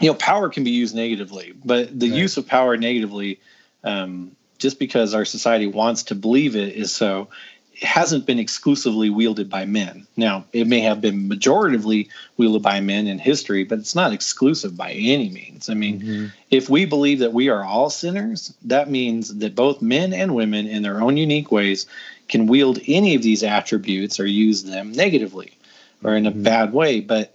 you 0.00 0.08
know, 0.08 0.14
power 0.14 0.48
can 0.48 0.64
be 0.64 0.70
used 0.70 0.94
negatively, 0.94 1.54
but 1.64 1.98
the 1.98 2.10
right. 2.10 2.18
use 2.18 2.36
of 2.36 2.46
power 2.46 2.76
negatively, 2.76 3.40
um, 3.84 4.36
just 4.58 4.78
because 4.78 5.14
our 5.14 5.24
society 5.24 5.66
wants 5.66 6.04
to 6.04 6.14
believe 6.14 6.56
it 6.56 6.74
is 6.74 6.94
so, 6.94 7.28
it 7.74 7.84
hasn't 7.84 8.26
been 8.26 8.38
exclusively 8.38 9.08
wielded 9.08 9.48
by 9.48 9.64
men. 9.64 10.06
Now, 10.16 10.44
it 10.52 10.66
may 10.66 10.80
have 10.80 11.00
been 11.00 11.28
majoritively 11.28 12.08
wielded 12.36 12.62
by 12.62 12.80
men 12.80 13.06
in 13.06 13.18
history, 13.18 13.64
but 13.64 13.78
it's 13.78 13.94
not 13.94 14.12
exclusive 14.12 14.76
by 14.76 14.92
any 14.92 15.30
means. 15.30 15.70
I 15.70 15.74
mean, 15.74 16.00
mm-hmm. 16.00 16.26
if 16.50 16.68
we 16.68 16.86
believe 16.86 17.20
that 17.20 17.32
we 17.32 17.48
are 17.48 17.64
all 17.64 17.88
sinners, 17.88 18.52
that 18.64 18.90
means 18.90 19.38
that 19.38 19.54
both 19.54 19.80
men 19.80 20.12
and 20.12 20.34
women, 20.34 20.66
in 20.66 20.82
their 20.82 21.00
own 21.00 21.16
unique 21.16 21.52
ways, 21.52 21.86
can 22.28 22.46
wield 22.46 22.78
any 22.86 23.14
of 23.14 23.22
these 23.22 23.42
attributes 23.42 24.20
or 24.20 24.26
use 24.26 24.64
them 24.64 24.92
negatively 24.92 25.56
or 26.02 26.14
in 26.14 26.26
a 26.26 26.30
mm-hmm. 26.30 26.42
bad 26.42 26.72
way. 26.72 27.00
But 27.00 27.34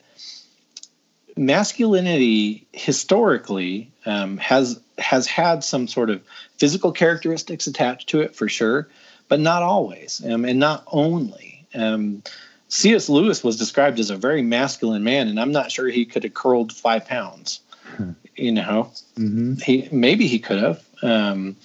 masculinity 1.36 2.68
historically 2.72 3.92
um, 4.06 4.38
has 4.38 4.80
has 5.00 5.26
had 5.26 5.64
some 5.64 5.88
sort 5.88 6.10
of 6.10 6.22
physical 6.58 6.92
characteristics 6.92 7.66
attached 7.68 8.10
to 8.10 8.22
it 8.22 8.36
for 8.36 8.48
sure 8.48 8.88
but 9.34 9.40
not 9.40 9.64
always, 9.64 10.22
um, 10.30 10.46
and 10.46 10.60
not 10.60 10.84
only. 10.92 11.66
Um, 11.74 12.22
C.S. 12.68 13.10
Lewis 13.10 13.44
was 13.44 13.58
described 13.58 14.00
as 14.00 14.12
a 14.12 14.16
very 14.16 14.42
masculine 14.42 15.04
man, 15.04 15.28
and 15.28 15.40
I'm 15.40 15.52
not 15.52 15.72
sure 15.72 15.88
he 15.88 16.06
could 16.06 16.24
have 16.24 16.36
curled 16.36 16.72
five 16.72 17.08
pounds. 17.08 17.60
Hmm. 17.98 18.12
You 18.36 18.52
know, 18.52 18.92
mm-hmm. 19.18 19.56
he 19.56 19.90
maybe 19.92 20.28
he 20.28 20.38
could 20.38 20.60
have. 20.60 20.86
Um, 21.02 21.56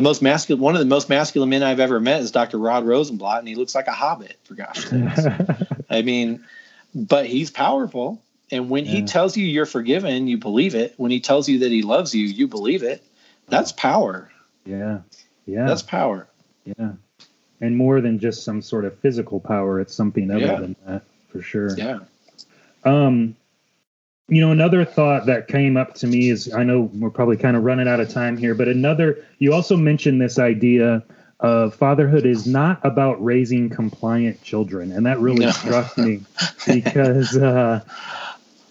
the 0.00 0.08
most 0.08 0.22
masculine, 0.22 0.62
one 0.62 0.74
of 0.74 0.78
the 0.78 0.86
most 0.86 1.10
masculine 1.10 1.50
men 1.50 1.62
I've 1.62 1.78
ever 1.78 2.00
met 2.00 2.22
is 2.22 2.30
Dr. 2.30 2.56
Rod 2.56 2.86
Rosenbladt, 2.86 3.40
and 3.40 3.48
he 3.48 3.54
looks 3.54 3.74
like 3.74 3.86
a 3.86 3.92
hobbit. 3.92 4.38
For 4.44 4.54
gosh 4.54 4.86
sakes, 4.86 5.26
I 5.90 6.00
mean, 6.00 6.42
but 6.94 7.26
he's 7.26 7.50
powerful, 7.50 8.22
and 8.50 8.70
when 8.70 8.86
yeah. 8.86 8.92
he 8.92 9.02
tells 9.02 9.36
you 9.36 9.44
you're 9.44 9.66
forgiven, 9.66 10.26
you 10.26 10.38
believe 10.38 10.74
it. 10.74 10.94
When 10.96 11.10
he 11.10 11.20
tells 11.20 11.50
you 11.50 11.58
that 11.60 11.70
he 11.70 11.82
loves 11.82 12.14
you, 12.14 12.24
you 12.24 12.48
believe 12.48 12.82
it. 12.82 13.04
That's 13.48 13.72
power. 13.72 14.30
Yeah, 14.64 15.00
yeah, 15.44 15.66
that's 15.66 15.82
power. 15.82 16.26
Yeah. 16.64 16.92
And 17.60 17.76
more 17.76 18.00
than 18.00 18.18
just 18.18 18.42
some 18.42 18.62
sort 18.62 18.86
of 18.86 18.98
physical 19.00 19.38
power, 19.38 19.80
it's 19.80 19.94
something 19.94 20.30
other 20.30 20.40
yeah. 20.40 20.60
than 20.60 20.76
that 20.86 21.02
for 21.28 21.42
sure. 21.42 21.76
Yeah. 21.76 21.98
Um, 22.84 23.36
you 24.30 24.40
know, 24.40 24.52
another 24.52 24.84
thought 24.84 25.26
that 25.26 25.48
came 25.48 25.76
up 25.76 25.94
to 25.94 26.06
me 26.06 26.30
is 26.30 26.52
I 26.52 26.62
know 26.62 26.90
we're 26.94 27.10
probably 27.10 27.36
kind 27.36 27.56
of 27.56 27.64
running 27.64 27.88
out 27.88 27.98
of 27.98 28.08
time 28.08 28.36
here, 28.36 28.54
but 28.54 28.68
another, 28.68 29.24
you 29.38 29.52
also 29.52 29.76
mentioned 29.76 30.20
this 30.20 30.38
idea 30.38 31.02
of 31.40 31.74
fatherhood 31.74 32.24
is 32.24 32.46
not 32.46 32.80
about 32.84 33.22
raising 33.22 33.68
compliant 33.68 34.40
children. 34.42 34.92
And 34.92 35.04
that 35.06 35.18
really 35.18 35.46
no. 35.46 35.50
struck 35.50 35.98
me 35.98 36.20
because, 36.66 37.36
uh, 37.36 37.82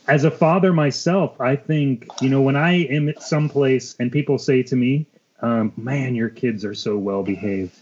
as 0.07 0.23
a 0.23 0.31
father 0.31 0.73
myself, 0.73 1.39
I 1.39 1.55
think, 1.55 2.07
you 2.21 2.29
know, 2.29 2.41
when 2.41 2.55
I 2.55 2.85
am 2.85 3.09
at 3.09 3.21
some 3.21 3.49
place 3.49 3.95
and 3.99 4.11
people 4.11 4.39
say 4.39 4.63
to 4.63 4.75
me, 4.75 5.05
um, 5.41 5.73
man, 5.77 6.15
your 6.15 6.29
kids 6.29 6.65
are 6.65 6.73
so 6.73 6.97
well 6.97 7.21
behaved. 7.21 7.77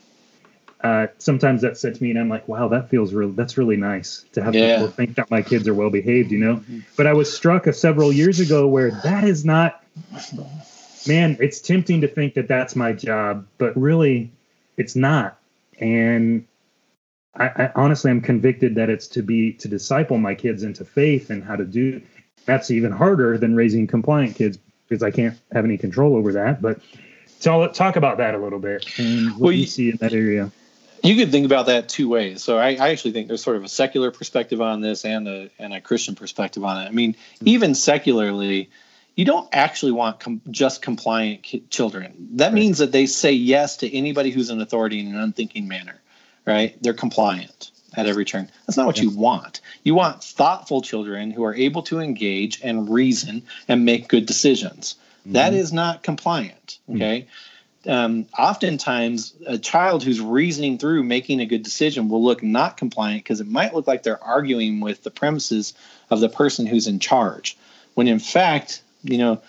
Uh, 0.81 1.07
sometimes 1.17 1.61
that 1.63 1.77
said 1.77 1.95
to 1.95 2.03
me, 2.03 2.11
and 2.11 2.19
I'm 2.19 2.29
like, 2.29 2.47
wow, 2.47 2.67
that 2.67 2.89
feels 2.89 3.13
real. 3.13 3.29
That's 3.31 3.57
really 3.57 3.77
nice 3.77 4.25
to 4.33 4.43
have 4.43 4.53
yeah. 4.53 4.75
people 4.75 4.91
think 4.91 5.15
that 5.15 5.31
my 5.31 5.41
kids 5.41 5.67
are 5.67 5.73
well 5.73 5.89
behaved, 5.89 6.31
you 6.31 6.37
know. 6.37 6.57
Mm-hmm. 6.57 6.79
But 6.95 7.07
I 7.07 7.13
was 7.13 7.35
struck 7.35 7.65
a 7.65 7.73
several 7.73 8.13
years 8.13 8.39
ago 8.39 8.67
where 8.67 8.91
that 9.03 9.23
is 9.23 9.43
not. 9.43 9.83
Man, 11.07 11.37
it's 11.39 11.61
tempting 11.61 12.01
to 12.01 12.07
think 12.07 12.35
that 12.35 12.47
that's 12.47 12.75
my 12.75 12.93
job, 12.93 13.47
but 13.57 13.75
really, 13.75 14.31
it's 14.75 14.95
not. 14.95 15.39
And 15.79 16.45
I, 17.35 17.45
I 17.45 17.71
honestly, 17.75 18.11
I'm 18.11 18.21
convicted 18.21 18.75
that 18.75 18.89
it's 18.89 19.07
to 19.09 19.23
be 19.23 19.53
to 19.53 19.67
disciple 19.67 20.17
my 20.17 20.35
kids 20.35 20.63
into 20.63 20.85
faith 20.85 21.29
and 21.29 21.43
how 21.43 21.55
to 21.55 21.65
do. 21.65 22.01
That's 22.45 22.71
even 22.71 22.91
harder 22.91 23.37
than 23.37 23.55
raising 23.55 23.87
compliant 23.87 24.35
kids 24.35 24.59
because 24.87 25.03
I 25.03 25.11
can't 25.11 25.37
have 25.51 25.65
any 25.65 25.77
control 25.77 26.15
over 26.15 26.33
that. 26.33 26.61
But 26.61 26.81
so 27.39 27.61
I'll 27.61 27.71
talk 27.71 27.95
about 27.95 28.17
that 28.17 28.35
a 28.35 28.37
little 28.37 28.59
bit 28.59 28.87
and 28.99 29.31
what 29.31 29.39
well, 29.39 29.51
you 29.51 29.65
see 29.65 29.89
in 29.89 29.97
that 29.97 30.13
area. 30.13 30.51
You 31.07 31.15
could 31.15 31.31
think 31.31 31.45
about 31.45 31.67
that 31.67 31.87
two 31.87 32.09
ways. 32.09 32.43
So 32.43 32.57
I, 32.57 32.75
I, 32.75 32.89
actually 32.89 33.11
think 33.11 33.29
there's 33.29 33.41
sort 33.41 33.55
of 33.55 33.63
a 33.63 33.69
secular 33.69 34.11
perspective 34.11 34.61
on 34.61 34.81
this 34.81 35.05
and 35.05 35.27
a 35.27 35.49
and 35.57 35.73
a 35.73 35.79
Christian 35.79 36.15
perspective 36.15 36.63
on 36.65 36.83
it. 36.83 36.87
I 36.87 36.91
mean, 36.91 37.13
mm-hmm. 37.13 37.47
even 37.47 37.75
secularly, 37.75 38.69
you 39.15 39.23
don't 39.23 39.47
actually 39.53 39.93
want 39.93 40.19
com- 40.19 40.41
just 40.51 40.81
compliant 40.81 41.43
ki- 41.43 41.63
children. 41.69 42.29
That 42.33 42.47
right. 42.47 42.53
means 42.53 42.79
that 42.79 42.91
they 42.91 43.05
say 43.05 43.31
yes 43.31 43.77
to 43.77 43.95
anybody 43.95 44.31
who's 44.31 44.49
an 44.49 44.59
authority 44.59 44.99
in 44.99 45.07
an 45.07 45.17
unthinking 45.17 45.67
manner, 45.67 45.95
right? 46.45 46.75
They're 46.81 46.93
compliant 46.93 47.71
at 47.95 48.05
every 48.05 48.25
turn. 48.25 48.51
That's 48.65 48.75
not 48.75 48.85
what 48.85 48.99
you 48.99 49.09
want. 49.09 49.61
You 49.83 49.95
want 49.95 50.23
thoughtful 50.23 50.81
children 50.81 51.31
who 51.31 51.45
are 51.45 51.55
able 51.55 51.83
to 51.83 51.99
engage 51.99 52.61
and 52.61 52.89
reason 52.89 53.43
and 53.69 53.85
make 53.85 54.09
good 54.09 54.25
decisions. 54.25 54.95
That 55.27 55.51
mm-hmm. 55.51 55.59
is 55.61 55.73
not 55.73 56.03
compliant. 56.03 56.79
Mm-hmm. 56.89 56.95
Okay. 56.95 57.21
Mm-hmm. 57.21 57.29
Um, 57.85 58.25
oftentimes, 58.37 59.33
a 59.45 59.57
child 59.57 60.03
who's 60.03 60.19
reasoning 60.19 60.77
through 60.77 61.03
making 61.03 61.39
a 61.39 61.45
good 61.45 61.63
decision 61.63 62.09
will 62.09 62.23
look 62.23 62.43
not 62.43 62.77
compliant 62.77 63.23
because 63.23 63.39
it 63.39 63.47
might 63.47 63.73
look 63.73 63.87
like 63.87 64.03
they're 64.03 64.23
arguing 64.23 64.79
with 64.79 65.03
the 65.03 65.11
premises 65.11 65.73
of 66.09 66.19
the 66.19 66.29
person 66.29 66.65
who's 66.65 66.87
in 66.87 66.99
charge. 66.99 67.57
When 67.93 68.07
in 68.07 68.19
fact, 68.19 68.81
you 69.03 69.17
know, 69.17 69.41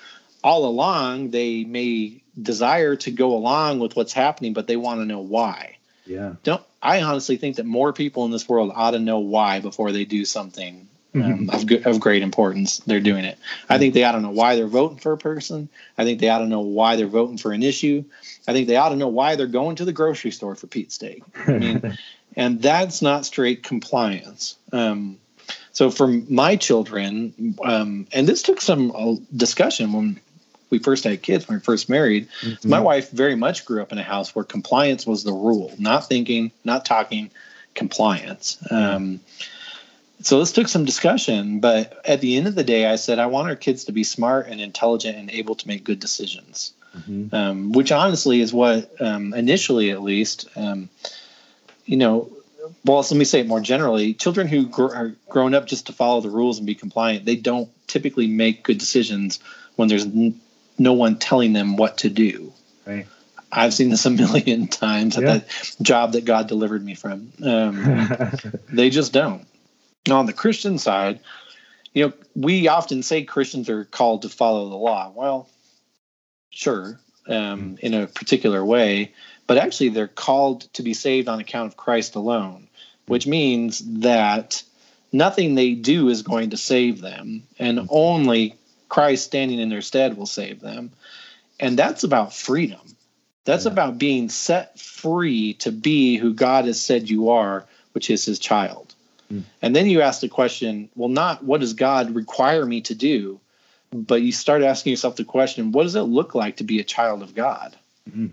all 0.44 0.66
along 0.66 1.30
they 1.30 1.64
may 1.64 2.22
desire 2.40 2.96
to 2.96 3.10
go 3.10 3.34
along 3.34 3.80
with 3.80 3.96
what's 3.96 4.12
happening, 4.12 4.52
but 4.52 4.66
they 4.66 4.76
want 4.76 5.00
to 5.00 5.06
know 5.06 5.20
why. 5.20 5.78
Yeah. 6.06 6.34
Don't 6.44 6.62
I 6.80 7.02
honestly 7.02 7.36
think 7.36 7.56
that 7.56 7.66
more 7.66 7.92
people 7.92 8.24
in 8.24 8.30
this 8.30 8.48
world 8.48 8.70
ought 8.74 8.92
to 8.92 8.98
know 8.98 9.18
why 9.18 9.60
before 9.60 9.90
they 9.90 10.04
do 10.04 10.24
something 10.24 10.88
um, 11.22 11.50
of, 11.52 11.70
of 11.86 12.00
great 12.00 12.22
importance. 12.22 12.78
They're 12.78 13.00
doing 13.00 13.24
it. 13.24 13.38
I 13.68 13.78
think 13.78 13.94
they 13.94 14.04
ought 14.04 14.12
to 14.12 14.20
know 14.20 14.30
why 14.30 14.56
they're 14.56 14.66
voting 14.66 14.98
for 14.98 15.12
a 15.12 15.18
person. 15.18 15.68
I 15.96 16.04
think 16.04 16.20
they 16.20 16.28
ought 16.28 16.38
to 16.40 16.46
know 16.46 16.60
why 16.60 16.96
they're 16.96 17.06
voting 17.06 17.38
for 17.38 17.52
an 17.52 17.62
issue. 17.62 18.04
I 18.46 18.52
think 18.52 18.68
they 18.68 18.76
ought 18.76 18.90
to 18.90 18.96
know 18.96 19.08
why 19.08 19.36
they're 19.36 19.46
going 19.46 19.76
to 19.76 19.84
the 19.84 19.92
grocery 19.92 20.30
store 20.30 20.54
for 20.54 20.66
Pete's 20.66 20.96
sake. 20.96 21.22
I 21.46 21.52
mean, 21.52 21.98
and 22.36 22.62
that's 22.62 23.02
not 23.02 23.26
straight 23.26 23.62
compliance. 23.62 24.56
Um, 24.72 25.18
so 25.72 25.90
for 25.90 26.08
my 26.08 26.56
children, 26.56 27.56
um, 27.62 28.06
and 28.12 28.28
this 28.28 28.42
took 28.42 28.60
some 28.60 28.90
uh, 28.94 29.14
discussion 29.36 29.92
when 29.92 30.20
we 30.70 30.78
first 30.78 31.04
had 31.04 31.22
kids, 31.22 31.48
when 31.48 31.58
we 31.58 31.62
first 31.62 31.88
married. 31.88 32.28
Mm-hmm. 32.42 32.68
My 32.68 32.80
wife 32.80 33.10
very 33.10 33.36
much 33.36 33.64
grew 33.64 33.80
up 33.80 33.92
in 33.92 33.98
a 33.98 34.02
house 34.02 34.34
where 34.34 34.44
compliance 34.44 35.06
was 35.06 35.24
the 35.24 35.32
rule, 35.32 35.72
not 35.78 36.08
thinking, 36.08 36.52
not 36.64 36.84
talking, 36.84 37.30
compliance. 37.74 38.58
Um, 38.70 39.20
so 40.20 40.40
this 40.40 40.52
took 40.52 40.68
some 40.68 40.84
discussion, 40.84 41.60
but 41.60 42.00
at 42.04 42.20
the 42.20 42.36
end 42.36 42.46
of 42.46 42.54
the 42.54 42.64
day, 42.64 42.86
I 42.86 42.96
said 42.96 43.18
I 43.18 43.26
want 43.26 43.48
our 43.48 43.56
kids 43.56 43.84
to 43.84 43.92
be 43.92 44.04
smart 44.04 44.48
and 44.48 44.60
intelligent 44.60 45.16
and 45.16 45.30
able 45.30 45.54
to 45.54 45.68
make 45.68 45.84
good 45.84 46.00
decisions, 46.00 46.72
mm-hmm. 46.96 47.34
um, 47.34 47.72
which 47.72 47.92
honestly 47.92 48.40
is 48.40 48.52
what 48.52 49.00
um, 49.00 49.32
initially, 49.34 49.90
at 49.90 50.02
least, 50.02 50.48
um, 50.56 50.88
you 51.84 51.96
know. 51.96 52.30
Well, 52.84 52.98
let 52.98 53.12
me 53.12 53.24
say 53.24 53.40
it 53.40 53.46
more 53.46 53.60
generally. 53.60 54.12
Children 54.12 54.46
who 54.46 54.66
gr- 54.66 54.94
are 54.94 55.14
grown 55.28 55.54
up 55.54 55.66
just 55.66 55.86
to 55.86 55.92
follow 55.92 56.20
the 56.20 56.28
rules 56.28 56.58
and 56.58 56.66
be 56.66 56.74
compliant, 56.74 57.24
they 57.24 57.36
don't 57.36 57.70
typically 57.86 58.26
make 58.26 58.62
good 58.62 58.76
decisions 58.76 59.40
when 59.76 59.88
there's 59.88 60.04
n- 60.04 60.38
no 60.76 60.92
one 60.92 61.16
telling 61.16 61.54
them 61.54 61.76
what 61.76 61.98
to 61.98 62.10
do. 62.10 62.52
Right. 62.84 63.06
I've 63.50 63.72
seen 63.72 63.88
this 63.88 64.04
a 64.04 64.10
million 64.10 64.66
times 64.68 65.16
at 65.16 65.22
yeah. 65.22 65.38
that 65.38 65.76
job 65.80 66.12
that 66.12 66.26
God 66.26 66.46
delivered 66.46 66.84
me 66.84 66.94
from. 66.94 67.32
Um, 67.42 68.32
they 68.68 68.90
just 68.90 69.14
don't 69.14 69.46
on 70.10 70.26
the 70.26 70.32
Christian 70.32 70.78
side, 70.78 71.20
you 71.94 72.06
know, 72.06 72.12
we 72.34 72.68
often 72.68 73.02
say 73.02 73.24
Christians 73.24 73.68
are 73.68 73.84
called 73.84 74.22
to 74.22 74.28
follow 74.28 74.68
the 74.68 74.76
law. 74.76 75.12
Well, 75.14 75.48
sure, 76.50 77.00
um, 77.28 77.60
hmm. 77.60 77.74
in 77.80 77.94
a 77.94 78.06
particular 78.06 78.64
way, 78.64 79.12
but 79.46 79.58
actually 79.58 79.90
they're 79.90 80.08
called 80.08 80.72
to 80.74 80.82
be 80.82 80.94
saved 80.94 81.28
on 81.28 81.40
account 81.40 81.68
of 81.68 81.76
Christ 81.76 82.14
alone, 82.14 82.68
which 83.06 83.24
hmm. 83.24 83.30
means 83.30 83.78
that 84.00 84.62
nothing 85.12 85.54
they 85.54 85.74
do 85.74 86.08
is 86.08 86.22
going 86.22 86.50
to 86.50 86.56
save 86.56 87.00
them, 87.00 87.42
and 87.58 87.78
hmm. 87.78 87.86
only 87.88 88.56
Christ 88.88 89.24
standing 89.24 89.58
in 89.58 89.68
their 89.68 89.82
stead 89.82 90.16
will 90.16 90.26
save 90.26 90.60
them. 90.60 90.92
And 91.60 91.78
that's 91.78 92.04
about 92.04 92.32
freedom. 92.34 92.80
That's 93.44 93.64
yeah. 93.64 93.72
about 93.72 93.98
being 93.98 94.28
set 94.28 94.78
free 94.78 95.54
to 95.54 95.72
be 95.72 96.16
who 96.16 96.34
God 96.34 96.66
has 96.66 96.80
said 96.80 97.10
you 97.10 97.30
are, 97.30 97.66
which 97.92 98.10
is 98.10 98.24
his 98.24 98.38
child. 98.38 98.87
Mm. 99.32 99.42
And 99.62 99.76
then 99.76 99.86
you 99.86 100.00
ask 100.00 100.20
the 100.20 100.28
question, 100.28 100.88
well, 100.94 101.08
not 101.08 101.44
what 101.44 101.60
does 101.60 101.74
God 101.74 102.14
require 102.14 102.64
me 102.64 102.80
to 102.82 102.94
do, 102.94 103.40
but 103.92 104.22
you 104.22 104.32
start 104.32 104.62
asking 104.62 104.90
yourself 104.90 105.16
the 105.16 105.24
question, 105.24 105.72
what 105.72 105.84
does 105.84 105.96
it 105.96 106.02
look 106.02 106.34
like 106.34 106.56
to 106.56 106.64
be 106.64 106.80
a 106.80 106.84
child 106.84 107.22
of 107.22 107.34
God? 107.34 107.76
Mm-hmm. 108.08 108.28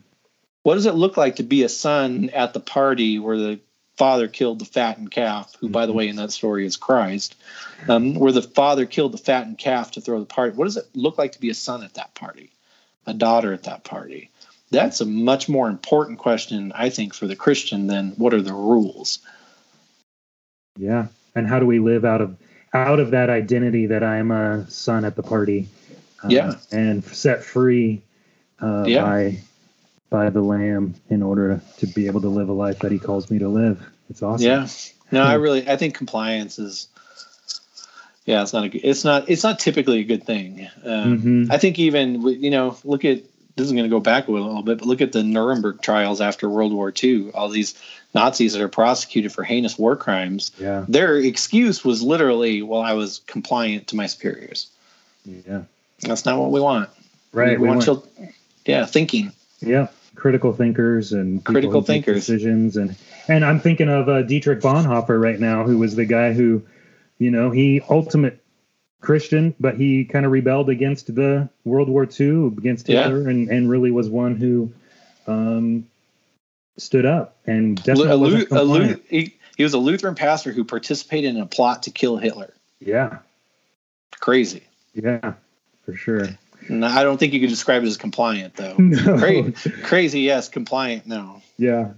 What 0.64 0.76
does 0.76 0.86
it 0.86 0.96
look 0.96 1.18
like 1.18 1.38
to 1.38 1.44
be 1.44 1.64
a 1.64 1.70
son 1.70 2.30
at 2.32 2.54
the 2.54 2.60
party 2.60 3.20
where 3.20 3.38
the 3.38 3.60
father 3.98 4.28
killed 4.28 4.60
the 4.60 4.66
fattened 4.66 5.12
calf, 5.12 5.54
who, 5.60 5.68
mm-hmm. 5.68 5.74
by 5.74 5.86
the 5.86 5.92
mm-hmm. 5.92 5.98
way, 5.98 6.08
in 6.10 6.16
that 6.18 6.32
story 6.32 6.66
is 6.66 6.76
Christ, 6.76 7.36
um, 7.88 8.16
where 8.16 8.32
the 8.32 8.42
father 8.42 8.86
killed 8.86 9.14
the 9.14 9.18
fattened 9.18 9.58
calf 9.58 9.92
to 9.92 10.02
throw 10.02 10.20
the 10.20 10.26
party? 10.26 10.56
What 10.56 10.66
does 10.66 10.78
it 10.78 10.88
look 10.94 11.18
like 11.18 11.34
to 11.34 11.40
be 11.40 11.50
a 11.50 11.54
son 11.54 11.84
at 11.84 11.94
that 11.94 12.14
party, 12.16 12.52
a 13.06 13.14
daughter 13.14 13.54
at 13.54 13.64
that 13.64 13.84
party? 13.84 14.32
That's 14.72 15.00
a 15.00 15.06
much 15.06 15.48
more 15.48 15.70
important 15.70 16.20
question, 16.20 16.72
I 16.76 16.90
think, 16.90 17.14
for 17.14 17.28
the 17.28 17.36
Christian 17.36 17.88
than 17.88 18.12
what 18.12 18.34
are 18.34 18.42
the 18.42 18.54
rules. 18.54 19.20
Yeah. 20.78 21.08
And 21.36 21.48
how 21.48 21.60
do 21.60 21.66
we 21.66 21.80
live 21.80 22.06
out 22.06 22.22
of 22.22 22.38
out 22.74 23.00
of 23.00 23.12
that 23.12 23.30
identity 23.30 23.88
that 23.88 24.04
I'm 24.04 24.32
a 24.32 24.70
son 24.70 25.06
at 25.06 25.16
the 25.16 25.24
party? 25.24 25.68
Uh, 26.24 26.28
yeah. 26.30 26.54
And 26.72 27.04
set 27.04 27.44
free 27.44 28.02
uh, 28.62 28.86
yeah. 28.88 29.02
by 29.02 29.38
satisfy 30.16 30.30
the 30.30 30.42
lamb 30.42 30.96
in 31.10 31.24
order 31.24 31.62
to 31.78 31.88
be 31.88 32.08
able 32.08 32.22
to 32.22 32.30
live 32.30 32.50
a 32.50 32.54
life 32.54 32.80
that 32.80 32.92
he 32.92 33.00
calls 33.00 33.30
me 33.30 33.40
to 33.40 33.50
live. 33.50 33.86
It's 34.10 34.22
awesome. 34.22 34.46
Yeah. 34.46 34.68
No, 35.12 35.24
I 35.24 35.34
really 35.46 35.68
I 35.68 35.78
think 35.78 35.96
compliance 35.96 36.60
is 36.60 36.88
yeah, 38.26 38.42
it's 38.42 38.54
not 38.54 38.66
a 38.66 38.78
it's 38.78 39.04
not 39.04 39.30
it's 39.30 39.44
not 39.44 39.60
typically 39.60 40.00
a 40.00 40.04
good 40.04 40.24
thing. 40.24 40.68
Um, 40.84 41.22
Mhm. 41.22 41.52
I 41.52 41.58
think 41.58 41.80
even 41.80 42.22
you 42.22 42.52
know 42.52 42.78
look 42.84 43.06
at 43.06 43.20
this 43.56 43.66
is 43.68 43.72
going 43.72 43.84
to 43.86 43.90
go 43.90 44.00
back 44.00 44.28
a 44.28 44.32
little 44.32 44.62
bit, 44.62 44.80
but 44.80 44.88
look 44.88 45.02
at 45.02 45.12
the 45.12 45.24
Nuremberg 45.24 45.82
trials 45.82 46.20
after 46.22 46.50
World 46.50 46.74
War 46.74 46.94
II. 47.04 47.32
All 47.32 47.50
these 47.50 47.76
Nazis 48.14 48.54
that 48.54 48.62
are 48.62 48.68
prosecuted 48.68 49.32
for 49.32 49.44
heinous 49.44 49.78
war 49.78 49.96
crimes. 49.96 50.52
Yeah. 50.60 50.86
Their 50.88 51.18
excuse 51.18 51.84
was 51.84 52.02
literally, 52.02 52.62
"Well, 52.62 52.82
I 52.82 52.94
was 52.94 53.22
compliant 53.28 53.88
to 53.88 53.96
my 53.96 54.08
superiors." 54.08 54.68
Yeah. 55.26 55.64
That's 56.02 56.26
not 56.26 56.38
what 56.40 56.52
we 56.52 56.60
want. 56.60 56.90
Right. 57.32 57.52
We, 57.60 57.64
we 57.64 57.68
want, 57.70 57.88
want- 57.88 58.04
chil- 58.16 58.30
yeah, 58.66 58.86
thinking. 58.86 59.32
Yeah, 59.62 59.88
critical 60.16 60.54
thinkers 60.54 61.14
and 61.14 61.44
Critical 61.44 61.82
thinkers. 61.82 62.16
decisions, 62.16 62.78
and 62.78 62.96
and 63.28 63.44
I'm 63.46 63.60
thinking 63.60 63.90
of 63.90 64.08
uh, 64.10 64.22
Dietrich 64.22 64.60
Bonhoeffer 64.62 65.20
right 65.20 65.40
now, 65.40 65.64
who 65.64 65.78
was 65.78 65.96
the 65.96 66.06
guy 66.06 66.34
who, 66.34 66.62
you 67.18 67.32
know, 67.32 67.52
he 67.52 67.82
ultimate 67.90 68.42
Christian, 69.06 69.56
but 69.60 69.76
he 69.76 70.04
kind 70.06 70.26
of 70.26 70.32
rebelled 70.32 70.70
against 70.70 71.14
the 71.16 71.48
World 71.64 71.88
War 71.90 72.06
II 72.20 72.48
against 72.58 72.90
Yeah. 72.90 73.04
Hitler, 73.04 73.30
and 73.30 73.50
and 73.50 73.70
really 73.70 73.92
was 73.92 74.10
one 74.10 74.36
who, 74.36 74.74
um, 75.28 75.88
stood 76.78 77.06
up 77.06 77.38
and 77.48 77.82
definitely 77.84 78.42
a 78.42 78.44
a 78.44 78.46
compliant. 78.48 79.04
he, 79.10 79.36
he 79.56 79.64
was 79.64 79.74
a 79.74 79.78
Lutheran 79.78 80.16
pastor 80.16 80.52
who 80.52 80.66
participated 80.66 81.34
in 81.36 81.42
a 81.42 81.46
plot 81.46 81.84
to 81.84 81.92
kill 81.92 82.18
Hitler. 82.18 82.54
yeah, 82.82 83.20
Crazy. 84.20 84.64
yeah, 84.94 85.34
for 85.86 85.96
sure. 85.96 86.28
No, 86.68 86.88
I 86.88 87.04
don't 87.04 87.18
think 87.18 87.34
you 87.34 87.40
could 87.40 87.50
describe 87.50 87.84
it 87.84 87.88
as 87.88 87.96
compliant, 87.98 88.56
though. 88.56 88.76
No. 88.80 89.18
Crazy, 89.20 89.54
crazy, 89.84 90.22
yes. 90.22 90.50
Compliant, 90.50 91.06
no. 91.06 91.42
Yeah. 91.58 91.92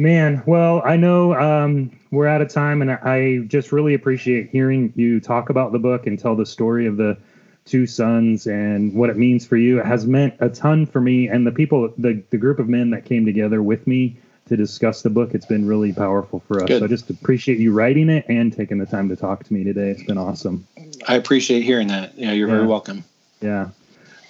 Man, 0.00 0.44
well, 0.46 0.80
I 0.84 0.96
know 0.96 1.34
um, 1.34 1.90
we're 2.12 2.28
out 2.28 2.40
of 2.40 2.48
time, 2.48 2.82
and 2.82 2.92
I 2.92 3.38
just 3.48 3.72
really 3.72 3.94
appreciate 3.94 4.48
hearing 4.48 4.92
you 4.94 5.18
talk 5.18 5.50
about 5.50 5.72
the 5.72 5.80
book 5.80 6.06
and 6.06 6.16
tell 6.16 6.36
the 6.36 6.46
story 6.46 6.86
of 6.86 6.96
the 6.96 7.18
two 7.64 7.84
sons 7.84 8.46
and 8.46 8.94
what 8.94 9.10
it 9.10 9.16
means 9.16 9.44
for 9.44 9.56
you. 9.56 9.80
It 9.80 9.86
has 9.86 10.06
meant 10.06 10.34
a 10.38 10.48
ton 10.48 10.86
for 10.86 11.00
me 11.00 11.26
and 11.28 11.44
the 11.44 11.50
people, 11.50 11.92
the, 11.98 12.22
the 12.30 12.38
group 12.38 12.60
of 12.60 12.68
men 12.68 12.90
that 12.90 13.04
came 13.04 13.26
together 13.26 13.60
with 13.60 13.88
me 13.88 14.16
to 14.46 14.56
discuss 14.56 15.02
the 15.02 15.10
book. 15.10 15.34
It's 15.34 15.46
been 15.46 15.66
really 15.66 15.92
powerful 15.92 16.40
for 16.46 16.62
us. 16.62 16.68
Good. 16.68 16.78
So 16.78 16.84
I 16.84 16.88
just 16.88 17.10
appreciate 17.10 17.58
you 17.58 17.72
writing 17.72 18.08
it 18.08 18.24
and 18.28 18.52
taking 18.52 18.78
the 18.78 18.86
time 18.86 19.08
to 19.08 19.16
talk 19.16 19.42
to 19.44 19.52
me 19.52 19.64
today. 19.64 19.90
It's 19.90 20.04
been 20.04 20.16
awesome. 20.16 20.64
I 21.08 21.16
appreciate 21.16 21.64
hearing 21.64 21.88
that. 21.88 22.16
Yeah, 22.16 22.32
you're 22.32 22.46
very 22.46 22.66
welcome. 22.66 23.04
Yeah. 23.40 23.70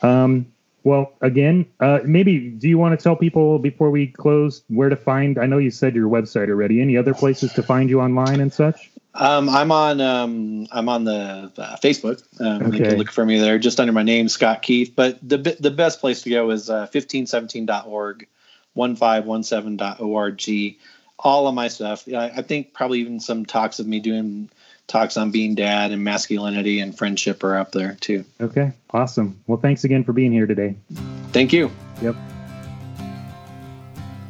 Um, 0.03 0.47
well, 0.89 1.13
again, 1.21 1.67
uh, 1.81 2.01
maybe 2.05 2.51
do 2.51 2.69
you 2.69 2.79
want 2.79 2.99
to 2.99 3.03
tell 3.03 3.15
people 3.15 3.59
before 3.59 3.91
we 3.91 4.09
close 4.09 4.63
where 4.69 4.89
to 4.89 4.97
find? 4.97 5.39
I 5.39 5.47
know 5.47 5.59
you 5.59 5.71
said 5.71 5.95
your 5.95 6.09
website 6.09 6.49
already. 6.49 6.81
Any 6.81 6.97
other 6.97 7.15
places 7.15 7.53
to 7.53 7.63
find 7.63 7.91
you 7.91 8.01
online 8.01 8.41
and 8.41 8.53
such? 8.53 8.91
Um, 9.15 9.49
I'm 9.49 9.73
on 9.73 10.01
um, 10.01 10.67
I'm 10.71 10.89
on 10.89 11.05
the 11.05 11.53
uh, 11.59 11.77
Facebook. 11.77 12.23
Um, 12.41 12.73
You 12.73 12.81
Okay. 12.81 12.91
can 12.91 12.99
look 12.99 13.11
for 13.11 13.25
me 13.27 13.39
there, 13.39 13.59
just 13.59 13.81
under 13.81 13.93
my 13.93 14.03
name, 14.03 14.29
Scott 14.29 14.63
Keith. 14.63 14.93
But 14.97 15.19
the 15.27 15.57
the 15.61 15.71
best 15.71 16.01
place 16.01 16.23
to 16.23 16.31
go 16.31 16.51
is 16.51 16.71
uh, 16.71 16.87
1517.org, 16.93 18.27
1517.org. 18.77 20.77
All 21.21 21.49
of 21.49 21.55
my 21.55 21.69
stuff. 21.69 22.07
I, 22.09 22.31
I 22.37 22.43
think 22.43 22.73
probably 22.73 23.01
even 23.01 23.19
some 23.19 23.45
talks 23.45 23.81
of 23.81 23.87
me 23.87 23.99
doing 24.01 24.51
talks 24.89 25.17
on 25.17 25.31
being 25.31 25.55
dad 25.55 25.93
and 25.93 26.03
masculinity 26.03 26.81
and 26.81 26.97
friendship 26.97 27.45
are 27.45 27.57
up 27.57 27.73
there 27.73 27.97
too. 28.01 28.25
Okay, 28.41 28.73
awesome. 28.91 29.39
Well, 29.47 29.59
thanks 29.59 29.85
again 29.85 30.03
for 30.03 30.13
being 30.13 30.33
here 30.33 30.47
today. 30.47 30.75
Thank 31.33 31.53
you. 31.53 31.71
Yep. 32.03 32.17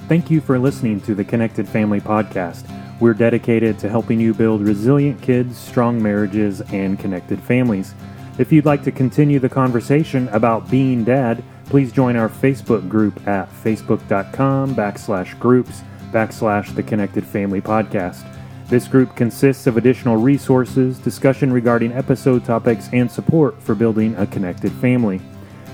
Thank 0.09 0.31
you 0.31 0.41
for 0.41 0.59
listening 0.59 1.01
to 1.03 1.15
the 1.15 1.25
Connected 1.25 1.69
Family 1.69 2.01
Podcast. 2.01 2.67
We're 3.01 3.15
dedicated 3.15 3.79
to 3.81 3.89
helping 3.89 4.21
you 4.21 4.35
build 4.35 4.63
resilient 4.63 5.23
kids, 5.23 5.57
strong 5.57 6.03
marriages, 6.03 6.61
and 6.73 6.99
connected 6.99 7.41
families. 7.41 7.95
If 8.39 8.51
you'd 8.51 8.65
like 8.65 8.83
to 8.85 8.91
continue 8.91 9.39
the 9.39 9.49
conversation 9.49 10.29
about 10.29 10.71
being 10.71 11.05
dad, 11.05 11.45
please 11.67 11.93
join 11.93 12.17
our 12.17 12.29
Facebook 12.29 12.89
group 12.89 13.27
at 13.29 13.51
facebook.com 13.51 14.75
backslash 14.75 15.39
groups 15.39 15.83
backslash 16.11 16.75
the 16.75 16.83
Connected 16.83 17.25
Family 17.25 17.61
Podcast. 17.61 18.25
This 18.69 18.87
group 18.87 19.17
consists 19.17 19.67
of 19.67 19.79
additional 19.79 20.17
resources, 20.17 20.99
discussion 20.99 21.53
regarding 21.53 21.93
episode 21.93 22.45
topics, 22.45 22.91
and 22.93 23.11
support 23.11 23.61
for 23.63 23.75
building 23.75 24.15
a 24.17 24.27
connected 24.27 24.71
family. 24.73 25.23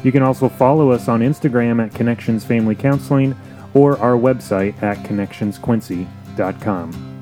You 0.05 0.13
can 0.13 0.23
also 0.23 0.49
follow 0.49 0.93
us 0.93 1.09
on 1.09 1.19
Instagram 1.21 1.85
at 1.85 1.93
Connections 1.93 2.45
Family 2.45 2.77
Counseling 2.77 3.35
or 3.73 3.99
our 3.99 4.17
website 4.17 4.81
at 4.83 4.99
connectionsquincy.com. 4.99 7.14